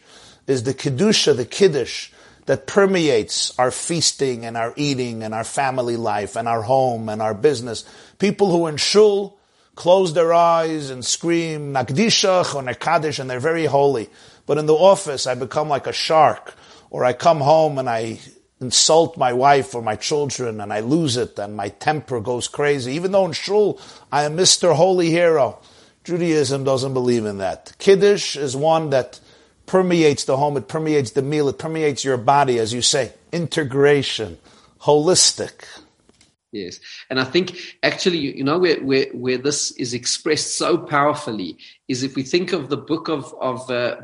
is 0.47 0.63
the 0.63 0.75
kedusha, 0.75 1.37
the 1.37 1.45
kiddush 1.45 2.11
that 2.47 2.67
permeates 2.67 3.59
our 3.59 3.71
feasting 3.71 4.45
and 4.45 4.57
our 4.57 4.75
eating 4.77 5.23
and 5.23 5.35
our 5.35 5.45
family 5.45 5.97
life 5.97 6.37
and 6.37 6.47
our 6.47 6.63
home 6.63 7.09
and 7.09 7.23
our 7.23 7.35
business. 7.35 7.85
People 8.19 8.51
who 8.51 8.67
in 8.67 8.77
shul 8.77 9.39
close 9.75 10.13
their 10.13 10.33
eyes 10.33 10.91
and 10.91 11.05
scream 11.05 11.73
nakdishach 11.73 12.55
or 12.55 12.63
nekadish 12.63 13.19
and 13.19 13.31
they're 13.31 13.41
very 13.41 13.65
holy. 13.65 14.11
But 14.47 14.59
in 14.59 14.67
the 14.67 14.75
office, 14.75 15.27
I 15.27 15.35
become 15.35 15.69
like 15.69 15.87
a 15.87 15.93
shark, 15.93 16.55
or 16.91 17.05
I 17.05 17.15
come 17.15 17.41
home 17.41 17.79
and 17.79 17.89
I 17.89 18.21
insult 18.61 19.17
my 19.17 19.33
wife 19.33 19.75
or 19.75 19.83
my 19.83 19.97
children 19.97 20.61
and 20.61 20.73
I 20.73 20.81
lose 20.81 21.17
it 21.17 21.39
and 21.39 21.57
my 21.57 21.71
temper 21.71 22.21
goes 22.21 22.47
crazy. 22.47 22.93
Even 22.93 23.13
though 23.13 23.27
in 23.27 23.33
shul 23.33 23.81
I 24.13 24.25
am 24.25 24.37
Mr. 24.37 24.75
Holy 24.75 25.11
Hero. 25.11 25.61
Judaism 26.05 26.65
doesn't 26.65 26.93
believe 26.93 27.25
in 27.25 27.39
that. 27.39 27.73
Kiddush 27.79 28.37
is 28.37 28.55
one 28.55 28.91
that 28.91 29.21
permeates 29.67 30.25
the 30.25 30.37
home, 30.37 30.57
it 30.57 30.69
permeates 30.69 31.13
the 31.13 31.23
meal, 31.23 31.49
it 31.49 31.59
permeates 31.59 32.05
your 32.05 32.17
body, 32.17 32.59
as 32.59 32.73
you 32.73 32.83
say. 32.83 33.13
Integration, 33.33 34.39
holistic. 34.83 35.67
Yes, 36.53 36.79
and 37.11 37.19
I 37.19 37.25
think 37.25 37.59
actually, 37.83 38.19
you 38.19 38.45
know, 38.45 38.59
where, 38.61 38.81
where, 38.81 39.07
where 39.13 39.39
this 39.39 39.73
is 39.73 39.93
expressed 39.93 40.57
so 40.57 40.79
powerfully 40.79 41.59
is 41.89 42.05
if 42.05 42.15
we 42.15 42.23
think 42.23 42.53
of 42.53 42.69
the 42.69 42.77
book 42.77 43.09
of, 43.09 43.35
of 43.41 43.69
uh, 43.71 43.97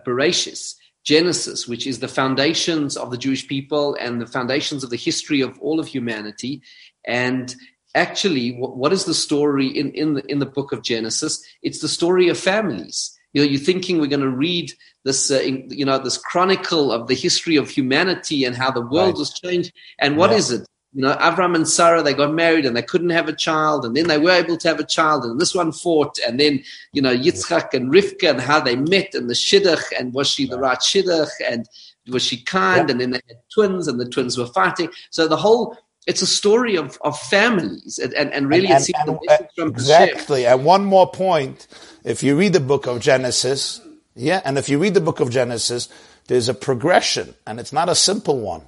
Genesis, 1.05 1.67
which 1.69 1.87
is 1.87 2.01
the 2.01 2.09
foundations 2.09 2.97
of 2.97 3.11
the 3.11 3.17
Jewish 3.17 3.47
people 3.47 3.97
and 4.01 4.21
the 4.21 4.27
foundations 4.27 4.85
of 4.85 4.91
the 4.91 4.97
history 4.97 5.41
of 5.41 5.59
all 5.61 5.81
of 5.81 5.87
humanity. 5.87 6.61
And 7.07 7.55
actually, 7.95 8.53
what, 8.57 8.77
what 8.77 8.93
is 8.93 9.05
the 9.05 9.15
story 9.15 9.67
in, 9.67 9.93
in, 9.93 10.15
the, 10.15 10.27
in 10.31 10.41
the 10.41 10.47
book 10.47 10.73
of 10.73 10.83
Genesis? 10.83 11.43
It's 11.63 11.81
the 11.81 11.89
story 11.89 12.29
of 12.29 12.39
families. 12.39 13.17
You 13.33 13.43
know, 13.43 13.49
you're 13.49 13.61
thinking 13.61 14.01
we're 14.01 14.07
going 14.07 14.21
to 14.21 14.29
read 14.29 14.73
this, 15.05 15.31
uh, 15.31 15.41
you 15.41 15.85
know, 15.85 15.99
this 15.99 16.19
chronicle 16.19 16.93
of 16.93 17.07
the 17.07 17.15
history 17.15 17.57
of 17.57 17.71
humanity 17.71 18.45
and 18.45 18.57
how 18.57 18.71
the 18.71 18.81
world 18.81 19.15
right. 19.15 19.19
was 19.19 19.33
changed. 19.33 19.73
And 19.99 20.17
what 20.17 20.31
yeah. 20.31 20.37
is 20.37 20.51
it? 20.51 20.67
You 20.93 21.03
know, 21.03 21.15
Avram 21.15 21.55
and 21.55 21.69
Sarah, 21.69 22.03
they 22.03 22.15
got 22.15 22.35
married 22.35 22.67
and 22.67 22.77
they 22.77 22.83
couldn't 22.83 23.11
have 23.11 23.29
a 23.29 23.33
child, 23.33 23.85
and 23.85 23.97
then 23.97 24.09
they 24.09 24.19
were 24.19 24.33
able 24.33 24.57
to 24.57 24.69
have 24.69 24.81
a 24.81 24.85
child, 24.85 25.25
and 25.25 25.41
this 25.41 25.55
one 25.55 25.71
fought, 25.71 26.19
and 26.27 26.41
then, 26.41 26.65
you 26.93 27.01
know, 27.01 27.17
Yitzchak 27.17 27.75
and 27.75 27.93
Rivka 27.93 28.29
and 28.29 28.41
how 28.41 28.59
they 28.59 28.75
met, 28.75 29.15
and 29.15 29.31
the 29.31 29.35
shidduch, 29.35 29.85
and 29.97 30.13
was 30.13 30.29
she 30.29 30.49
the 30.49 30.59
right 30.59 30.81
shidduch, 30.81 31.31
and 31.47 31.69
was 32.09 32.25
she 32.25 32.43
kind, 32.43 32.89
yeah. 32.89 32.93
and 32.93 33.01
then 33.01 33.11
they 33.11 33.21
had 33.29 33.37
twins, 33.55 33.87
and 33.87 34.01
the 34.01 34.09
twins 34.09 34.37
were 34.37 34.47
fighting. 34.47 34.91
So 35.11 35.29
the 35.29 35.37
whole 35.37 35.77
it's 36.11 36.23
a 36.23 36.27
story 36.27 36.77
of, 36.77 36.99
of 37.03 37.19
families 37.19 37.99
and, 37.99 38.13
and, 38.15 38.33
and 38.33 38.49
really 38.49 38.69
and, 38.69 38.87
and, 38.95 39.19
and 39.59 39.71
exactly 39.71 40.47
and 40.47 40.65
one 40.65 40.85
more 40.85 41.11
point 41.11 41.67
if 42.05 42.23
you 42.23 42.37
read 42.37 42.53
the 42.53 42.61
book 42.73 42.87
of 42.87 43.01
genesis 43.01 43.81
yeah, 44.21 44.43
and 44.45 44.59
if 44.59 44.69
you 44.69 44.79
read 44.79 44.95
the 44.95 45.01
book 45.01 45.21
of 45.21 45.31
Genesis, 45.31 45.89
there's 46.27 46.49
a 46.49 46.55
progression, 46.55 47.35
and 47.47 47.61
it's 47.61 47.73
not 47.73 47.89
a 47.89 47.95
simple 47.95 48.39
one, 48.39 48.63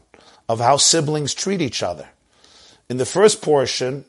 of 0.49 0.61
how 0.61 0.76
siblings 0.76 1.34
treat 1.34 1.61
each 1.61 1.82
other. 1.82 2.09
In 2.88 2.97
the 2.97 3.07
first 3.07 3.43
portion, 3.43 4.05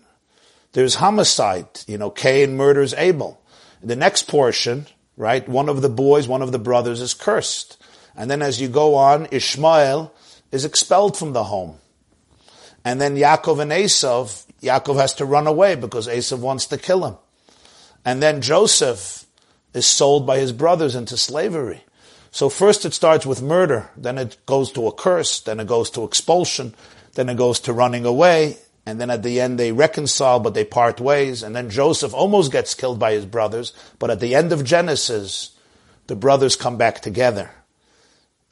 there's 0.74 0.96
homicide. 0.96 1.68
You 1.88 1.98
know, 1.98 2.10
Cain 2.10 2.56
murders 2.56 2.94
Abel. 2.94 3.42
In 3.82 3.88
the 3.88 3.96
next 3.96 4.28
portion, 4.28 4.88
right, 5.18 5.48
one 5.48 5.70
of 5.70 5.82
the 5.82 5.90
boys, 5.90 6.28
one 6.28 6.42
of 6.42 6.52
the 6.52 6.60
brothers 6.60 7.02
is 7.02 7.14
cursed. 7.14 7.78
And 8.16 8.30
then 8.30 8.42
as 8.42 8.62
you 8.62 8.68
go 8.68 8.96
on, 8.96 9.28
Ishmael 9.32 10.14
is 10.52 10.66
expelled 10.66 11.18
from 11.18 11.34
the 11.34 11.46
home. 11.46 11.78
And 12.86 13.00
then 13.00 13.16
Yaakov 13.16 13.60
and 13.60 13.72
Esav, 13.72 14.46
Yaakov 14.62 15.00
has 15.00 15.14
to 15.16 15.26
run 15.26 15.48
away 15.48 15.76
because 15.76 16.08
Esav 16.08 16.40
wants 16.40 16.68
to 16.68 16.78
kill 16.78 17.06
him. 17.06 17.18
And 18.06 18.22
then 18.22 18.42
Joseph 18.42 19.26
is 19.74 19.86
sold 19.86 20.28
by 20.28 20.40
his 20.40 20.52
brothers 20.52 20.96
into 20.96 21.18
slavery. 21.18 21.84
So 22.32 22.50
first 22.50 22.84
it 22.84 22.94
starts 22.94 23.26
with 23.26 23.42
murder, 23.42 23.90
then 23.96 24.18
it 24.18 24.38
goes 24.46 24.72
to 24.72 24.88
a 24.88 24.92
curse, 24.92 25.40
then 25.40 25.60
it 25.60 25.68
goes 25.68 25.90
to 25.92 26.04
expulsion, 26.04 26.74
then 27.14 27.30
it 27.30 27.38
goes 27.38 27.60
to 27.62 27.74
running 27.74 28.06
away, 28.06 28.58
and 28.86 29.00
then 29.00 29.12
at 29.12 29.22
the 29.22 29.40
end 29.40 29.60
they 29.60 29.72
reconcile, 29.72 30.40
but 30.40 30.56
they 30.56 30.66
part 30.66 31.00
ways, 31.00 31.44
and 31.44 31.56
then 31.56 31.70
Joseph 31.70 32.14
almost 32.14 32.52
gets 32.52 32.74
killed 32.74 32.98
by 32.98 33.14
his 33.14 33.26
brothers, 33.26 33.72
but 34.00 34.10
at 34.10 34.20
the 34.20 34.34
end 34.34 34.52
of 34.52 34.64
Genesis, 34.64 35.56
the 36.08 36.16
brothers 36.16 36.56
come 36.56 36.76
back 36.76 37.02
together. 37.02 37.52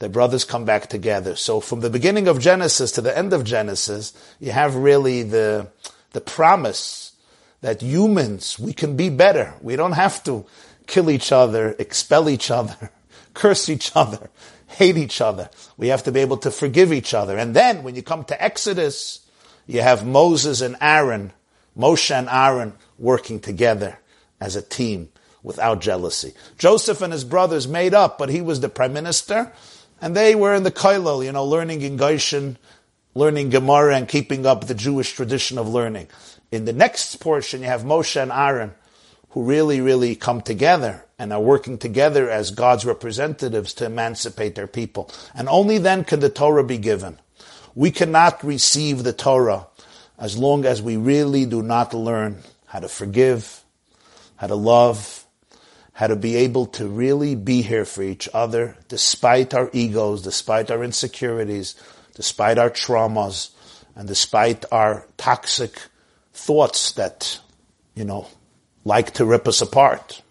The 0.02 0.08
brothers 0.08 0.42
come 0.42 0.64
back 0.64 0.88
together. 0.88 1.36
So 1.36 1.60
from 1.60 1.78
the 1.78 1.88
beginning 1.88 2.26
of 2.26 2.40
Genesis 2.40 2.90
to 2.90 3.00
the 3.00 3.16
end 3.16 3.32
of 3.32 3.44
Genesis, 3.44 4.12
you 4.40 4.50
have 4.50 4.74
really 4.74 5.22
the, 5.22 5.68
the 6.10 6.20
promise 6.20 7.12
that 7.60 7.82
humans, 7.82 8.58
we 8.58 8.72
can 8.72 8.96
be 8.96 9.10
better. 9.10 9.54
We 9.60 9.76
don't 9.76 9.92
have 9.92 10.24
to 10.24 10.44
kill 10.88 11.08
each 11.08 11.30
other, 11.30 11.76
expel 11.78 12.28
each 12.28 12.50
other, 12.50 12.90
curse 13.34 13.68
each 13.68 13.92
other, 13.94 14.28
hate 14.66 14.96
each 14.96 15.20
other. 15.20 15.48
We 15.76 15.86
have 15.86 16.02
to 16.02 16.10
be 16.10 16.18
able 16.18 16.38
to 16.38 16.50
forgive 16.50 16.92
each 16.92 17.14
other. 17.14 17.38
And 17.38 17.54
then 17.54 17.84
when 17.84 17.94
you 17.94 18.02
come 18.02 18.24
to 18.24 18.42
Exodus, 18.42 19.24
you 19.68 19.82
have 19.82 20.04
Moses 20.04 20.62
and 20.62 20.74
Aaron, 20.80 21.32
Moshe 21.78 22.10
and 22.10 22.28
Aaron 22.28 22.72
working 22.98 23.38
together 23.38 24.00
as 24.40 24.56
a 24.56 24.62
team 24.62 25.10
without 25.44 25.80
jealousy. 25.80 26.34
Joseph 26.58 27.02
and 27.02 27.12
his 27.12 27.22
brothers 27.22 27.68
made 27.68 27.94
up, 27.94 28.18
but 28.18 28.30
he 28.30 28.40
was 28.40 28.58
the 28.58 28.68
prime 28.68 28.92
minister, 28.92 29.52
and 30.02 30.14
they 30.14 30.34
were 30.34 30.54
in 30.54 30.64
the 30.64 30.70
Koilel, 30.70 31.24
you 31.24 31.32
know, 31.32 31.46
learning 31.46 31.80
in 31.80 31.96
Goshen, 31.96 32.58
learning 33.14 33.48
Gemara 33.48 33.96
and 33.96 34.08
keeping 34.08 34.44
up 34.44 34.66
the 34.66 34.74
Jewish 34.74 35.12
tradition 35.12 35.56
of 35.56 35.68
learning. 35.68 36.08
In 36.50 36.66
the 36.66 36.72
next 36.74 37.16
portion, 37.20 37.62
you 37.62 37.68
have 37.68 37.84
Moshe 37.84 38.20
and 38.20 38.32
Aaron 38.32 38.74
who 39.30 39.44
really, 39.44 39.80
really 39.80 40.14
come 40.14 40.42
together 40.42 41.04
and 41.18 41.32
are 41.32 41.40
working 41.40 41.78
together 41.78 42.28
as 42.28 42.50
God's 42.50 42.84
representatives 42.84 43.72
to 43.74 43.86
emancipate 43.86 44.54
their 44.54 44.66
people. 44.66 45.10
And 45.34 45.48
only 45.48 45.78
then 45.78 46.04
can 46.04 46.20
the 46.20 46.28
Torah 46.28 46.64
be 46.64 46.76
given. 46.78 47.18
We 47.74 47.90
cannot 47.90 48.44
receive 48.44 49.02
the 49.02 49.14
Torah 49.14 49.68
as 50.18 50.36
long 50.36 50.66
as 50.66 50.82
we 50.82 50.96
really 50.98 51.46
do 51.46 51.62
not 51.62 51.94
learn 51.94 52.42
how 52.66 52.80
to 52.80 52.88
forgive, 52.88 53.64
how 54.36 54.48
to 54.48 54.54
love, 54.54 55.21
how 56.02 56.08
to 56.08 56.16
be 56.16 56.34
able 56.34 56.66
to 56.66 56.88
really 56.88 57.36
be 57.36 57.62
here 57.62 57.84
for 57.84 58.02
each 58.02 58.28
other 58.34 58.76
despite 58.88 59.54
our 59.54 59.70
egos, 59.72 60.22
despite 60.22 60.68
our 60.68 60.82
insecurities, 60.82 61.76
despite 62.16 62.58
our 62.58 62.70
traumas, 62.70 63.50
and 63.94 64.08
despite 64.08 64.64
our 64.72 65.06
toxic 65.16 65.80
thoughts 66.32 66.90
that, 66.94 67.38
you 67.94 68.04
know, 68.04 68.26
like 68.84 69.12
to 69.12 69.24
rip 69.24 69.46
us 69.46 69.60
apart. 69.60 70.22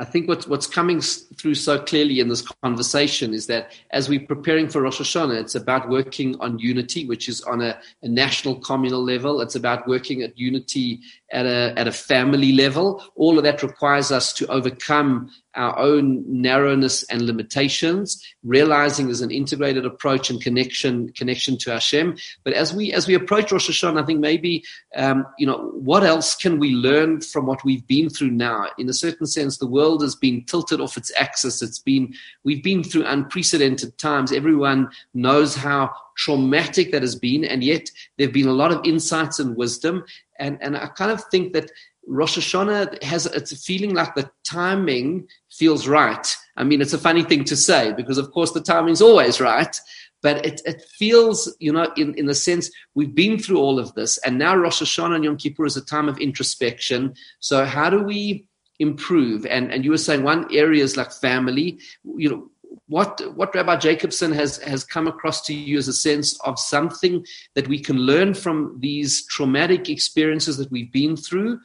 I 0.00 0.04
think 0.04 0.28
what's 0.28 0.46
what's 0.46 0.66
coming 0.66 1.02
through 1.02 1.56
so 1.56 1.78
clearly 1.78 2.20
in 2.20 2.28
this 2.28 2.40
conversation 2.64 3.34
is 3.34 3.46
that 3.48 3.72
as 3.90 4.08
we're 4.08 4.26
preparing 4.26 4.66
for 4.66 4.80
Rosh 4.80 4.98
Hashanah, 4.98 5.38
it's 5.38 5.54
about 5.54 5.90
working 5.90 6.40
on 6.40 6.58
unity, 6.58 7.06
which 7.06 7.28
is 7.28 7.42
on 7.42 7.60
a, 7.60 7.78
a 8.02 8.08
national 8.08 8.60
communal 8.60 9.04
level. 9.04 9.42
It's 9.42 9.56
about 9.56 9.86
working 9.86 10.22
at 10.22 10.38
unity 10.38 11.00
at 11.32 11.44
a 11.44 11.74
at 11.76 11.86
a 11.86 11.92
family 11.92 12.52
level. 12.52 13.04
All 13.14 13.36
of 13.36 13.44
that 13.44 13.62
requires 13.62 14.10
us 14.10 14.32
to 14.34 14.46
overcome 14.46 15.30
our 15.54 15.78
own 15.78 16.24
narrowness 16.26 17.02
and 17.04 17.22
limitations, 17.22 18.24
realizing 18.44 19.06
there's 19.06 19.20
an 19.20 19.30
integrated 19.30 19.84
approach 19.84 20.30
and 20.30 20.40
connection 20.40 21.10
connection 21.12 21.58
to 21.58 21.70
Hashem. 21.70 22.16
But 22.44 22.52
as 22.52 22.72
we 22.72 22.92
as 22.92 23.06
we 23.06 23.14
approach 23.14 23.50
Rosh 23.50 23.68
Hashanah, 23.68 24.02
I 24.02 24.06
think 24.06 24.20
maybe 24.20 24.64
um, 24.96 25.26
you 25.38 25.46
know 25.46 25.70
what 25.74 26.04
else 26.04 26.34
can 26.34 26.58
we 26.58 26.70
learn 26.70 27.20
from 27.20 27.46
what 27.46 27.64
we've 27.64 27.86
been 27.86 28.08
through 28.08 28.30
now? 28.30 28.66
In 28.78 28.88
a 28.88 28.94
certain 28.94 29.26
sense, 29.26 29.58
the 29.58 29.66
world 29.66 30.02
has 30.02 30.14
been 30.14 30.44
tilted 30.44 30.80
off 30.80 30.96
its 30.96 31.12
axis. 31.18 31.62
It's 31.62 31.78
been 31.78 32.14
we've 32.44 32.62
been 32.62 32.84
through 32.84 33.06
unprecedented 33.06 33.98
times. 33.98 34.32
Everyone 34.32 34.88
knows 35.14 35.56
how 35.56 35.90
traumatic 36.16 36.92
that 36.92 37.02
has 37.02 37.16
been, 37.16 37.44
and 37.44 37.64
yet 37.64 37.90
there 38.16 38.26
have 38.26 38.34
been 38.34 38.48
a 38.48 38.52
lot 38.52 38.72
of 38.72 38.84
insights 38.84 39.38
and 39.38 39.56
wisdom. 39.56 40.04
And 40.38 40.58
and 40.60 40.76
I 40.76 40.86
kind 40.88 41.10
of 41.10 41.24
think 41.24 41.52
that 41.54 41.70
Rosh 42.06 42.38
Hashanah 42.38 43.02
has 43.02 43.26
it's 43.26 43.52
a 43.52 43.56
feeling 43.56 43.94
like 43.94 44.14
the 44.14 44.30
timing 44.44 45.28
feels 45.60 45.86
right. 45.86 46.26
I 46.56 46.64
mean, 46.64 46.80
it's 46.80 46.94
a 46.94 47.06
funny 47.08 47.22
thing 47.22 47.44
to 47.44 47.56
say 47.56 47.92
because, 47.92 48.16
of 48.16 48.30
course, 48.32 48.52
the 48.52 48.62
timing's 48.62 49.02
always 49.02 49.40
right. 49.40 49.76
But 50.22 50.44
it, 50.44 50.62
it 50.64 50.82
feels, 50.98 51.54
you 51.60 51.72
know, 51.72 51.92
in, 51.96 52.14
in 52.14 52.26
the 52.26 52.34
sense 52.34 52.70
we've 52.94 53.14
been 53.14 53.38
through 53.38 53.58
all 53.58 53.78
of 53.78 53.94
this, 53.94 54.18
and 54.24 54.38
now 54.38 54.56
Rosh 54.56 54.82
Hashanah 54.82 55.16
and 55.16 55.24
Yom 55.24 55.36
Kippur 55.36 55.66
is 55.66 55.76
a 55.76 55.84
time 55.84 56.08
of 56.08 56.18
introspection. 56.18 57.14
So, 57.40 57.64
how 57.64 57.88
do 57.88 58.02
we 58.02 58.46
improve? 58.78 59.46
And 59.46 59.72
and 59.72 59.84
you 59.84 59.92
were 59.92 60.06
saying 60.06 60.22
one 60.22 60.44
area 60.54 60.84
is 60.84 60.96
like 60.96 61.12
family. 61.12 61.78
You 62.04 62.28
know, 62.30 62.50
what 62.86 63.22
what 63.34 63.54
Rabbi 63.54 63.76
Jacobson 63.76 64.32
has 64.32 64.58
has 64.58 64.84
come 64.84 65.06
across 65.06 65.40
to 65.46 65.54
you 65.54 65.78
as 65.78 65.88
a 65.88 66.00
sense 66.08 66.38
of 66.40 66.58
something 66.58 67.24
that 67.54 67.68
we 67.68 67.78
can 67.78 67.96
learn 67.96 68.34
from 68.34 68.76
these 68.80 69.24
traumatic 69.26 69.88
experiences 69.88 70.58
that 70.58 70.70
we've 70.70 70.92
been 70.92 71.16
through 71.16 71.60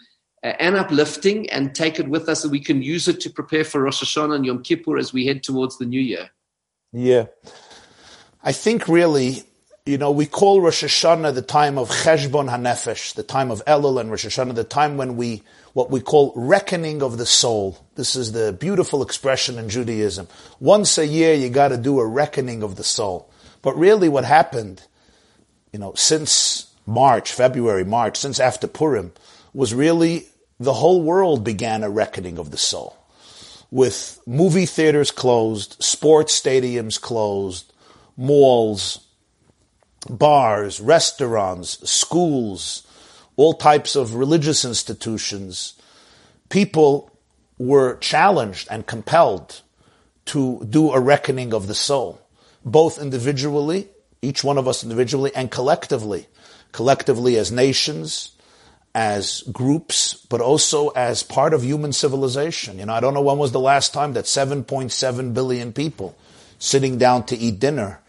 Uh, 0.46 0.54
and 0.60 0.76
uplifting 0.76 1.50
and 1.50 1.74
take 1.74 2.00
it 2.00 2.08
with 2.08 2.30
us 2.30 2.44
and 2.44 2.52
we 2.52 2.60
can 2.60 2.84
use 2.84 3.08
it 3.08 3.20
to 3.20 3.32
prepare 3.32 3.64
for 3.64 3.82
Rosh 3.82 4.04
Hashanah 4.04 4.36
and 4.36 4.46
Yom 4.46 4.62
Kippur 4.62 4.96
as 4.96 5.12
we 5.12 5.26
head 5.26 5.42
towards 5.42 5.80
the 5.80 5.86
new 5.86 6.00
year. 6.00 6.30
Yeah. 6.94 7.26
I 8.44 8.52
think 8.52 8.88
really, 8.88 9.42
you 9.88 9.98
know, 9.98 10.12
we 10.12 10.28
call 10.28 10.62
Rosh 10.62 10.84
Hashanah 10.84 11.34
the 11.34 11.42
time 11.42 11.80
of 11.80 11.90
Cheshbon 11.90 12.48
HaNefesh, 12.48 13.16
the 13.16 13.24
time 13.24 13.50
of 13.50 13.66
Elul 13.66 14.00
and 14.00 14.12
Rosh 14.12 14.28
Hashanah, 14.28 14.54
the 14.54 14.64
time 14.64 14.98
when 14.98 15.18
we, 15.18 15.42
what 15.74 15.90
we 15.90 16.00
call 16.00 16.32
reckoning 16.36 17.02
of 17.02 17.18
the 17.18 17.26
soul. 17.26 17.84
This 17.96 18.16
is 18.16 18.32
the 18.32 18.54
beautiful 18.54 19.02
expression 19.02 19.58
in 19.58 19.68
Judaism. 19.68 20.28
Once 20.60 21.00
a 21.00 21.08
year, 21.08 21.34
you 21.34 21.50
got 21.50 21.70
to 21.70 21.78
do 21.78 22.00
a 22.00 22.06
reckoning 22.06 22.62
of 22.62 22.76
the 22.76 22.84
soul. 22.84 23.32
But 23.64 23.76
really 23.80 24.10
what 24.10 24.26
happened, 24.26 24.84
you 25.74 25.80
know, 25.80 25.96
since 25.96 26.72
March, 26.86 27.34
February, 27.34 27.84
March, 27.84 28.18
since 28.18 28.40
after 28.40 28.68
Purim, 28.68 29.12
was 29.52 29.74
really 29.74 30.28
the 30.60 30.74
whole 30.74 31.02
world 31.02 31.44
began 31.44 31.84
a 31.84 31.90
reckoning 31.90 32.38
of 32.38 32.52
the 32.52 32.58
soul. 32.58 32.98
With 33.72 34.22
movie 34.26 34.66
theaters 34.66 35.12
closed, 35.12 35.76
sports 35.84 36.40
stadiums 36.40 37.00
closed, 37.00 37.74
malls, 38.16 39.06
bars, 40.10 40.80
restaurants, 40.80 41.90
schools, 41.90 42.88
all 43.36 43.54
types 43.54 43.96
of 43.96 44.16
religious 44.16 44.64
institutions, 44.64 45.74
people 46.50 47.12
were 47.58 47.98
challenged 47.98 48.68
and 48.72 48.86
compelled 48.86 49.62
to 50.26 50.66
do 50.70 50.92
a 50.92 51.00
reckoning 51.00 51.54
of 51.54 51.68
the 51.68 51.76
soul, 51.76 52.22
both 52.64 53.02
individually, 53.02 53.90
each 54.22 54.44
one 54.44 54.58
of 54.58 54.68
us 54.68 54.84
individually, 54.84 55.32
and 55.36 55.52
collectively. 55.52 56.28
Collectively 56.72 57.38
as 57.38 57.52
nations, 57.52 58.35
as 58.96 59.44
groups, 59.52 60.14
but 60.30 60.40
also 60.40 60.88
as 60.90 61.22
part 61.22 61.54
of 61.54 61.64
human 61.64 61.92
civilization. 61.92 62.80
You 62.80 62.86
know, 62.86 62.94
I 62.94 63.02
don't 63.02 63.14
know 63.14 63.22
when 63.22 63.38
was 63.38 63.52
the 63.52 63.60
last 63.60 63.94
time 63.94 64.14
that 64.14 64.24
7.7 64.24 65.34
billion 65.34 65.74
people 65.74 66.18
sitting 66.60 66.98
down 66.98 67.26
to 67.26 67.36
eat 67.36 67.60
dinner 67.60 68.00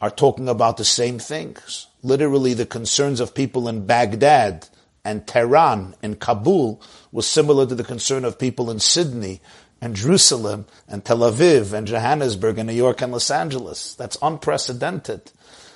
are 0.00 0.10
talking 0.10 0.48
about 0.48 0.76
the 0.76 0.84
same 0.84 1.18
things. 1.18 1.88
Literally, 2.04 2.54
the 2.54 2.66
concerns 2.66 3.18
of 3.18 3.34
people 3.34 3.68
in 3.68 3.84
Baghdad 3.84 4.68
and 5.04 5.26
Tehran 5.26 5.96
and 6.04 6.20
Kabul 6.20 6.80
was 7.10 7.26
similar 7.26 7.66
to 7.66 7.74
the 7.74 7.82
concern 7.82 8.24
of 8.24 8.38
people 8.38 8.70
in 8.70 8.78
Sydney 8.78 9.40
and 9.80 9.96
Jerusalem 9.96 10.66
and 10.86 11.04
Tel 11.04 11.18
Aviv 11.18 11.72
and 11.72 11.88
Johannesburg 11.88 12.58
and 12.58 12.68
New 12.68 12.74
York 12.74 13.02
and 13.02 13.10
Los 13.10 13.32
Angeles. 13.32 13.94
That's 13.96 14.16
unprecedented 14.22 15.32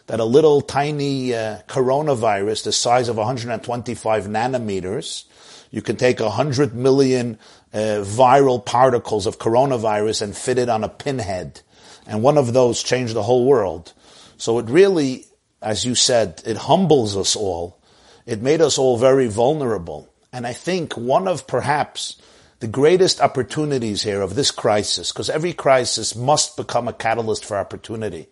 that 0.07 0.21
a 0.21 0.25
little 0.25 0.61
tiny 0.61 1.35
uh, 1.35 1.59
coronavirus 1.69 2.65
the 2.65 2.73
size 2.73 3.09
of 3.09 3.17
125 3.17 4.27
nanometers, 4.27 5.25
you 5.71 5.83
can 5.83 5.97
take 5.97 6.21
100 6.21 6.75
million 6.75 7.39
uh, 7.73 8.03
viral 8.05 8.65
particles 8.65 9.27
of 9.27 9.39
coronavirus 9.39 10.23
and 10.23 10.37
fit 10.37 10.59
it 10.59 10.69
on 10.69 10.85
a 10.85 10.89
pinhead. 10.89 11.61
And 12.07 12.23
one 12.23 12.37
of 12.37 12.53
those 12.53 12.83
changed 12.83 13.15
the 13.15 13.23
whole 13.23 13.47
world. 13.47 13.93
So 14.37 14.59
it 14.59 14.69
really, 14.69 15.27
as 15.63 15.85
you 15.85 15.95
said, 15.95 16.43
it 16.45 16.57
humbles 16.57 17.17
us 17.17 17.37
all. 17.37 17.81
It 18.27 18.43
made 18.43 18.61
us 18.61 18.79
all 18.79 18.99
very 18.99 19.29
vulnerable. 19.29 20.09
And 20.33 20.47
I 20.47 20.53
think 20.53 20.97
one 20.97 21.29
of 21.29 21.47
perhaps 21.47 22.21
the 22.61 22.69
greatest 22.69 23.21
opportunities 23.21 24.03
here 24.03 24.21
of 24.21 24.35
this 24.35 24.51
crisis, 24.51 25.13
because 25.13 25.29
every 25.29 25.53
crisis 25.53 26.15
must 26.15 26.57
become 26.57 26.87
a 26.87 26.93
catalyst 26.93 27.45
for 27.45 27.57
opportunity. 27.57 28.29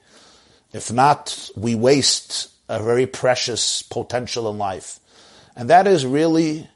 If 0.72 0.92
not, 0.92 1.50
we 1.56 1.74
waste 1.74 2.48
a 2.68 2.82
very 2.82 3.06
precious 3.06 3.82
potential 3.82 4.48
in 4.50 4.58
life. 4.58 5.00
And 5.56 5.68
that 5.70 5.86
is 5.86 6.06
really 6.06 6.68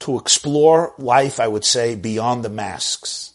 to 0.00 0.18
explore 0.18 0.94
life, 0.98 1.40
I 1.40 1.48
would 1.48 1.64
say, 1.64 1.96
beyond 1.96 2.44
the 2.44 2.48
masks. 2.48 3.32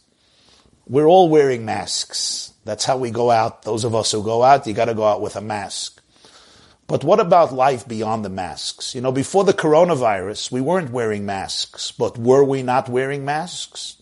We're 0.88 1.08
all 1.08 1.30
wearing 1.30 1.66
masks. 1.66 2.54
That's 2.64 2.86
how 2.86 2.98
we 2.98 3.12
go 3.12 3.32
out. 3.32 3.64
Those 3.64 3.84
of 3.84 3.96
us 3.96 4.12
who 4.12 4.24
go 4.24 4.44
out, 4.44 4.68
you 4.68 4.74
gotta 4.74 4.94
go 4.94 5.06
out 5.06 5.22
with 5.22 5.36
a 5.36 5.42
mask. 5.42 6.02
But 6.88 7.04
what 7.04 7.20
about 7.20 7.54
life 7.54 7.88
beyond 7.88 8.26
the 8.26 8.30
masks? 8.30 8.94
You 8.94 9.02
know, 9.02 9.12
before 9.12 9.44
the 9.44 9.54
coronavirus, 9.54 10.52
we 10.52 10.62
weren't 10.62 10.92
wearing 10.92 11.26
masks, 11.26 11.92
but 11.92 12.18
were 12.18 12.44
we 12.44 12.64
not 12.64 12.90
wearing 12.90 13.24
masks? 13.24 14.02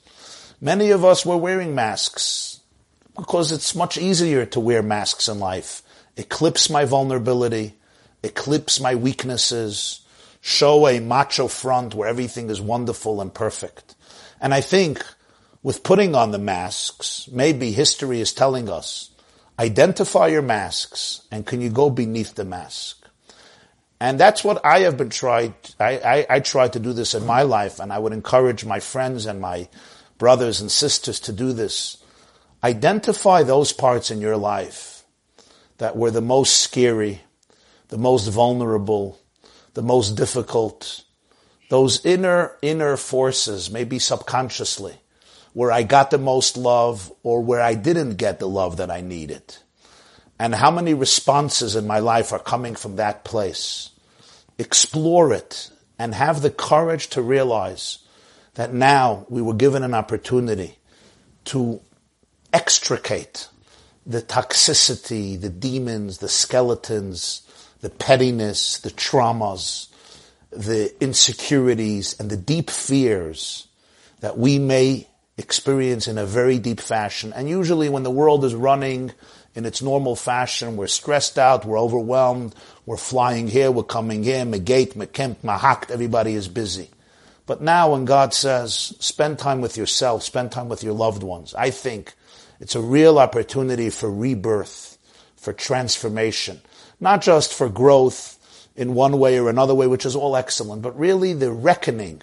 Many 0.59 0.89
of 0.89 1.05
us 1.05 1.25
were 1.25 1.37
wearing 1.37 1.75
masks 1.75 2.48
because 3.19 3.51
it's 3.51 3.75
much 3.75 3.97
easier 3.97 4.45
to 4.45 4.59
wear 4.59 4.81
masks 4.81 5.27
in 5.27 5.39
life. 5.39 5.81
Eclipse 6.15 6.69
my 6.69 6.85
vulnerability, 6.85 7.75
eclipse 8.23 8.79
my 8.79 8.95
weaknesses, 8.95 10.01
show 10.41 10.87
a 10.87 10.99
macho 10.99 11.47
front 11.47 11.93
where 11.93 12.09
everything 12.09 12.49
is 12.49 12.61
wonderful 12.61 13.21
and 13.21 13.33
perfect. 13.33 13.95
And 14.39 14.53
I 14.53 14.61
think 14.61 15.03
with 15.63 15.83
putting 15.83 16.15
on 16.15 16.31
the 16.31 16.37
masks, 16.37 17.29
maybe 17.31 17.71
history 17.71 18.21
is 18.21 18.33
telling 18.33 18.69
us, 18.69 19.11
identify 19.59 20.27
your 20.27 20.41
masks 20.41 21.27
and 21.29 21.45
can 21.45 21.59
you 21.59 21.69
go 21.69 21.89
beneath 21.89 22.35
the 22.35 22.45
mask? 22.45 23.05
And 23.99 24.17
that's 24.17 24.45
what 24.45 24.63
I 24.65 24.79
have 24.79 24.95
been 24.95 25.09
tried, 25.09 25.53
I, 25.77 25.97
I, 25.97 26.25
I 26.29 26.39
try 26.39 26.69
to 26.69 26.79
do 26.79 26.93
this 26.93 27.13
in 27.13 27.25
my 27.25 27.41
life 27.41 27.81
and 27.81 27.91
I 27.91 27.99
would 27.99 28.13
encourage 28.13 28.63
my 28.63 28.79
friends 28.79 29.25
and 29.25 29.41
my 29.41 29.67
brothers 30.17 30.61
and 30.61 30.71
sisters 30.71 31.19
to 31.21 31.33
do 31.33 31.51
this 31.51 31.97
Identify 32.63 33.43
those 33.43 33.71
parts 33.71 34.11
in 34.11 34.19
your 34.19 34.37
life 34.37 35.03
that 35.77 35.95
were 35.95 36.11
the 36.11 36.21
most 36.21 36.57
scary, 36.57 37.21
the 37.87 37.97
most 37.97 38.27
vulnerable, 38.27 39.17
the 39.75 39.81
most 39.81 40.11
difficult, 40.11 41.03
those 41.69 42.05
inner, 42.05 42.57
inner 42.61 42.97
forces, 42.97 43.71
maybe 43.71 43.97
subconsciously, 43.97 44.99
where 45.53 45.71
I 45.71 45.83
got 45.83 46.11
the 46.11 46.17
most 46.17 46.57
love 46.57 47.11
or 47.23 47.41
where 47.41 47.61
I 47.61 47.75
didn't 47.75 48.15
get 48.15 48.39
the 48.39 48.49
love 48.49 48.77
that 48.77 48.91
I 48.91 49.01
needed. 49.01 49.57
And 50.37 50.55
how 50.55 50.71
many 50.71 50.93
responses 50.93 51.75
in 51.75 51.87
my 51.87 51.99
life 51.99 52.33
are 52.33 52.39
coming 52.39 52.75
from 52.75 52.97
that 52.97 53.23
place. 53.23 53.91
Explore 54.57 55.33
it 55.33 55.69
and 55.97 56.13
have 56.13 56.41
the 56.41 56.49
courage 56.49 57.07
to 57.09 57.21
realize 57.21 57.99
that 58.55 58.73
now 58.73 59.25
we 59.29 59.41
were 59.41 59.53
given 59.53 59.83
an 59.83 59.93
opportunity 59.93 60.77
to 61.45 61.81
extricate 62.53 63.47
the 64.05 64.21
toxicity, 64.21 65.39
the 65.39 65.49
demons, 65.49 66.17
the 66.17 66.29
skeletons, 66.29 67.41
the 67.81 67.89
pettiness, 67.89 68.79
the 68.79 68.89
traumas, 68.91 69.87
the 70.51 70.91
insecurities, 71.01 72.19
and 72.19 72.29
the 72.29 72.37
deep 72.37 72.69
fears 72.69 73.67
that 74.21 74.37
we 74.37 74.59
may 74.59 75.07
experience 75.37 76.07
in 76.07 76.17
a 76.17 76.25
very 76.25 76.59
deep 76.59 76.81
fashion. 76.81 77.31
And 77.33 77.47
usually 77.47 77.87
when 77.87 78.03
the 78.03 78.11
world 78.11 78.43
is 78.43 78.53
running 78.53 79.13
in 79.55 79.65
its 79.65 79.81
normal 79.81 80.15
fashion, 80.15 80.75
we're 80.75 80.87
stressed 80.87 81.39
out, 81.39 81.65
we're 81.65 81.79
overwhelmed, 81.79 82.53
we're 82.85 82.97
flying 82.97 83.47
here, 83.47 83.71
we're 83.71 83.83
coming 83.83 84.23
here, 84.23 84.45
megate, 84.45 84.95
mekemp, 84.95 85.37
mahakt, 85.37 85.91
everybody 85.91 86.33
is 86.33 86.47
busy. 86.47 86.89
But 87.45 87.61
now 87.61 87.93
when 87.93 88.05
God 88.05 88.33
says, 88.33 88.73
spend 88.99 89.39
time 89.39 89.61
with 89.61 89.77
yourself, 89.77 90.23
spend 90.23 90.51
time 90.51 90.69
with 90.69 90.83
your 90.83 90.93
loved 90.93 91.23
ones, 91.23 91.55
I 91.55 91.69
think 91.69 92.13
it's 92.59 92.75
a 92.75 92.81
real 92.81 93.19
opportunity 93.19 93.89
for 93.89 94.11
rebirth, 94.11 94.97
for 95.35 95.53
transformation, 95.53 96.61
not 96.99 97.21
just 97.21 97.53
for 97.53 97.69
growth 97.69 98.37
in 98.75 98.93
one 98.93 99.19
way 99.19 99.39
or 99.39 99.49
another 99.49 99.75
way, 99.75 99.87
which 99.87 100.05
is 100.05 100.15
all 100.15 100.35
excellent, 100.35 100.81
but 100.81 100.97
really 100.97 101.33
the 101.33 101.51
reckoning 101.51 102.21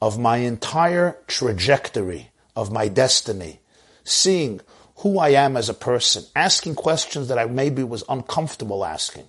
of 0.00 0.18
my 0.18 0.38
entire 0.38 1.16
trajectory, 1.26 2.30
of 2.56 2.72
my 2.72 2.88
destiny, 2.88 3.60
seeing 4.04 4.60
who 4.96 5.18
I 5.18 5.30
am 5.30 5.56
as 5.56 5.68
a 5.68 5.74
person, 5.74 6.24
asking 6.36 6.76
questions 6.76 7.28
that 7.28 7.38
I 7.38 7.46
maybe 7.46 7.82
was 7.82 8.04
uncomfortable 8.08 8.84
asking. 8.84 9.28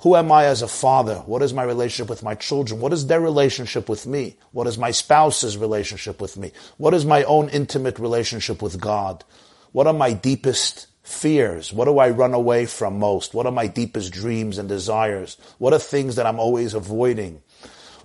Who 0.00 0.14
am 0.14 0.30
I 0.30 0.44
as 0.44 0.60
a 0.60 0.68
father? 0.68 1.16
What 1.26 1.42
is 1.42 1.54
my 1.54 1.62
relationship 1.62 2.10
with 2.10 2.22
my 2.22 2.34
children? 2.34 2.80
What 2.80 2.92
is 2.92 3.06
their 3.06 3.20
relationship 3.20 3.88
with 3.88 4.06
me? 4.06 4.36
What 4.52 4.66
is 4.66 4.76
my 4.76 4.90
spouse's 4.90 5.56
relationship 5.56 6.20
with 6.20 6.36
me? 6.36 6.52
What 6.76 6.92
is 6.92 7.06
my 7.06 7.24
own 7.24 7.48
intimate 7.48 7.98
relationship 7.98 8.60
with 8.60 8.78
God? 8.78 9.24
What 9.76 9.86
are 9.86 9.92
my 9.92 10.14
deepest 10.14 10.86
fears? 11.02 11.70
What 11.70 11.84
do 11.84 11.98
I 11.98 12.08
run 12.08 12.32
away 12.32 12.64
from 12.64 12.98
most? 12.98 13.34
What 13.34 13.44
are 13.44 13.52
my 13.52 13.66
deepest 13.66 14.10
dreams 14.10 14.56
and 14.56 14.70
desires? 14.70 15.36
What 15.58 15.74
are 15.74 15.78
things 15.78 16.16
that 16.16 16.24
I'm 16.24 16.40
always 16.40 16.72
avoiding? 16.72 17.42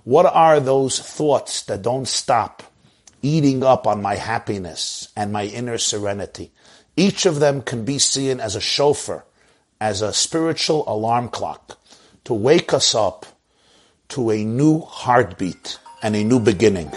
What 0.04 0.26
are 0.26 0.60
those 0.60 0.98
thoughts 0.98 1.62
that 1.62 1.80
don't 1.80 2.06
stop 2.06 2.62
eating 3.22 3.62
up 3.62 3.86
on 3.86 4.02
my 4.02 4.16
happiness 4.16 5.08
and 5.16 5.32
my 5.32 5.46
inner 5.46 5.78
serenity? 5.78 6.50
Each 6.94 7.24
of 7.24 7.40
them 7.40 7.62
can 7.62 7.86
be 7.86 7.98
seen 7.98 8.38
as 8.38 8.54
a 8.54 8.60
shofar, 8.60 9.24
as 9.80 10.02
a 10.02 10.12
spiritual 10.12 10.84
alarm 10.86 11.30
clock 11.30 11.78
to 12.24 12.34
wake 12.34 12.74
us 12.74 12.94
up 12.94 13.24
to 14.10 14.30
a 14.30 14.44
new 14.44 14.80
heartbeat 14.80 15.78
and 16.02 16.16
a 16.16 16.22
new 16.22 16.38
beginning. 16.38 16.92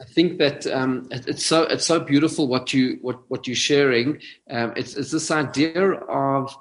I 0.00 0.04
think 0.04 0.38
that 0.38 0.66
um, 0.66 1.08
it's 1.10 1.44
so 1.44 1.64
it's 1.64 1.84
so 1.84 2.00
beautiful 2.00 2.48
what 2.48 2.72
you 2.72 2.98
what 3.02 3.20
what 3.28 3.46
you're 3.46 3.56
sharing. 3.56 4.20
Um, 4.50 4.72
it's, 4.76 4.96
it's 4.96 5.10
this 5.10 5.30
idea 5.30 5.92
of 5.92 6.56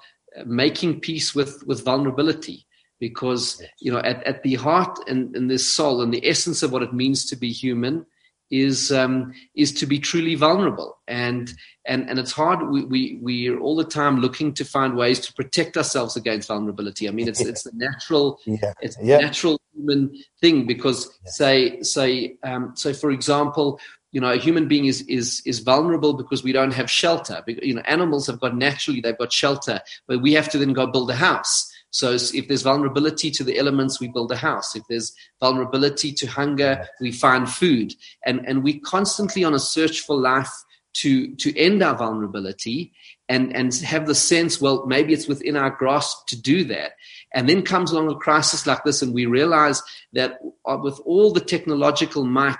making 0.46 1.00
peace 1.00 1.34
with 1.34 1.66
with 1.66 1.86
vulnerability 1.86 2.66
because 3.00 3.62
you 3.80 3.92
know 3.92 4.00
at, 4.00 4.22
at 4.24 4.44
the 4.44 4.56
heart 4.56 5.00
and, 5.08 5.36
in 5.36 5.48
this 5.48 5.66
soul 5.66 6.02
and 6.02 6.14
the 6.14 6.28
essence 6.28 6.64
of 6.64 6.72
what 6.72 6.84
it 6.84 6.94
means 6.94 7.26
to 7.26 7.36
be 7.36 7.52
human 7.52 8.06
is 8.52 8.91
um, 8.91 9.34
is 9.56 9.72
to 9.74 9.86
be 9.86 10.00
truly 10.00 10.36
vulnerable 10.36 10.97
and 11.08 11.54
and 11.86 12.10
and 12.10 12.20
it's 12.20 12.32
hard 12.32 12.70
we, 12.70 12.84
we 12.86 13.20
we 13.22 13.50
are 13.50 13.60
all 13.60 13.76
the 13.76 13.84
time 13.84 14.20
looking 14.20 14.54
to 14.54 14.66
find 14.66 14.95
ways 14.95 15.20
to 15.20 15.34
protect 15.34 15.78
ourselves 15.78 16.16
against 16.16 16.47
vulnerability 16.47 17.08
i 17.08 17.12
mean 17.12 17.28
it's 17.28 17.41
it's 17.41 17.64
the 17.64 17.72
natural 17.74 18.39
yeah. 18.45 18.74
it's 18.82 18.97
yeah. 19.02 19.18
natural 19.18 19.60
human 19.74 20.12
thing 20.41 20.66
because 20.66 21.10
yeah. 21.26 21.32
say 21.32 21.82
say 21.82 22.36
um, 22.43 22.74
so 22.76 22.93
for 22.93 23.12
example 23.12 23.80
you 24.12 24.20
know 24.20 24.32
a 24.32 24.38
human 24.38 24.68
being 24.68 24.86
is 24.86 25.02
is 25.04 25.41
is 25.45 25.60
vulnerable 25.60 26.14
because 26.14 26.43
we 26.43 26.52
don't 26.52 26.74
have 26.74 26.89
shelter 26.89 27.43
you 27.47 27.74
know 27.74 27.82
animals 27.82 28.28
have 28.28 28.39
got 28.39 28.56
naturally 28.56 29.02
they've 29.02 29.18
got 29.18 29.32
shelter 29.32 29.80
but 30.08 30.22
we 30.22 30.34
have 30.34 30.50
to 30.50 30.58
then 30.58 30.74
go 30.74 30.88
build 30.88 31.10
a 31.12 31.16
house 31.16 31.69
so 31.92 32.12
if 32.12 32.48
there's 32.48 32.62
vulnerability 32.62 33.32
to 33.32 33.44
the 33.44 33.58
elements, 33.58 34.00
we 34.00 34.08
build 34.08 34.32
a 34.32 34.36
house. 34.36 34.76
If 34.76 34.84
there's 34.90 35.14
vulnerability 35.40 36.12
to 36.14 36.28
hunger, 36.28 36.88
we 37.02 37.12
find 37.12 37.50
food. 37.50 37.94
And, 38.26 38.48
and 38.48 38.64
we're 38.64 38.80
constantly 38.84 39.44
on 39.44 39.56
a 39.56 39.60
search 39.60 40.02
for 40.02 40.16
life 40.16 40.52
to, 40.94 41.36
to 41.36 41.58
end 41.58 41.82
our 41.82 41.96
vulnerability 41.96 42.94
and, 43.28 43.56
and 43.56 43.74
have 43.76 44.08
the 44.08 44.16
sense, 44.16 44.60
well, 44.60 44.86
maybe 44.86 45.14
it's 45.14 45.28
within 45.28 45.56
our 45.56 45.70
grasp 45.70 46.28
to 46.28 46.40
do 46.40 46.64
that. 46.66 46.94
And 47.34 47.48
then 47.48 47.62
comes 47.62 47.92
along 47.92 48.12
a 48.12 48.16
crisis 48.16 48.66
like 48.66 48.84
this, 48.84 49.04
and 49.04 49.14
we 49.14 49.28
realize 49.28 49.84
that 50.14 50.40
uh, 50.66 50.78
with 50.82 51.00
all 51.06 51.32
the 51.32 51.40
technological 51.40 52.26
might 52.26 52.58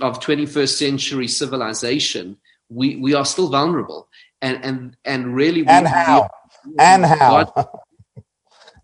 of 0.00 0.18
21st 0.18 0.76
century 0.76 1.28
civilization, 1.28 2.36
we, 2.68 2.96
we 2.96 3.14
are 3.14 3.24
still 3.24 3.48
vulnerable. 3.48 4.08
And, 4.42 4.64
and, 4.64 4.96
and 5.04 5.34
really, 5.34 5.62
we, 5.62 5.68
and 5.68 5.86
how? 5.86 6.28
We, 6.66 6.74
and 6.80 7.04
how? 7.04 7.44
God, 7.44 7.68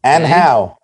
and 0.03 0.25
okay? 0.25 0.33
how? 0.33 0.77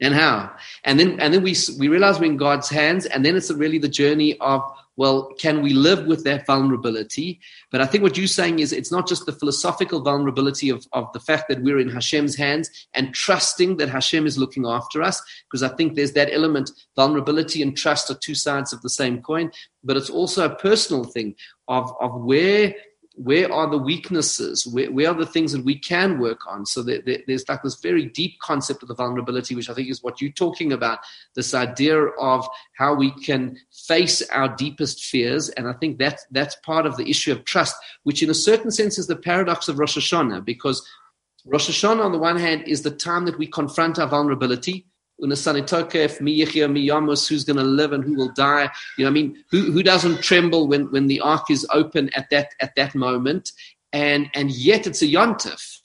And 0.00 0.14
how? 0.14 0.52
And 0.84 0.98
then 0.98 1.18
and 1.20 1.34
then 1.34 1.42
we 1.42 1.56
we 1.78 1.88
realize 1.88 2.20
we're 2.20 2.26
in 2.26 2.36
god's 2.36 2.68
hands 2.68 3.06
and 3.06 3.24
then 3.24 3.34
it's 3.34 3.50
really 3.50 3.78
the 3.78 3.88
journey 3.88 4.38
of 4.38 4.62
well 4.96 5.32
can 5.40 5.60
we 5.60 5.72
live 5.72 6.06
with 6.06 6.22
that 6.22 6.46
vulnerability? 6.46 7.40
But 7.72 7.80
i 7.80 7.86
think 7.86 8.04
what 8.04 8.16
you're 8.16 8.28
saying 8.28 8.60
is 8.60 8.72
it's 8.72 8.92
not 8.92 9.08
just 9.08 9.26
the 9.26 9.32
philosophical 9.32 10.00
vulnerability 10.00 10.70
of, 10.70 10.86
of 10.92 11.12
the 11.12 11.20
fact 11.20 11.48
that 11.48 11.62
we're 11.62 11.80
in 11.80 11.88
hashem's 11.88 12.36
hands 12.36 12.70
and 12.94 13.12
trusting 13.12 13.78
that 13.78 13.88
hashem 13.88 14.24
is 14.24 14.38
looking 14.38 14.66
after 14.66 15.02
us 15.02 15.20
because 15.50 15.64
i 15.64 15.74
think 15.76 15.94
there's 15.94 16.12
that 16.12 16.32
element. 16.32 16.70
Vulnerability 16.94 17.60
and 17.62 17.76
trust 17.76 18.08
are 18.08 18.18
two 18.22 18.36
sides 18.36 18.72
of 18.72 18.80
the 18.82 18.90
same 18.90 19.20
coin 19.20 19.50
but 19.82 19.96
it's 19.96 20.10
also 20.10 20.44
a 20.44 20.54
personal 20.54 21.02
thing 21.02 21.34
of 21.66 21.92
of 22.00 22.22
where 22.22 22.72
where 23.18 23.52
are 23.52 23.68
the 23.68 23.78
weaknesses? 23.78 24.64
Where, 24.64 24.92
where, 24.92 25.08
are 25.08 25.14
the 25.14 25.26
things 25.26 25.50
that 25.50 25.64
we 25.64 25.76
can 25.76 26.20
work 26.20 26.46
on? 26.46 26.64
So 26.64 26.84
there, 26.84 27.02
there, 27.04 27.18
there's 27.26 27.48
like 27.48 27.62
this 27.62 27.80
very 27.80 28.06
deep 28.06 28.38
concept 28.40 28.82
of 28.82 28.88
the 28.88 28.94
vulnerability, 28.94 29.56
which 29.56 29.68
I 29.68 29.74
think 29.74 29.88
is 29.88 30.04
what 30.04 30.20
you're 30.20 30.30
talking 30.30 30.72
about. 30.72 31.00
This 31.34 31.52
idea 31.52 32.00
of 32.00 32.46
how 32.76 32.94
we 32.94 33.10
can 33.10 33.56
face 33.86 34.22
our 34.30 34.54
deepest 34.54 35.04
fears, 35.04 35.48
and 35.50 35.66
I 35.66 35.72
think 35.72 35.98
that 35.98 36.20
that's 36.30 36.54
part 36.64 36.86
of 36.86 36.96
the 36.96 37.10
issue 37.10 37.32
of 37.32 37.44
trust, 37.44 37.74
which 38.04 38.22
in 38.22 38.30
a 38.30 38.34
certain 38.34 38.70
sense 38.70 38.98
is 38.98 39.08
the 39.08 39.16
paradox 39.16 39.66
of 39.68 39.80
Rosh 39.80 39.98
Hashanah, 39.98 40.44
because 40.44 40.86
Rosh 41.44 41.68
Hashanah 41.68 42.04
on 42.04 42.12
the 42.12 42.18
one 42.18 42.38
hand 42.38 42.68
is 42.68 42.82
the 42.82 42.90
time 42.90 43.24
that 43.24 43.38
we 43.38 43.48
confront 43.48 43.98
our 43.98 44.06
vulnerability 44.06 44.86
Who's 47.28 47.44
going 47.44 47.56
to 47.56 47.64
live 47.64 47.92
and 47.92 48.04
who 48.04 48.14
will 48.14 48.32
die. 48.32 48.70
You 48.96 49.04
know, 49.04 49.10
I 49.10 49.12
mean, 49.12 49.44
who, 49.50 49.72
who 49.72 49.82
doesn't 49.82 50.22
tremble 50.22 50.68
when, 50.68 50.90
when 50.90 51.06
the 51.06 51.20
ark 51.20 51.50
is 51.50 51.66
open 51.72 52.10
at 52.14 52.30
that, 52.30 52.54
at 52.60 52.74
that 52.76 52.94
moment? 52.94 53.52
And, 53.92 54.30
and 54.34 54.50
yet 54.50 54.86
it's 54.86 55.02
a 55.02 55.06
yontif. 55.06 55.78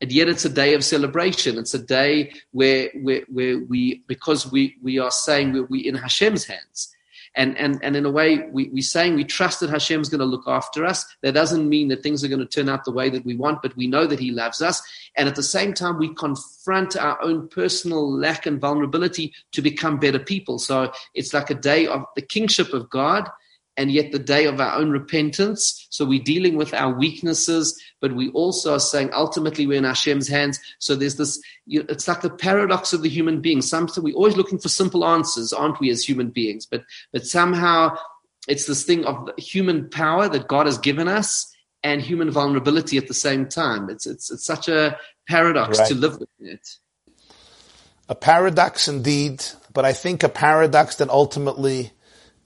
And 0.00 0.10
yet 0.10 0.28
it's 0.28 0.46
a 0.46 0.50
day 0.50 0.74
of 0.74 0.82
celebration. 0.82 1.58
It's 1.58 1.74
a 1.74 1.78
day 1.78 2.32
where, 2.52 2.90
where, 3.02 3.22
where 3.28 3.58
we, 3.58 4.02
because 4.06 4.50
we, 4.50 4.76
we 4.82 4.98
are 4.98 5.10
saying 5.10 5.52
we're, 5.52 5.64
we 5.64 5.80
in 5.80 5.94
Hashem's 5.94 6.44
hands. 6.44 6.94
And, 7.36 7.56
and, 7.56 7.78
and 7.82 7.94
in 7.94 8.04
a 8.04 8.10
way, 8.10 8.48
we, 8.50 8.68
we're 8.70 8.82
saying 8.82 9.14
we 9.14 9.24
trust 9.24 9.60
that 9.60 9.70
Hashem's 9.70 10.08
going 10.08 10.20
to 10.20 10.24
look 10.24 10.48
after 10.48 10.84
us. 10.84 11.06
That 11.22 11.34
doesn't 11.34 11.68
mean 11.68 11.88
that 11.88 12.02
things 12.02 12.24
are 12.24 12.28
going 12.28 12.40
to 12.40 12.46
turn 12.46 12.68
out 12.68 12.84
the 12.84 12.92
way 12.92 13.08
that 13.10 13.24
we 13.24 13.36
want, 13.36 13.62
but 13.62 13.76
we 13.76 13.86
know 13.86 14.06
that 14.06 14.18
He 14.18 14.32
loves 14.32 14.60
us. 14.60 14.82
And 15.16 15.28
at 15.28 15.36
the 15.36 15.42
same 15.42 15.72
time, 15.72 15.98
we 15.98 16.12
confront 16.14 16.96
our 16.96 17.22
own 17.22 17.48
personal 17.48 18.10
lack 18.10 18.46
and 18.46 18.60
vulnerability 18.60 19.32
to 19.52 19.62
become 19.62 19.98
better 19.98 20.18
people. 20.18 20.58
So 20.58 20.92
it's 21.14 21.32
like 21.32 21.50
a 21.50 21.54
day 21.54 21.86
of 21.86 22.04
the 22.16 22.22
kingship 22.22 22.72
of 22.72 22.90
God 22.90 23.28
and 23.76 23.90
yet 23.90 24.12
the 24.12 24.18
day 24.18 24.44
of 24.46 24.60
our 24.60 24.74
own 24.74 24.90
repentance. 24.90 25.86
So 25.90 26.04
we're 26.04 26.22
dealing 26.22 26.56
with 26.56 26.74
our 26.74 26.92
weaknesses, 26.92 27.80
but 28.00 28.14
we 28.14 28.30
also 28.30 28.74
are 28.74 28.80
saying 28.80 29.10
ultimately 29.12 29.66
we're 29.66 29.78
in 29.78 29.84
Hashem's 29.84 30.28
hands. 30.28 30.60
So 30.78 30.94
there's 30.96 31.16
this, 31.16 31.40
you 31.66 31.80
know, 31.80 31.86
it's 31.88 32.08
like 32.08 32.20
the 32.20 32.30
paradox 32.30 32.92
of 32.92 33.02
the 33.02 33.08
human 33.08 33.40
being. 33.40 33.62
Sometimes 33.62 33.98
we're 33.98 34.14
always 34.14 34.36
looking 34.36 34.58
for 34.58 34.68
simple 34.68 35.04
answers, 35.04 35.52
aren't 35.52 35.80
we, 35.80 35.90
as 35.90 36.06
human 36.06 36.30
beings? 36.30 36.66
But 36.66 36.84
but 37.12 37.26
somehow 37.26 37.96
it's 38.48 38.66
this 38.66 38.84
thing 38.84 39.04
of 39.04 39.30
human 39.38 39.88
power 39.90 40.28
that 40.28 40.48
God 40.48 40.66
has 40.66 40.78
given 40.78 41.08
us 41.08 41.54
and 41.82 42.02
human 42.02 42.30
vulnerability 42.30 42.98
at 42.98 43.08
the 43.08 43.14
same 43.14 43.48
time. 43.48 43.88
It's 43.88 44.06
it's 44.06 44.30
it's 44.30 44.44
such 44.44 44.68
a 44.68 44.98
paradox 45.28 45.78
right. 45.78 45.88
to 45.88 45.94
live 45.94 46.18
with 46.18 46.28
it. 46.40 46.68
A 48.08 48.14
paradox 48.14 48.88
indeed, 48.88 49.44
but 49.72 49.84
I 49.84 49.92
think 49.92 50.22
a 50.22 50.28
paradox 50.28 50.96
that 50.96 51.08
ultimately 51.08 51.92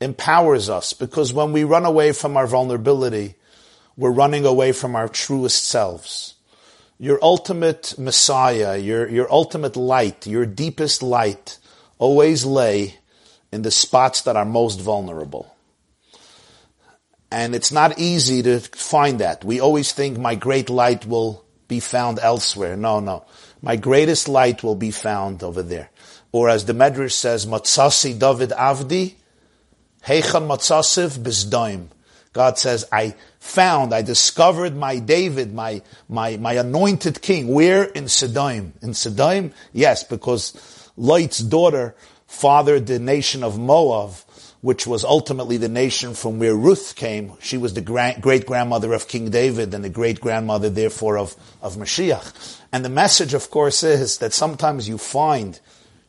empowers 0.01 0.69
us 0.69 0.93
because 0.93 1.33
when 1.33 1.53
we 1.53 1.65
run 1.65 1.85
away 1.85 2.13
from 2.13 2.37
our 2.37 2.47
vulnerability, 2.47 3.35
we're 3.97 4.11
running 4.11 4.45
away 4.45 4.73
from 4.73 4.97
our 4.97 5.09
truest 5.09 5.65
selves. 5.65 6.35
Your 6.99 7.19
ultimate 7.23 7.95
Messiah, 7.99 8.77
your, 8.77 9.09
your 9.09 9.31
ultimate 9.33 9.77
light, 9.77 10.27
your 10.27 10.47
deepest 10.47 11.03
light 11.03 11.59
always 11.99 12.45
lay 12.45 12.97
in 13.53 13.63
the 13.63 13.71
spots 13.71 14.23
that 14.23 14.37
are 14.37 14.45
most 14.45 14.81
vulnerable. 14.81 15.55
And 17.31 17.55
it's 17.55 17.73
not 17.73 17.99
easy 17.99 18.43
to 18.43 18.61
find 18.61 19.21
that. 19.21 19.45
We 19.45 19.61
always 19.61 19.93
think 19.93 20.19
my 20.19 20.37
great 20.37 20.71
light 20.71 21.05
will 21.05 21.45
be 21.67 21.81
found 21.81 22.19
elsewhere. 22.21 22.77
No, 22.77 23.01
no. 23.01 23.25
My 23.61 23.77
greatest 23.77 24.29
light 24.29 24.63
will 24.63 24.77
be 24.77 24.91
found 24.91 25.43
over 25.43 25.63
there. 25.63 25.91
Or 26.31 26.49
as 26.49 26.65
the 26.65 26.75
Medrash 26.75 27.13
says, 27.13 27.47
Matsasi 27.47 28.19
David 28.19 28.51
Avdi, 28.51 29.15
Heichan 30.07 30.47
matzasiv 30.47 31.19
bizdaim. 31.19 31.89
God 32.35 32.59
says, 32.59 32.85
I 32.91 33.15
found, 33.39 33.95
I 33.95 34.03
discovered 34.03 34.77
my 34.77 34.99
David, 34.99 35.55
my, 35.55 35.83
my, 36.09 36.37
my 36.37 36.55
anointed 36.55 37.23
king. 37.23 37.49
Where? 37.49 37.85
In 37.85 38.05
Sedaim. 38.05 38.73
In 38.83 38.91
Sedaim? 38.91 39.53
Yes, 39.73 40.03
because 40.03 40.91
Lot's 40.97 41.39
daughter 41.39 41.95
fathered 42.27 42.89
the 42.89 42.99
nation 42.99 43.45
of 43.45 43.57
Moab, 43.59 44.15
which 44.63 44.85
was 44.85 45.05
ultimately 45.05 45.59
the 45.59 45.69
nation 45.69 46.15
from 46.15 46.41
where 46.41 46.57
Ruth 46.57 46.97
came. 46.97 47.35
She 47.41 47.57
was 47.57 47.75
the 47.75 47.81
great 47.81 48.47
grandmother 48.47 48.93
of 48.93 49.07
King 49.07 49.31
David 49.31 49.73
and 49.73 49.85
the 49.85 49.89
great 49.89 50.21
grandmother, 50.21 50.71
therefore, 50.71 51.19
of, 51.19 51.37
of 51.63 51.77
Mashiach. 51.77 52.59
And 52.73 52.85
the 52.85 52.89
message, 52.89 53.35
of 53.35 53.49
course, 53.51 53.85
is 53.85 54.19
that 54.19 54.33
sometimes 54.33 54.89
you 54.89 54.99
find 54.99 55.61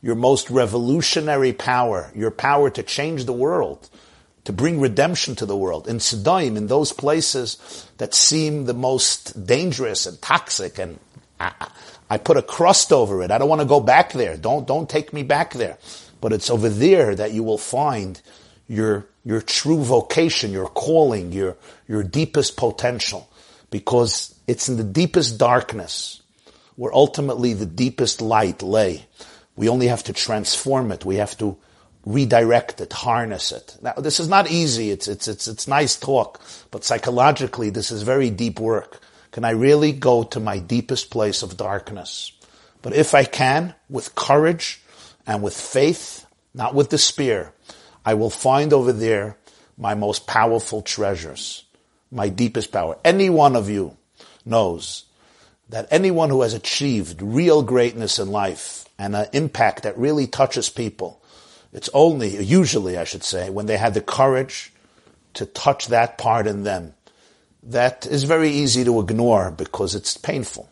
your 0.06 0.14
most 0.14 0.52
revolutionary 0.52 1.52
power, 1.52 2.12
your 2.14 2.30
power 2.30 2.70
to 2.70 2.84
change 2.84 3.26
the 3.26 3.34
world, 3.34 3.90
to 4.44 4.54
bring 4.54 4.80
redemption 4.80 5.34
to 5.34 5.48
the 5.48 5.58
world. 5.58 5.88
In 5.88 6.00
Sidon, 6.00 6.58
in 6.58 6.68
those 6.68 6.94
places 6.94 7.88
that 7.98 8.14
seem 8.14 8.66
the 8.66 8.76
most 8.76 9.48
dangerous 9.48 10.06
and 10.06 10.22
toxic, 10.22 10.78
and 10.78 11.00
I, 11.40 11.72
I 12.08 12.20
put 12.20 12.38
a 12.38 12.44
crust 12.44 12.94
over 12.94 13.24
it. 13.24 13.32
I 13.32 13.40
don't 13.40 13.50
want 13.50 13.62
to 13.62 13.68
go 13.68 13.80
back 13.80 14.14
there. 14.14 14.38
Don't, 14.38 14.68
don't 14.68 14.88
take 14.88 15.12
me 15.12 15.24
back 15.24 15.56
there. 15.56 15.80
But 16.22 16.34
it's 16.34 16.52
over 16.52 16.70
there 16.70 17.16
that 17.16 17.32
you 17.32 17.42
will 17.42 17.58
find 17.58 18.22
your, 18.68 19.08
your 19.24 19.42
true 19.42 19.84
vocation, 19.84 20.52
your 20.52 20.68
calling, 20.68 21.32
your, 21.32 21.58
your 21.88 22.04
deepest 22.04 22.58
potential. 22.58 23.28
Because 23.72 24.36
it's 24.46 24.70
in 24.70 24.78
the 24.78 24.84
deepest 24.84 25.40
darkness 25.40 26.22
where 26.76 26.94
ultimately 26.94 27.54
the 27.54 27.66
deepest 27.66 28.22
light 28.22 28.62
lay. 28.62 29.08
We 29.56 29.70
only 29.70 29.88
have 29.88 30.04
to 30.04 30.14
transform 30.14 30.92
it. 30.92 31.06
We 31.06 31.16
have 31.16 31.38
to 31.38 31.58
redirect 32.06 32.82
it, 32.82 32.94
harness 32.94 33.52
it. 33.52 33.78
Now, 33.82 33.94
this 33.94 34.20
is 34.20 34.30
not 34.30 34.52
easy. 34.52 34.92
It's, 34.92 35.08
it's, 35.08 35.28
it's, 35.28 35.48
it's 35.48 35.68
nice 35.68 35.96
talk, 35.96 36.40
but 36.72 36.84
psychologically, 36.84 37.70
this 37.70 37.92
is 37.92 38.04
very 38.04 38.30
deep 38.30 38.60
work. 38.60 39.00
Can 39.32 39.44
I 39.44 39.52
really 39.52 39.92
go 39.92 40.24
to 40.24 40.40
my 40.40 40.60
deepest 40.60 41.10
place 41.10 41.42
of 41.42 41.58
darkness? 41.58 42.32
But 42.82 42.94
if 42.94 43.16
I 43.16 43.24
can, 43.24 43.74
with 43.90 44.14
courage 44.14 44.82
and 45.26 45.42
with 45.42 45.60
faith, 45.60 46.26
not 46.54 46.76
with 46.76 46.90
despair, 46.90 47.54
I 48.06 48.14
will 48.14 48.30
find 48.30 48.72
over 48.72 48.94
there 48.94 49.38
my 49.78 49.96
most 49.96 50.28
powerful 50.28 50.82
treasures, 50.82 51.66
my 52.12 52.30
deepest 52.30 52.72
power. 52.72 52.98
Any 53.04 53.30
one 53.30 53.56
of 53.56 53.70
you 53.70 53.98
knows 54.46 55.06
that 55.70 55.88
anyone 55.90 56.30
who 56.30 56.44
has 56.44 56.54
achieved 56.54 57.22
real 57.22 57.64
greatness 57.64 58.20
in 58.20 58.32
life 58.32 58.85
and 58.98 59.16
an 59.16 59.28
impact 59.34 59.84
that 59.84 59.98
really 59.98 60.28
touches 60.28 60.70
people, 60.70 61.22
it's 61.74 61.90
only, 61.94 62.42
usually 62.44 62.98
I 62.98 63.04
should 63.04 63.24
say, 63.24 63.50
when 63.50 63.66
they 63.66 63.78
had 63.78 63.94
the 63.94 64.02
courage 64.02 64.72
to 65.34 65.46
touch 65.46 65.88
that 65.88 66.18
part 66.18 66.48
in 66.48 66.64
them. 66.64 66.94
That 67.64 68.06
is 68.06 68.24
very 68.24 68.50
easy 68.50 68.84
to 68.86 69.00
ignore 69.00 69.52
because 69.52 69.96
it's 69.96 70.18
painful. 70.18 70.70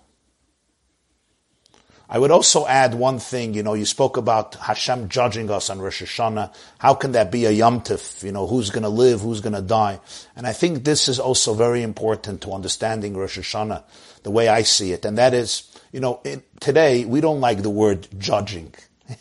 I 2.09 2.19
would 2.19 2.31
also 2.31 2.67
add 2.67 2.93
one 2.93 3.17
thing, 3.17 3.55
you 3.55 3.63
know, 3.63 3.73
you 3.73 3.85
spoke 3.85 4.17
about 4.17 4.53
Hashem 4.55 5.09
judging 5.09 5.49
us 5.49 5.71
on 5.71 5.79
Rosh 5.79 6.03
Hashanah. 6.03 6.53
How 6.77 6.93
can 6.93 7.13
that 7.13 7.31
be 7.31 7.45
a 7.45 7.51
Yom 7.51 7.81
Tif? 7.81 8.21
You 8.21 8.31
know, 8.31 8.45
who's 8.45 8.69
going 8.69 8.83
to 8.83 8.89
live, 8.89 9.21
who's 9.21 9.41
going 9.41 9.55
to 9.55 9.61
die? 9.61 9.99
And 10.35 10.45
I 10.45 10.53
think 10.53 10.83
this 10.83 11.07
is 11.07 11.19
also 11.19 11.55
very 11.55 11.81
important 11.81 12.41
to 12.41 12.53
understanding 12.53 13.17
Rosh 13.17 13.39
Hashanah, 13.39 13.83
the 14.21 14.31
way 14.31 14.47
I 14.47 14.61
see 14.61 14.91
it. 14.91 15.05
And 15.05 15.17
that 15.17 15.33
is, 15.33 15.67
you 15.93 15.99
know, 15.99 16.21
today 16.59 17.05
we 17.05 17.21
don't 17.21 17.39
like 17.39 17.61
the 17.61 17.69
word 17.69 18.07
judging. 18.17 18.73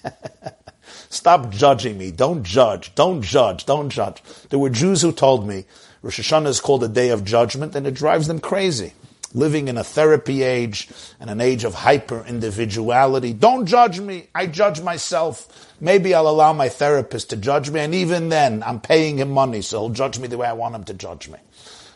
Stop 1.11 1.51
judging 1.51 1.99
me. 1.99 2.11
Don't 2.11 2.43
judge. 2.43 2.95
Don't 2.95 3.21
judge. 3.21 3.67
Don't 3.67 3.91
judge. 3.91 4.23
There 4.49 4.59
were 4.59 4.71
Jews 4.71 5.03
who 5.03 5.13
told 5.13 5.47
me 5.47 5.67
Rosh 6.01 6.19
Hashanah 6.19 6.49
is 6.49 6.61
called 6.61 6.83
a 6.83 6.89
day 6.89 7.11
of 7.11 7.25
judgment 7.25 7.77
and 7.77 7.87
it 7.87 7.95
drives 7.95 8.27
them 8.27 8.41
crazy. 8.41 8.95
Living 9.35 9.69
in 9.69 9.79
a 9.79 9.85
therapy 9.85 10.43
age 10.43 10.89
and 11.21 11.31
an 11.31 11.41
age 11.41 11.65
of 11.65 11.75
hyper 11.75 12.25
individuality. 12.27 13.33
Don't 13.33 13.67
judge 13.67 14.01
me. 14.01 14.29
I 14.35 14.47
judge 14.47 14.81
myself. 14.81 15.75
Maybe 15.81 16.15
I'll 16.15 16.29
allow 16.29 16.53
my 16.53 16.69
therapist 16.69 17.31
to 17.31 17.37
judge 17.37 17.71
me. 17.71 17.81
And 17.81 17.95
even 17.95 18.29
then, 18.29 18.63
I'm 18.63 18.81
paying 18.81 19.19
him 19.19 19.31
money, 19.31 19.63
so 19.63 19.81
he'll 19.81 19.95
judge 19.95 20.19
me 20.19 20.29
the 20.29 20.37
way 20.37 20.47
I 20.47 20.53
want 20.53 20.75
him 20.75 20.85
to 20.85 20.95
judge 20.95 21.29
me. 21.29 21.39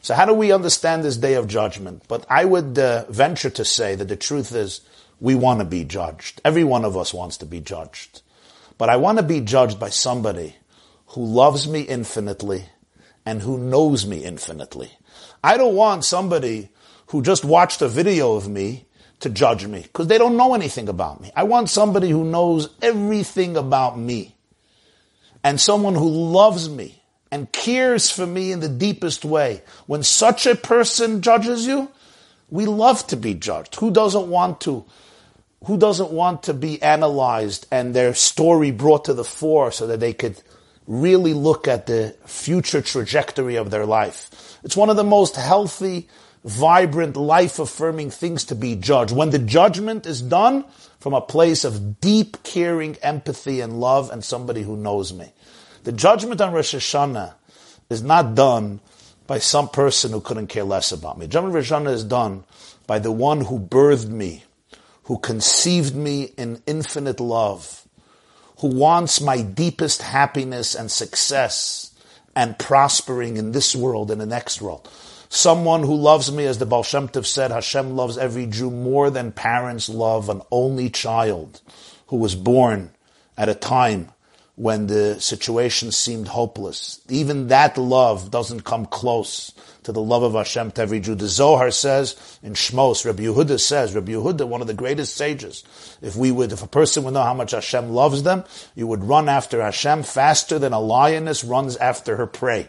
So 0.07 0.15
how 0.15 0.25
do 0.25 0.35
we 0.35 0.53
understand 0.53 1.03
this 1.03 1.17
day 1.17 1.35
of 1.35 1.49
judgment? 1.49 2.05
But 2.07 2.27
I 2.31 2.45
would 2.45 2.79
uh, 2.79 3.07
venture 3.09 3.51
to 3.51 3.65
say 3.65 3.97
that 3.97 4.07
the 4.07 4.15
truth 4.15 4.55
is 4.55 4.83
we 5.19 5.35
want 5.35 5.59
to 5.59 5.65
be 5.65 5.83
judged. 5.83 6.41
Every 6.45 6.63
one 6.63 6.85
of 6.85 6.97
us 6.97 7.13
wants 7.13 7.39
to 7.39 7.45
be 7.45 7.59
judged. 7.59 8.23
But 8.79 8.89
I 8.89 8.99
want 8.99 9.19
to 9.19 9.25
be 9.25 9.41
judged 9.41 9.81
by 9.81 9.89
somebody 9.89 10.55
who 11.07 11.25
loves 11.25 11.67
me 11.67 11.81
infinitely 11.81 12.67
and 13.25 13.43
who 13.43 13.59
knows 13.59 14.07
me 14.07 14.23
infinitely. 14.25 14.93
I 15.43 15.57
don't 15.57 15.75
want 15.75 16.05
somebody 16.05 16.69
who 17.09 17.21
just 17.21 17.45
watched 17.45 17.83
a 17.83 17.89
video 17.89 18.37
of 18.37 18.49
me 18.49 18.87
to 19.19 19.29
judge 19.29 19.67
me 19.67 19.81
because 19.83 20.07
they 20.07 20.19
don't 20.19 20.37
know 20.37 20.55
anything 20.55 20.89
about 20.89 21.21
me. 21.21 21.33
I 21.35 21.43
want 21.43 21.69
somebody 21.69 22.11
who 22.11 22.23
knows 22.23 22.69
everything 22.81 23.57
about 23.57 23.99
me 23.99 24.37
and 25.43 25.61
someone 25.61 25.97
who 25.97 26.09
loves 26.09 26.69
me 26.69 27.03
and 27.31 27.51
cares 27.53 28.11
for 28.11 28.27
me 28.27 28.53
in 28.53 28.61
the 28.61 28.69
deepest 28.69 29.25
way. 29.25 29.63
When 29.87 30.03
such 30.03 30.47
a 30.47 30.55
person 30.55 31.23
judges 31.23 31.67
you, 31.67 31.91
we 32.51 32.67
love 32.67 33.07
to 33.09 33.17
be 33.17 33.35
judged. 33.35 33.77
Who 33.77 33.91
doesn't 33.91 34.29
want 34.29 34.61
to 34.63 34.85
who 35.65 35.79
doesn't 35.79 36.11
want 36.11 36.45
to 36.45 36.55
be 36.55 36.81
analyzed 36.81 37.67
and 37.73 37.93
their 37.93 38.15
story 38.15 38.71
brought 38.71 39.07
to 39.07 39.15
the 39.15 39.25
fore 39.25 39.73
so 39.73 39.87
that 39.89 39.99
they 39.99 40.13
could 40.13 40.41
really 40.87 41.33
look 41.33 41.67
at 41.67 41.87
the 41.87 42.15
future 42.25 42.81
trajectory 42.81 43.57
of 43.57 43.71
their 43.71 43.87
life? 43.87 44.59
It's 44.63 44.77
one 44.77 44.91
of 44.91 44.97
the 44.97 45.03
most 45.03 45.35
healthy, 45.35 46.09
vibrant, 46.45 47.17
life 47.17 47.59
affirming 47.59 48.11
things 48.11 48.45
to 48.45 48.55
be 48.55 48.77
judged. 48.77 49.17
When 49.17 49.31
the 49.31 49.41
judgment 49.41 50.07
is 50.07 50.23
done 50.23 50.65
from 51.01 51.15
a 51.15 51.21
place 51.21 51.65
of 51.65 52.01
deep, 52.01 52.43
caring 52.45 52.97
empathy 52.97 53.61
and 53.61 53.81
love 53.81 54.11
and 54.11 54.25
somebody 54.25 54.63
who 54.63 54.77
knows 54.77 55.13
me. 55.13 55.33
The 55.87 55.93
judgment 55.93 56.41
on 56.41 56.53
Rosh 56.53 56.75
Hashanah 56.75 57.35
is 57.91 58.03
not 58.03 58.35
done 58.35 58.81
by 59.29 59.39
some 59.39 59.69
person 59.69 60.11
who 60.11 60.21
couldn't 60.21 60.49
care 60.49 60.65
less 60.65 60.91
about 60.91 61.17
me. 61.17 61.29
Judgment 61.29 61.55
Rosh 61.55 61.71
Hashanah 61.71 61.93
is 61.93 62.03
done 62.03 62.43
by 62.89 62.99
the 62.99 63.13
one 63.13 63.43
who 63.43 63.61
birthed 63.61 64.09
me 64.09 64.43
who 65.07 65.19
conceived 65.19 65.95
me 65.95 66.25
in 66.37 66.61
infinite 66.67 67.21
love, 67.21 67.87
who 68.59 68.67
wants 68.67 69.21
my 69.21 69.41
deepest 69.41 70.03
happiness 70.03 70.75
and 70.75 70.91
success 70.91 71.93
and 72.35 72.59
prospering 72.59 73.37
in 73.37 73.53
this 73.53 73.77
world 73.77 74.11
and 74.11 74.21
the 74.21 74.27
next 74.27 74.61
world. 74.61 74.91
Someone 75.29 75.85
who 75.85 75.95
loves 75.95 76.33
me, 76.33 76.47
as 76.47 76.59
the 76.59 76.67
Baal 76.67 76.83
Shem 76.83 77.07
Tov 77.09 77.25
said, 77.25 77.53
Hashem 77.53 77.95
loves 77.95 78.19
every 78.19 78.47
Jew 78.47 78.73
more 78.73 79.09
than 79.09 79.31
parents 79.31 79.89
love 79.89 80.29
an 80.29 80.43
only 80.51 80.91
child 80.91 81.61
who 82.09 82.17
was 82.17 82.35
born 82.35 82.91
at 83.39 83.49
a 83.49 83.55
time 83.55 84.11
when 84.57 84.87
the 84.87 85.21
situation 85.21 85.93
seemed 85.93 86.29
hopeless. 86.29 87.01
Even 87.11 87.49
that 87.49 87.77
love 87.77 88.31
doesn't 88.31 88.65
come 88.65 88.87
close 88.87 89.53
to 89.83 89.93
the 89.93 90.01
love 90.01 90.23
of 90.23 90.33
Hashem 90.33 90.73
to 90.73 90.83
every 90.83 90.99
Jew. 90.99 91.15
The 91.15 91.29
Zohar 91.29 91.71
says 91.71 92.39
in 92.43 92.55
Shmos, 92.55 93.05
Rabbi 93.05 93.25
Yehuda 93.25 93.61
says, 93.61 93.95
Rabbi 93.95 94.13
Yehuda, 94.13 94.49
one 94.49 94.63
of 94.63 94.67
the 94.67 94.75
greatest 94.75 95.15
sages, 95.15 95.63
if 96.01 96.17
we 96.17 96.33
would, 96.33 96.53
if 96.53 96.63
a 96.63 96.67
person 96.67 97.05
would 97.05 97.13
know 97.15 97.23
how 97.23 97.35
much 97.35 97.53
Hashem 97.53 97.91
loves 97.91 98.23
them, 98.23 98.45
you 98.75 98.87
would 98.87 99.05
run 99.05 99.29
after 99.29 99.61
Hashem 99.63 100.03
faster 100.03 100.59
than 100.59 100.73
a 100.73 100.81
lioness 100.81 101.45
runs 101.45 101.77
after 101.77 102.17
her 102.17 102.27
prey. 102.27 102.69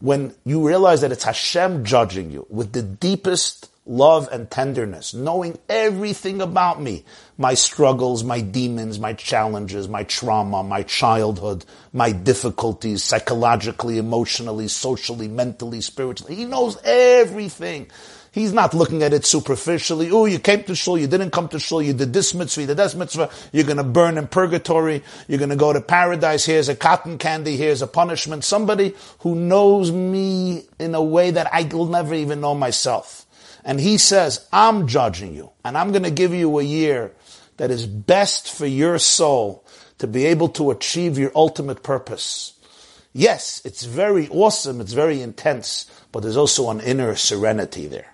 When 0.00 0.34
you 0.44 0.66
realize 0.66 1.02
that 1.02 1.12
it's 1.12 1.24
Hashem 1.24 1.84
judging 1.84 2.30
you 2.30 2.46
with 2.48 2.72
the 2.72 2.82
deepest 2.82 3.70
love 3.86 4.28
and 4.32 4.50
tenderness, 4.50 5.12
knowing 5.12 5.58
everything 5.68 6.40
about 6.40 6.80
me, 6.80 7.04
my 7.36 7.52
struggles, 7.54 8.24
my 8.24 8.40
demons, 8.40 8.98
my 8.98 9.12
challenges, 9.12 9.88
my 9.88 10.02
trauma, 10.04 10.62
my 10.62 10.82
childhood, 10.82 11.64
my 11.92 12.10
difficulties, 12.10 13.02
psychologically, 13.02 13.98
emotionally, 13.98 14.68
socially, 14.68 15.28
mentally, 15.28 15.82
spiritually. 15.82 16.34
He 16.34 16.46
knows 16.46 16.78
everything. 16.82 17.90
He's 18.32 18.52
not 18.52 18.74
looking 18.74 19.02
at 19.04 19.12
it 19.12 19.24
superficially. 19.24 20.10
Oh, 20.10 20.24
you 20.24 20.40
came 20.40 20.64
to 20.64 20.74
shul, 20.74 20.98
you 20.98 21.06
didn't 21.06 21.30
come 21.30 21.46
to 21.48 21.60
shul, 21.60 21.82
you 21.82 21.92
did 21.92 22.12
this 22.12 22.34
mitzvah, 22.34 22.62
you 22.62 22.66
did 22.66 22.78
that 22.78 22.94
mitzvah, 22.96 23.30
you're 23.52 23.64
gonna 23.64 23.84
burn 23.84 24.18
in 24.18 24.26
purgatory, 24.26 25.04
you're 25.28 25.38
gonna 25.38 25.54
go 25.54 25.72
to 25.72 25.80
paradise, 25.80 26.44
here's 26.44 26.68
a 26.68 26.74
cotton 26.74 27.18
candy, 27.18 27.56
here's 27.56 27.80
a 27.80 27.86
punishment. 27.86 28.42
Somebody 28.42 28.94
who 29.20 29.36
knows 29.36 29.92
me 29.92 30.64
in 30.80 30.96
a 30.96 31.02
way 31.02 31.30
that 31.30 31.48
I 31.52 31.62
will 31.64 31.86
never 31.86 32.14
even 32.14 32.40
know 32.40 32.54
myself 32.56 33.23
and 33.64 33.80
he 33.80 33.96
says, 33.98 34.46
I'm 34.52 34.86
judging 34.86 35.34
you, 35.34 35.50
and 35.64 35.76
I'm 35.76 35.90
going 35.90 36.02
to 36.02 36.10
give 36.10 36.34
you 36.34 36.58
a 36.58 36.62
year 36.62 37.12
that 37.56 37.70
is 37.70 37.86
best 37.86 38.52
for 38.52 38.66
your 38.66 38.98
soul 38.98 39.64
to 39.98 40.06
be 40.06 40.26
able 40.26 40.48
to 40.50 40.70
achieve 40.70 41.18
your 41.18 41.32
ultimate 41.34 41.82
purpose. 41.82 42.52
Yes, 43.12 43.62
it's 43.64 43.84
very 43.84 44.28
awesome, 44.28 44.80
it's 44.80 44.92
very 44.92 45.22
intense, 45.22 45.90
but 46.12 46.20
there's 46.20 46.36
also 46.36 46.70
an 46.70 46.80
inner 46.80 47.14
serenity 47.14 47.86
there. 47.86 48.10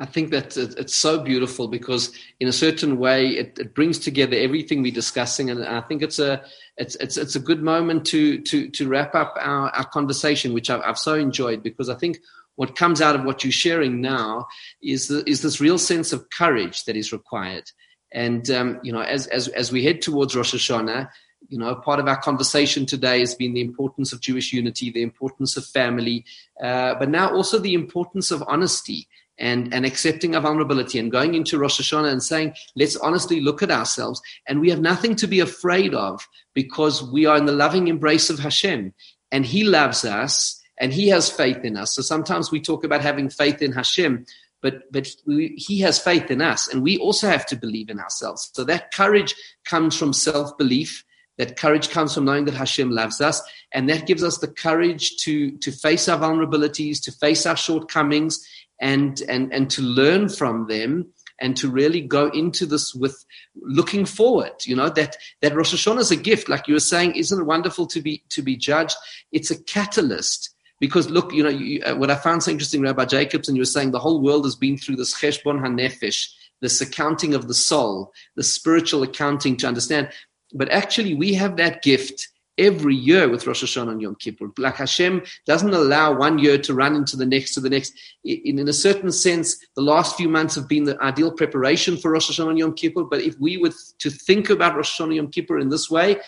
I 0.00 0.06
think 0.06 0.30
that 0.32 0.56
it's 0.56 0.94
so 0.94 1.20
beautiful 1.22 1.68
because, 1.68 2.12
in 2.40 2.48
a 2.48 2.52
certain 2.52 2.98
way, 2.98 3.28
it, 3.28 3.58
it, 3.60 3.74
brings 3.74 4.00
together 4.00 4.36
everything 4.36 4.82
we're 4.82 4.92
discussing, 4.92 5.50
and 5.50 5.64
I 5.64 5.82
think 5.82 6.02
it's 6.02 6.18
a 6.18 6.42
it's 6.76 6.96
it's 6.96 7.16
it's 7.16 7.36
a 7.36 7.40
good 7.40 7.62
moment 7.62 8.04
to 8.06 8.40
to 8.40 8.68
to 8.70 8.88
wrap 8.88 9.14
up 9.14 9.34
our, 9.38 9.70
our 9.70 9.84
conversation, 9.84 10.52
which 10.52 10.68
I've, 10.68 10.80
I've 10.80 10.98
so 10.98 11.14
enjoyed 11.14 11.62
because 11.62 11.88
I 11.88 11.94
think 11.94 12.18
what 12.56 12.76
comes 12.76 13.00
out 13.00 13.14
of 13.14 13.24
what 13.24 13.44
you're 13.44 13.52
sharing 13.52 14.00
now 14.00 14.46
is 14.82 15.08
the, 15.08 15.28
is 15.28 15.42
this 15.42 15.60
real 15.60 15.78
sense 15.78 16.12
of 16.12 16.28
courage 16.30 16.84
that 16.84 16.96
is 16.96 17.12
required. 17.12 17.70
And 18.12 18.48
um, 18.50 18.80
you 18.82 18.92
know, 18.92 19.02
as 19.02 19.26
as 19.28 19.48
as 19.48 19.72
we 19.72 19.84
head 19.84 20.00
towards 20.00 20.36
Rosh 20.36 20.54
Hashanah, 20.54 21.08
you 21.48 21.58
know, 21.58 21.74
part 21.74 22.00
of 22.00 22.08
our 22.08 22.20
conversation 22.20 22.86
today 22.86 23.20
has 23.20 23.34
been 23.34 23.54
the 23.54 23.60
importance 23.60 24.12
of 24.12 24.20
Jewish 24.20 24.52
unity, 24.52 24.90
the 24.90 25.02
importance 25.02 25.56
of 25.56 25.66
family, 25.66 26.24
uh, 26.62 26.94
but 26.94 27.08
now 27.08 27.30
also 27.30 27.58
the 27.58 27.74
importance 27.74 28.30
of 28.30 28.42
honesty 28.46 29.08
and, 29.38 29.74
and 29.74 29.84
accepting 29.84 30.34
our 30.34 30.40
vulnerability 30.40 30.98
and 30.98 31.10
going 31.10 31.34
into 31.34 31.58
Rosh 31.58 31.80
Hashanah 31.80 32.10
and 32.10 32.22
saying, 32.22 32.54
let's 32.76 32.96
honestly 32.96 33.40
look 33.40 33.62
at 33.62 33.70
ourselves. 33.70 34.22
And 34.46 34.60
we 34.60 34.70
have 34.70 34.80
nothing 34.80 35.16
to 35.16 35.26
be 35.26 35.40
afraid 35.40 35.94
of 35.94 36.26
because 36.54 37.02
we 37.02 37.26
are 37.26 37.36
in 37.36 37.46
the 37.46 37.52
loving 37.52 37.88
embrace 37.88 38.30
of 38.30 38.38
Hashem 38.38 38.94
and 39.32 39.44
He 39.44 39.64
loves 39.64 40.04
us 40.04 40.60
and 40.78 40.92
He 40.92 41.08
has 41.08 41.30
faith 41.30 41.64
in 41.64 41.76
us. 41.76 41.94
So 41.94 42.02
sometimes 42.02 42.50
we 42.50 42.60
talk 42.60 42.84
about 42.84 43.00
having 43.00 43.28
faith 43.28 43.62
in 43.62 43.72
Hashem, 43.72 44.26
but, 44.60 44.90
but 44.92 45.08
we, 45.26 45.54
He 45.56 45.80
has 45.80 45.98
faith 45.98 46.30
in 46.30 46.40
us 46.40 46.68
and 46.68 46.82
we 46.82 46.98
also 46.98 47.28
have 47.28 47.46
to 47.46 47.56
believe 47.56 47.90
in 47.90 48.00
ourselves. 48.00 48.50
So 48.54 48.64
that 48.64 48.92
courage 48.92 49.34
comes 49.64 49.96
from 49.96 50.12
self 50.12 50.56
belief. 50.58 51.04
That 51.36 51.56
courage 51.56 51.90
comes 51.90 52.14
from 52.14 52.26
knowing 52.26 52.44
that 52.44 52.54
Hashem 52.54 52.92
loves 52.92 53.20
us, 53.20 53.42
and 53.72 53.88
that 53.88 54.06
gives 54.06 54.22
us 54.22 54.38
the 54.38 54.46
courage 54.46 55.16
to, 55.22 55.50
to 55.58 55.72
face 55.72 56.08
our 56.08 56.16
vulnerabilities, 56.16 57.02
to 57.02 57.10
face 57.10 57.44
our 57.44 57.56
shortcomings, 57.56 58.38
and 58.80 59.20
and 59.28 59.52
and 59.52 59.70
to 59.70 59.82
learn 59.82 60.28
from 60.28 60.66
them 60.66 61.06
and 61.40 61.56
to 61.56 61.68
really 61.68 62.00
go 62.00 62.28
into 62.28 62.66
this 62.66 62.94
with 62.94 63.24
looking 63.62 64.04
forward 64.04 64.52
you 64.64 64.74
know 64.74 64.88
that 64.88 65.16
that 65.42 65.54
rosh 65.54 65.74
hashanah 65.74 66.00
is 66.00 66.10
a 66.10 66.16
gift 66.16 66.48
like 66.48 66.66
you 66.68 66.74
were 66.74 66.80
saying 66.80 67.14
isn't 67.14 67.40
it 67.40 67.44
wonderful 67.44 67.86
to 67.86 68.00
be 68.00 68.22
to 68.28 68.42
be 68.42 68.56
judged 68.56 68.96
it's 69.32 69.50
a 69.50 69.62
catalyst 69.64 70.53
because 70.80 71.08
look 71.10 71.32
you 71.32 71.42
know 71.42 71.48
you, 71.48 71.82
uh, 71.82 71.94
what 71.94 72.10
i 72.10 72.14
found 72.14 72.42
so 72.42 72.50
interesting 72.50 72.82
rabbi 72.82 73.04
jacobson 73.04 73.54
you 73.54 73.60
were 73.60 73.66
saying 73.66 73.90
the 73.90 73.98
whole 73.98 74.22
world 74.22 74.44
has 74.44 74.56
been 74.56 74.76
through 74.76 74.96
this 74.96 75.14
cheshbon 75.14 75.60
hanefesh 75.60 76.28
this 76.60 76.80
accounting 76.80 77.34
of 77.34 77.48
the 77.48 77.54
soul 77.54 78.12
the 78.36 78.42
spiritual 78.42 79.02
accounting 79.02 79.56
to 79.56 79.66
understand 79.66 80.08
but 80.52 80.70
actually 80.70 81.14
we 81.14 81.34
have 81.34 81.56
that 81.56 81.82
gift 81.82 82.28
every 82.58 82.94
year 82.94 83.28
with 83.28 83.46
Rosh 83.46 83.64
Hashanah 83.64 83.92
and 83.92 84.02
Yom 84.02 84.14
Kippur. 84.16 84.50
Like 84.58 84.76
Hashem 84.76 85.22
doesn't 85.46 85.74
allow 85.74 86.16
one 86.16 86.38
year 86.38 86.58
to 86.58 86.74
run 86.74 86.94
into 86.94 87.16
the 87.16 87.26
next 87.26 87.54
to 87.54 87.60
the 87.60 87.70
next. 87.70 87.92
In, 88.24 88.58
in 88.58 88.68
a 88.68 88.72
certain 88.72 89.10
sense, 89.10 89.56
the 89.74 89.82
last 89.82 90.16
few 90.16 90.28
months 90.28 90.54
have 90.54 90.68
been 90.68 90.84
the 90.84 91.00
ideal 91.02 91.32
preparation 91.32 91.96
for 91.96 92.12
Rosh 92.12 92.30
Hashanah 92.30 92.50
and 92.50 92.58
Yom 92.58 92.74
Kippur. 92.74 93.04
But 93.04 93.22
if 93.22 93.38
we 93.40 93.56
were 93.56 93.72
to 93.98 94.10
think 94.10 94.50
about 94.50 94.76
Rosh 94.76 94.98
Hashanah 94.98 95.06
and 95.06 95.16
Yom 95.16 95.30
Kippur 95.30 95.58
in 95.58 95.68
this 95.68 95.90
way, 95.90 96.18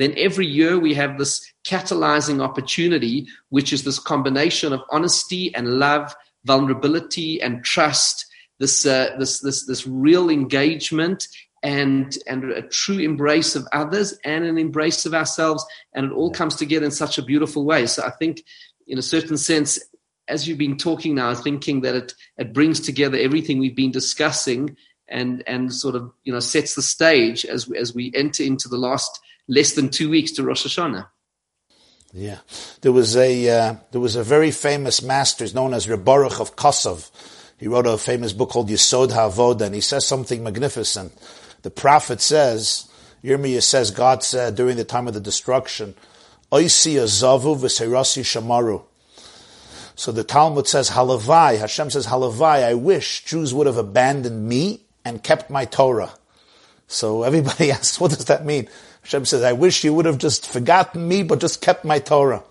then 0.00 0.14
every 0.16 0.46
year 0.46 0.78
we 0.78 0.94
have 0.94 1.18
this 1.18 1.44
catalyzing 1.64 2.42
opportunity, 2.42 3.26
which 3.50 3.72
is 3.72 3.84
this 3.84 3.98
combination 3.98 4.72
of 4.72 4.80
honesty 4.90 5.54
and 5.54 5.78
love, 5.78 6.14
vulnerability 6.44 7.40
and 7.40 7.64
trust, 7.64 8.26
this, 8.58 8.86
uh, 8.86 9.14
this, 9.18 9.40
this, 9.40 9.66
this 9.66 9.86
real 9.86 10.30
engagement 10.30 11.28
and 11.62 12.18
and 12.26 12.44
a 12.44 12.60
true 12.60 12.98
embrace 12.98 13.56
of 13.56 13.66
others 13.72 14.16
and 14.22 14.44
an 14.44 14.58
embrace 14.58 15.06
of 15.06 15.14
ourselves. 15.14 15.64
And 15.94 16.04
it 16.04 16.12
all 16.12 16.30
comes 16.30 16.56
together 16.56 16.84
in 16.84 16.92
such 16.92 17.16
a 17.16 17.22
beautiful 17.22 17.64
way. 17.64 17.86
So 17.86 18.02
i 18.04 18.10
think 18.10 18.44
in 18.86 18.98
a 18.98 19.02
certain 19.02 19.38
sense 19.38 19.80
as 20.28 20.46
you've 20.46 20.58
been 20.58 20.76
talking 20.76 21.14
now 21.14 21.34
thinking 21.34 21.80
that 21.82 21.94
it 21.94 22.14
it 22.38 22.52
brings 22.52 22.80
together 22.80 23.18
everything 23.18 23.58
we've 23.58 23.76
been 23.76 23.90
discussing 23.90 24.76
and 25.08 25.42
and 25.46 25.72
sort 25.72 25.94
of 25.94 26.12
you 26.24 26.32
know 26.32 26.40
sets 26.40 26.74
the 26.74 26.82
stage 26.82 27.44
as 27.44 27.68
we, 27.68 27.78
as 27.78 27.94
we 27.94 28.12
enter 28.14 28.42
into 28.42 28.68
the 28.68 28.78
last 28.78 29.20
less 29.48 29.72
than 29.72 29.88
2 29.90 30.10
weeks 30.10 30.32
to 30.32 30.42
Rosh 30.42 30.66
Hashanah 30.66 31.08
yeah 32.12 32.38
there 32.82 32.92
was 32.92 33.16
a 33.16 33.48
uh, 33.48 33.74
there 33.90 34.00
was 34.00 34.16
a 34.16 34.22
very 34.22 34.50
famous 34.50 35.02
master 35.02 35.46
known 35.54 35.74
as 35.74 35.88
Reb 35.88 36.04
Baruch 36.04 36.40
of 36.40 36.56
Kosov 36.56 37.10
he 37.58 37.68
wrote 37.68 37.86
a 37.86 37.96
famous 37.96 38.32
book 38.32 38.50
called 38.50 38.68
Yesod 38.68 39.10
HaAvoda, 39.10 39.62
and 39.62 39.74
he 39.74 39.80
says 39.80 40.06
something 40.06 40.42
magnificent. 40.42 41.12
The 41.62 41.70
prophet 41.70 42.20
says, 42.20 42.90
Yirmiyah 43.22 43.62
says, 43.62 43.90
God 43.90 44.22
said 44.22 44.54
during 44.54 44.76
the 44.76 44.84
time 44.84 45.08
of 45.08 45.14
the 45.14 45.20
destruction, 45.20 45.94
Oisi 46.50 46.96
azavu 46.96 47.56
v'seirasi 47.56 48.22
shamaru. 48.22 48.84
So 49.96 50.10
the 50.10 50.24
Talmud 50.24 50.66
says, 50.66 50.90
Halavai, 50.90 51.58
Hashem 51.58 51.90
says, 51.90 52.08
Halavai, 52.08 52.64
I 52.64 52.74
wish 52.74 53.24
Jews 53.24 53.54
would 53.54 53.68
have 53.68 53.76
abandoned 53.76 54.46
me 54.46 54.82
and 55.04 55.22
kept 55.22 55.48
my 55.48 55.64
Torah. 55.64 56.12
So 56.88 57.22
everybody 57.22 57.70
asks, 57.72 58.00
what 58.00 58.10
does 58.10 58.24
that 58.26 58.44
mean? 58.44 58.68
Hashem 59.04 59.26
says, 59.26 59.42
I 59.42 59.52
wish 59.52 59.84
you 59.84 59.94
would 59.94 60.06
have 60.06 60.18
just 60.18 60.46
forgotten 60.46 61.06
me, 61.06 61.22
but 61.22 61.40
just 61.40 61.60
kept 61.60 61.84
my 61.84 61.98
Torah. 61.98 62.42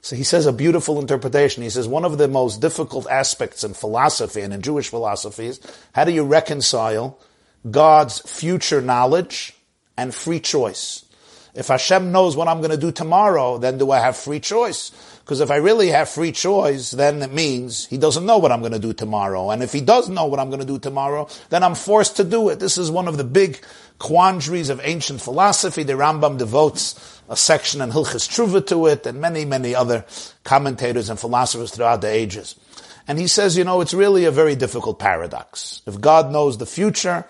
So 0.00 0.14
he 0.14 0.22
says 0.22 0.46
a 0.46 0.52
beautiful 0.52 1.00
interpretation. 1.00 1.64
He 1.64 1.70
says 1.70 1.88
one 1.88 2.04
of 2.04 2.16
the 2.16 2.28
most 2.28 2.60
difficult 2.60 3.08
aspects 3.08 3.64
in 3.64 3.74
philosophy 3.74 4.40
and 4.40 4.54
in 4.54 4.62
Jewish 4.62 4.88
philosophy 4.88 5.46
is 5.46 5.60
how 5.92 6.04
do 6.04 6.12
you 6.12 6.22
reconcile 6.22 7.18
God's 7.68 8.20
future 8.20 8.80
knowledge 8.80 9.54
and 9.96 10.14
free 10.14 10.38
choice. 10.38 11.04
If 11.54 11.68
Hashem 11.68 12.12
knows 12.12 12.36
what 12.36 12.48
I'm 12.48 12.58
going 12.58 12.70
to 12.70 12.76
do 12.76 12.92
tomorrow, 12.92 13.58
then 13.58 13.78
do 13.78 13.90
I 13.90 13.98
have 13.98 14.16
free 14.16 14.40
choice? 14.40 14.92
Because 15.26 15.40
if 15.40 15.50
I 15.50 15.56
really 15.56 15.88
have 15.88 16.08
free 16.08 16.30
choice, 16.30 16.92
then 16.92 17.20
it 17.20 17.32
means 17.32 17.84
He 17.86 17.98
doesn't 17.98 18.24
know 18.24 18.38
what 18.38 18.52
I'm 18.52 18.60
going 18.60 18.70
to 18.74 18.78
do 18.78 18.92
tomorrow. 18.92 19.50
And 19.50 19.60
if 19.60 19.72
He 19.72 19.80
does 19.80 20.08
know 20.08 20.26
what 20.26 20.38
I'm 20.38 20.50
going 20.50 20.60
to 20.60 20.66
do 20.66 20.78
tomorrow, 20.78 21.28
then 21.48 21.64
I'm 21.64 21.74
forced 21.74 22.18
to 22.18 22.24
do 22.24 22.48
it. 22.50 22.60
This 22.60 22.78
is 22.78 22.92
one 22.92 23.08
of 23.08 23.16
the 23.16 23.24
big 23.24 23.60
quandaries 23.98 24.70
of 24.70 24.80
ancient 24.84 25.20
philosophy. 25.20 25.82
The 25.82 25.94
Rambam 25.94 26.38
devotes 26.38 27.20
a 27.28 27.36
section 27.36 27.80
in 27.80 27.90
Hilchis 27.90 28.28
Teshuva 28.28 28.64
to 28.68 28.86
it, 28.86 29.04
and 29.04 29.20
many, 29.20 29.44
many 29.44 29.74
other 29.74 30.04
commentators 30.44 31.10
and 31.10 31.18
philosophers 31.18 31.72
throughout 31.72 32.02
the 32.02 32.08
ages. 32.08 32.54
And 33.08 33.18
he 33.18 33.26
says, 33.26 33.58
you 33.58 33.64
know, 33.64 33.80
it's 33.80 33.94
really 33.94 34.26
a 34.26 34.30
very 34.30 34.54
difficult 34.54 35.00
paradox. 35.00 35.82
If 35.86 36.00
God 36.00 36.30
knows 36.30 36.58
the 36.58 36.66
future, 36.66 37.24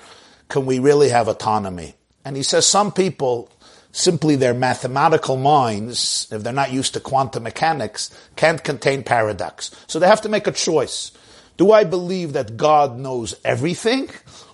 can 0.50 0.66
we 0.66 0.80
really 0.80 1.08
have 1.08 1.28
autonomy? 1.28 1.94
And 2.26 2.36
he 2.36 2.42
says 2.42 2.66
some 2.66 2.92
people, 2.92 3.48
simply 3.96 4.36
their 4.36 4.52
mathematical 4.52 5.38
minds, 5.38 6.28
if 6.30 6.42
they're 6.42 6.52
not 6.52 6.70
used 6.70 6.92
to 6.92 7.00
quantum 7.00 7.44
mechanics, 7.44 8.10
can't 8.36 8.62
contain 8.62 9.02
paradox. 9.02 9.70
So 9.86 9.98
they 9.98 10.06
have 10.06 10.20
to 10.22 10.28
make 10.28 10.46
a 10.46 10.52
choice. 10.52 11.12
Do 11.56 11.72
I 11.72 11.84
believe 11.84 12.34
that 12.34 12.58
God 12.58 12.98
knows 12.98 13.34
everything? 13.42 14.10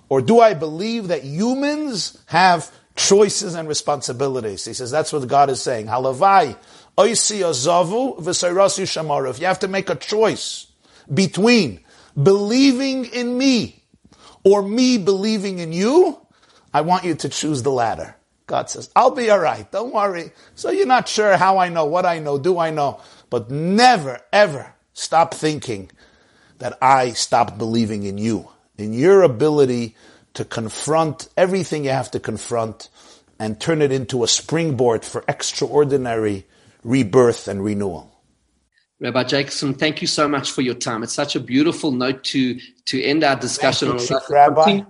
Or 0.07 0.21
do 0.21 0.39
I 0.39 0.53
believe 0.53 1.09
that 1.09 1.25
humans 1.25 2.17
have 2.27 2.71
choices 2.95 3.53
and 3.53 3.67
responsibilities? 3.67 4.63
He 4.63 4.73
says 4.73 4.91
that's 4.91 5.11
what 5.11 5.27
God 5.27 5.49
is 5.49 5.61
saying. 5.61 5.87
Halavai, 5.87 6.57
oisi 6.97 7.39
azavu 7.41 8.17
v'sayrasi 8.19 8.85
shamaru. 8.85 9.29
If 9.29 9.41
you 9.41 9.47
have 9.47 9.59
to 9.59 9.67
make 9.67 9.89
a 9.89 9.95
choice 9.95 10.67
between 11.13 11.81
believing 12.21 13.05
in 13.05 13.37
me 13.37 13.83
or 14.45 14.61
me 14.61 14.97
believing 14.97 15.59
in 15.59 15.73
you, 15.73 16.25
I 16.73 16.79
want 16.79 17.03
you 17.03 17.15
to 17.15 17.27
choose 17.27 17.61
the 17.61 17.71
latter. 17.71 18.15
God 18.47 18.69
says, 18.69 18.89
I'll 18.95 19.11
be 19.11 19.31
alright, 19.31 19.71
don't 19.71 19.93
worry. 19.93 20.31
So 20.55 20.69
you're 20.71 20.85
not 20.85 21.07
sure 21.07 21.37
how 21.37 21.57
I 21.57 21.69
know, 21.69 21.85
what 21.85 22.05
I 22.05 22.19
know, 22.19 22.37
do 22.37 22.59
I 22.59 22.71
know, 22.71 22.99
but 23.29 23.49
never, 23.49 24.19
ever 24.31 24.73
stop 24.93 25.33
thinking 25.33 25.89
that 26.59 26.77
I 26.81 27.11
stopped 27.11 27.57
believing 27.57 28.03
in 28.03 28.17
you, 28.17 28.49
in 28.77 28.93
your 28.93 29.23
ability 29.23 29.95
to 30.33 30.45
confront 30.45 31.29
everything 31.37 31.85
you 31.85 31.91
have 31.91 32.11
to 32.11 32.19
confront 32.19 32.89
and 33.39 33.59
turn 33.59 33.81
it 33.81 33.91
into 33.91 34.23
a 34.23 34.27
springboard 34.27 35.03
for 35.03 35.23
extraordinary 35.27 36.45
rebirth 36.83 37.47
and 37.47 37.63
renewal. 37.63 38.09
Rabbi 38.99 39.23
Jacobson, 39.23 39.73
thank 39.73 40.01
you 40.01 40.07
so 40.07 40.27
much 40.27 40.51
for 40.51 40.61
your 40.61 40.75
time. 40.75 41.03
It's 41.03 41.13
such 41.13 41.35
a 41.35 41.39
beautiful 41.39 41.91
note 41.91 42.23
to 42.25 42.59
to 42.85 43.03
end 43.03 43.23
our 43.23 43.35
discussion 43.35 43.89
on. 43.89 43.99
Rabbi. 44.29 44.83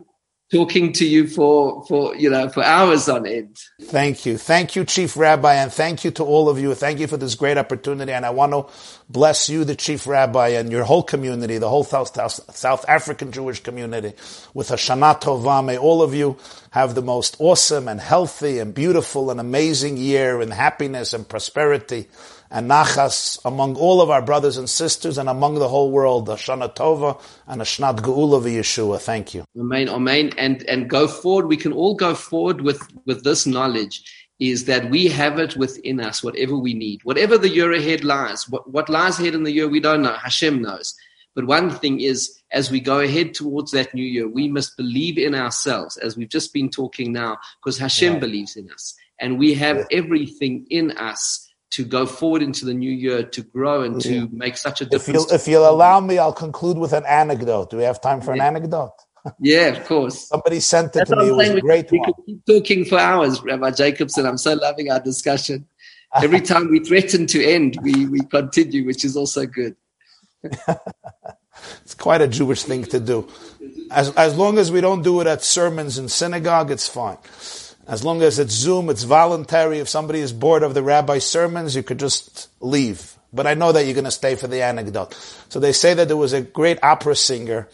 Talking 0.53 0.93
to 0.93 1.05
you 1.07 1.25
for 1.25 1.83
for 1.87 2.15
you 2.15 2.29
know 2.29 2.47
for 2.47 2.63
hours 2.63 3.09
on 3.09 3.25
end. 3.25 3.57
Thank 3.81 4.27
you, 4.27 4.37
thank 4.37 4.75
you, 4.75 4.85
Chief 4.85 5.17
Rabbi, 5.17 5.55
and 5.55 5.73
thank 5.73 6.03
you 6.03 6.11
to 6.11 6.23
all 6.23 6.47
of 6.47 6.59
you. 6.59 6.75
Thank 6.75 6.99
you 6.99 7.07
for 7.07 7.17
this 7.17 7.33
great 7.33 7.57
opportunity, 7.57 8.11
and 8.11 8.23
I 8.23 8.29
want 8.29 8.51
to 8.51 8.67
bless 9.09 9.49
you, 9.49 9.63
the 9.63 9.73
Chief 9.73 10.05
Rabbi, 10.05 10.49
and 10.49 10.71
your 10.71 10.83
whole 10.83 11.01
community, 11.01 11.57
the 11.57 11.69
whole 11.69 11.83
South, 11.83 12.13
South, 12.13 12.55
South 12.55 12.85
African 12.87 13.31
Jewish 13.31 13.61
community, 13.63 14.13
with 14.53 14.69
a 14.69 14.75
Shana 14.75 15.19
Tova. 15.19 15.65
May 15.65 15.79
all 15.79 16.03
of 16.03 16.13
you 16.13 16.37
have 16.69 16.93
the 16.93 17.01
most 17.01 17.35
awesome 17.39 17.87
and 17.87 17.99
healthy 17.99 18.59
and 18.59 18.75
beautiful 18.75 19.31
and 19.31 19.39
amazing 19.39 19.97
year 19.97 20.39
in 20.39 20.51
happiness 20.51 21.13
and 21.13 21.27
prosperity 21.27 22.07
and 22.53 22.69
nachas 22.69 23.39
among 23.45 23.75
all 23.75 23.99
of 23.99 24.11
our 24.11 24.21
brothers 24.21 24.57
and 24.57 24.69
sisters 24.69 25.17
and 25.17 25.27
among 25.27 25.55
the 25.55 25.67
whole 25.67 25.91
world. 25.91 26.29
A 26.29 26.33
Shana 26.33 26.73
Tova 26.73 27.19
and 27.47 27.61
a 27.61 27.65
Shnat 27.65 27.97
Geula 28.01 28.39
Yeshua. 28.41 29.01
Thank 29.01 29.33
you. 29.33 29.43
Amen. 29.59 29.89
Amen. 29.89 30.31
And 30.37 30.63
and 30.69 30.87
go 30.89 31.07
forward. 31.07 31.47
We 31.47 31.57
can 31.57 31.73
all 31.73 31.95
go 31.95 32.13
forward 32.13 32.61
with 32.61 32.81
with 33.05 33.23
this 33.23 33.45
knowledge. 33.45 34.03
Is 34.39 34.65
that 34.65 34.89
we 34.89 35.07
have 35.07 35.39
it 35.39 35.55
within 35.55 36.01
us, 36.01 36.23
whatever 36.23 36.57
we 36.57 36.73
need, 36.73 37.01
whatever 37.03 37.37
the 37.37 37.49
year 37.49 37.71
ahead 37.71 38.03
lies. 38.03 38.49
What, 38.49 38.69
what 38.69 38.89
lies 38.89 39.19
ahead 39.19 39.35
in 39.35 39.43
the 39.43 39.51
year, 39.51 39.69
we 39.69 39.79
don't 39.79 40.01
know. 40.01 40.15
Hashem 40.15 40.61
knows. 40.61 40.95
But 41.35 41.45
one 41.45 41.69
thing 41.69 42.01
is, 42.01 42.41
as 42.51 42.69
we 42.69 42.81
go 42.81 42.99
ahead 42.99 43.33
towards 43.35 43.71
that 43.71 43.93
new 43.93 44.03
year, 44.03 44.27
we 44.27 44.47
must 44.49 44.75
believe 44.75 45.17
in 45.17 45.33
ourselves, 45.33 45.97
as 45.97 46.17
we've 46.17 46.29
just 46.29 46.51
been 46.51 46.69
talking 46.69 47.13
now, 47.13 47.37
because 47.61 47.77
Hashem 47.77 48.13
yeah. 48.13 48.19
believes 48.19 48.57
in 48.57 48.69
us. 48.71 48.95
And 49.19 49.39
we 49.39 49.53
have 49.53 49.77
yeah. 49.77 49.99
everything 49.99 50.65
in 50.69 50.91
us 50.97 51.42
to 51.73 51.83
go 51.83 52.05
forward 52.05 52.43
into 52.43 52.65
the 52.65 52.73
new 52.73 52.91
year, 52.91 53.23
to 53.23 53.41
grow 53.41 53.81
and 53.81 53.99
to 53.99 54.13
yeah. 54.13 54.25
make 54.31 54.57
such 54.57 54.81
a 54.81 54.85
difference. 54.85 55.07
If 55.07 55.13
you'll, 55.13 55.33
if 55.33 55.47
you'll, 55.47 55.69
allow 55.69 55.99
me, 55.99 56.19
I'll 56.19 56.31
conclude 56.31 56.77
with 56.77 56.93
an 56.93 57.03
anecdote. 57.05 57.71
Do 57.71 57.77
we 57.77 57.83
have 57.83 57.99
time 57.99 58.21
for 58.21 58.35
yeah. 58.35 58.43
an 58.43 58.55
anecdote? 58.55 58.93
Yeah, 59.39 59.67
of 59.69 59.85
course. 59.85 60.27
Somebody 60.27 60.59
sent 60.59 60.89
it 60.89 60.99
That's 60.99 61.09
to 61.09 61.15
me. 61.15 61.29
It 61.29 61.35
was 61.35 61.49
a 61.49 61.61
great 61.61 61.89
we, 61.91 61.97
one. 61.97 62.09
We 62.09 62.13
could 62.13 62.25
keep 62.25 62.45
talking 62.45 62.85
for 62.85 62.99
hours, 62.99 63.41
Rabbi 63.41 63.71
Jacobson. 63.71 64.27
I'm 64.27 64.37
so 64.37 64.53
loving 64.53 64.91
our 64.91 64.99
discussion. 64.99 65.65
Every 66.21 66.41
time 66.51 66.69
we 66.69 66.79
threaten 66.79 67.25
to 67.27 67.43
end, 67.43 67.79
we, 67.81 68.05
we 68.05 68.19
continue, 68.19 68.85
which 68.85 69.03
is 69.03 69.17
also 69.17 69.47
good. 69.47 69.75
it's 70.43 71.95
quite 71.97 72.21
a 72.21 72.27
Jewish 72.27 72.63
thing 72.63 72.83
to 72.83 72.99
do. 72.99 73.27
As, 73.89 74.13
as 74.15 74.37
long 74.37 74.59
as 74.59 74.71
we 74.71 74.79
don't 74.79 75.01
do 75.01 75.21
it 75.21 75.27
at 75.27 75.41
sermons 75.41 75.97
in 75.97 76.07
synagogue, 76.07 76.69
it's 76.69 76.87
fine. 76.87 77.17
As 77.87 78.03
long 78.03 78.21
as 78.21 78.39
it's 78.39 78.53
Zoom, 78.53 78.89
it's 78.89 79.03
voluntary. 79.03 79.79
If 79.79 79.89
somebody 79.89 80.19
is 80.19 80.31
bored 80.31 80.63
of 80.63 80.73
the 80.73 80.83
rabbi's 80.83 81.25
sermons, 81.25 81.75
you 81.75 81.83
could 81.83 81.99
just 81.99 82.49
leave. 82.61 83.17
But 83.33 83.47
I 83.47 83.55
know 83.55 83.71
that 83.71 83.85
you're 83.85 83.93
going 83.93 84.05
to 84.05 84.11
stay 84.11 84.35
for 84.35 84.47
the 84.47 84.61
anecdote. 84.61 85.13
So 85.49 85.59
they 85.59 85.73
say 85.73 85.93
that 85.93 86.07
there 86.07 86.17
was 86.17 86.33
a 86.33 86.41
great 86.41 86.79
opera 86.81 87.15
singer 87.15 87.67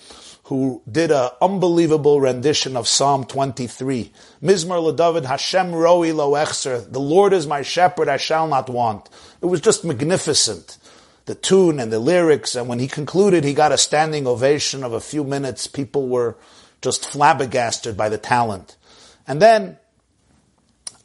who 0.46 0.82
did 0.92 1.12
an 1.12 1.30
unbelievable 1.42 2.20
rendition 2.20 2.76
of 2.76 2.88
Psalm 2.88 3.24
23. 3.24 4.12
Mizmor 4.42 4.96
LeDavid, 4.96 5.26
Hashem 5.26 5.74
roi 5.74 6.12
lo 6.12 6.32
echser. 6.32 6.92
The 6.92 7.00
Lord 7.00 7.34
is 7.34 7.46
my 7.46 7.62
shepherd, 7.62 8.10
I 8.10 8.18
shall 8.18 8.48
not 8.48 8.68
want. 8.68 9.10
It 9.44 9.46
was 9.46 9.62
just 9.62 9.86
magnificent. 9.86 10.80
The 11.26 11.36
tune 11.36 11.80
and 11.80 11.94
the 11.94 12.00
lyrics, 12.00 12.56
and 12.56 12.68
when 12.68 12.80
he 12.80 12.88
concluded, 12.88 13.44
he 13.44 13.54
got 13.54 13.72
a 13.72 13.78
standing 13.78 14.26
ovation 14.26 14.84
of 14.84 14.94
a 14.94 15.00
few 15.00 15.24
minutes. 15.24 15.68
People 15.68 16.08
were 16.08 16.36
just 16.82 17.06
flabbergasted 17.06 17.96
by 17.96 18.10
the 18.10 18.18
talent. 18.18 18.76
And 19.28 19.40
then 19.40 19.78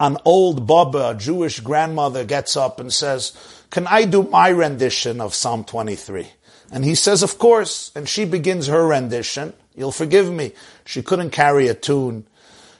an 0.00 0.18
old 0.24 0.66
Baba, 0.66 1.10
a 1.10 1.14
Jewish 1.14 1.60
grandmother, 1.60 2.24
gets 2.24 2.56
up 2.56 2.80
and 2.80 2.92
says, 2.92 3.32
Can 3.70 3.86
I 3.86 4.04
do 4.04 4.22
my 4.24 4.48
rendition 4.48 5.20
of 5.20 5.34
Psalm 5.34 5.64
23? 5.64 6.28
And 6.72 6.84
he 6.84 6.94
says, 6.94 7.22
Of 7.22 7.38
course. 7.38 7.92
And 7.94 8.08
she 8.08 8.24
begins 8.24 8.66
her 8.66 8.86
rendition. 8.86 9.52
You'll 9.74 9.92
forgive 9.92 10.30
me. 10.30 10.52
She 10.84 11.02
couldn't 11.02 11.30
carry 11.30 11.68
a 11.68 11.74
tune. 11.74 12.26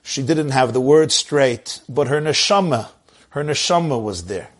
She 0.03 0.23
didn't 0.23 0.51
have 0.51 0.73
the 0.73 0.81
words 0.81 1.15
straight, 1.15 1.81
but 1.89 2.09
her 2.09 2.21
neshama, 2.21 2.91
her 3.31 3.43
neshama 3.43 4.01
was 4.01 4.25
there. 4.27 4.51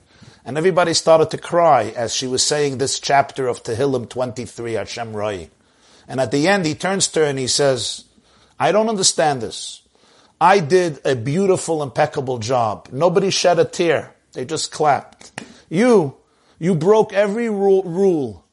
And 0.45 0.57
everybody 0.57 0.95
started 0.95 1.31
to 1.31 1.39
cry 1.39 1.93
as 1.97 2.15
she 2.15 2.27
was 2.27 2.43
saying 2.43 2.79
this 2.79 2.99
chapter 2.99 3.47
of 3.47 3.63
Tehillim 3.63 4.09
23, 4.09 4.73
Hashem 4.75 5.15
Rai. 5.15 5.51
And 6.09 6.21
at 6.21 6.31
the 6.31 6.49
end, 6.49 6.67
he 6.67 6.75
turns 6.75 7.09
to 7.09 7.21
her 7.21 7.27
and 7.27 7.39
he 7.39 7.47
says, 7.47 8.05
I 8.59 8.73
don't 8.73 8.89
understand 8.89 9.41
this. 9.43 9.83
I 10.45 10.61
did 10.61 11.01
a 11.07 11.17
beautiful, 11.17 11.83
impeccable 11.83 12.37
job. 12.37 12.91
Nobody 12.93 13.31
shed 13.31 13.59
a 13.59 13.65
tear. 13.65 14.15
They 14.35 14.45
just 14.45 14.71
clapped. 14.71 15.41
You, 15.71 16.19
you 16.59 16.75
broke 16.75 17.15
every 17.15 17.49
rule, 17.49 17.83
rule 17.85 18.45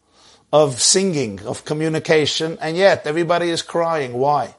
of 0.54 0.82
singing, 0.82 1.42
of 1.46 1.66
communication, 1.66 2.58
and 2.62 2.78
yet 2.78 3.06
everybody 3.06 3.50
is 3.50 3.62
crying. 3.62 4.14
Why? 4.14 4.56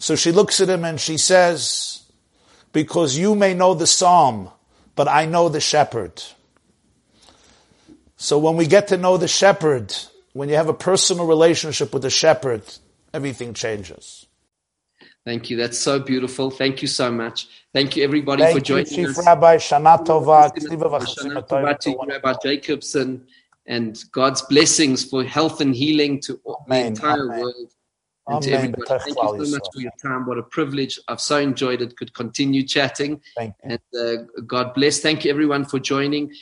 So 0.00 0.16
she 0.16 0.32
looks 0.32 0.60
at 0.60 0.68
him 0.68 0.84
and 0.84 1.00
she 1.00 1.16
says, 1.16 2.02
Because 2.72 3.16
you 3.16 3.36
may 3.36 3.54
know 3.54 3.74
the 3.74 3.86
psalm, 3.86 4.50
but 4.96 5.06
I 5.06 5.26
know 5.26 5.48
the 5.48 5.60
shepherd. 5.60 6.24
So 8.16 8.36
when 8.38 8.56
we 8.56 8.66
get 8.66 8.88
to 8.88 8.96
know 8.96 9.16
the 9.16 9.28
shepherd, 9.28 9.94
when 10.32 10.48
you 10.48 10.56
have 10.56 10.68
a 10.68 10.74
personal 10.74 11.28
relationship 11.28 11.92
with 11.92 12.02
the 12.02 12.10
shepherd, 12.10 12.64
everything 13.14 13.54
changes. 13.54 14.25
Thank 15.26 15.50
you. 15.50 15.56
That's 15.56 15.76
so 15.76 15.98
beautiful. 15.98 16.52
Thank 16.52 16.82
you 16.82 16.88
so 16.88 17.10
much. 17.10 17.48
Thank 17.74 17.96
you, 17.96 18.04
everybody, 18.04 18.44
Thank 18.44 18.58
for 18.58 18.64
joining 18.64 18.92
you, 18.92 19.08
us. 19.08 19.16
Chief 19.16 19.26
Rabbi 19.26 19.56
Shana 19.56 20.06
Tova. 20.06 20.52
Shana 20.54 21.46
Tova 21.46 21.78
to 21.80 21.98
Rabbi 22.08 22.34
Jacobson 22.40 23.26
and 23.66 23.98
God's 24.12 24.42
blessings 24.42 25.04
for 25.04 25.24
health 25.24 25.60
and 25.60 25.74
healing 25.74 26.20
to 26.20 26.40
Amen. 26.46 26.64
the 26.68 26.86
entire 26.86 27.24
Amen. 27.24 27.40
world 27.40 27.72
and 28.28 28.42
to 28.44 28.50
Amen. 28.50 28.60
everybody. 28.60 29.00
Thank 29.00 29.16
you 29.16 29.44
so 29.44 29.50
much 29.50 29.66
for 29.74 29.80
your 29.80 29.92
time. 30.00 30.26
What 30.26 30.38
a 30.38 30.44
privilege. 30.44 31.00
I've 31.08 31.20
so 31.20 31.38
enjoyed 31.38 31.82
it. 31.82 31.96
Could 31.96 32.14
continue 32.14 32.62
chatting. 32.64 33.20
Thank 33.36 33.54
you. 33.64 33.78
And 33.94 34.28
uh, 34.38 34.42
God 34.46 34.74
bless. 34.74 35.00
Thank 35.00 35.24
you, 35.24 35.32
everyone, 35.32 35.64
for 35.64 35.80
joining. 35.80 36.32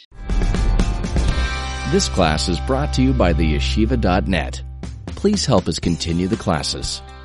This 1.90 2.10
class 2.10 2.50
is 2.50 2.60
brought 2.60 2.92
to 2.94 3.02
you 3.02 3.14
by 3.14 3.32
the 3.32 3.54
yeshiva.net. 3.54 4.62
Please 5.06 5.46
help 5.46 5.68
us 5.68 5.78
continue 5.78 6.28
the 6.28 6.36
classes. 6.36 7.00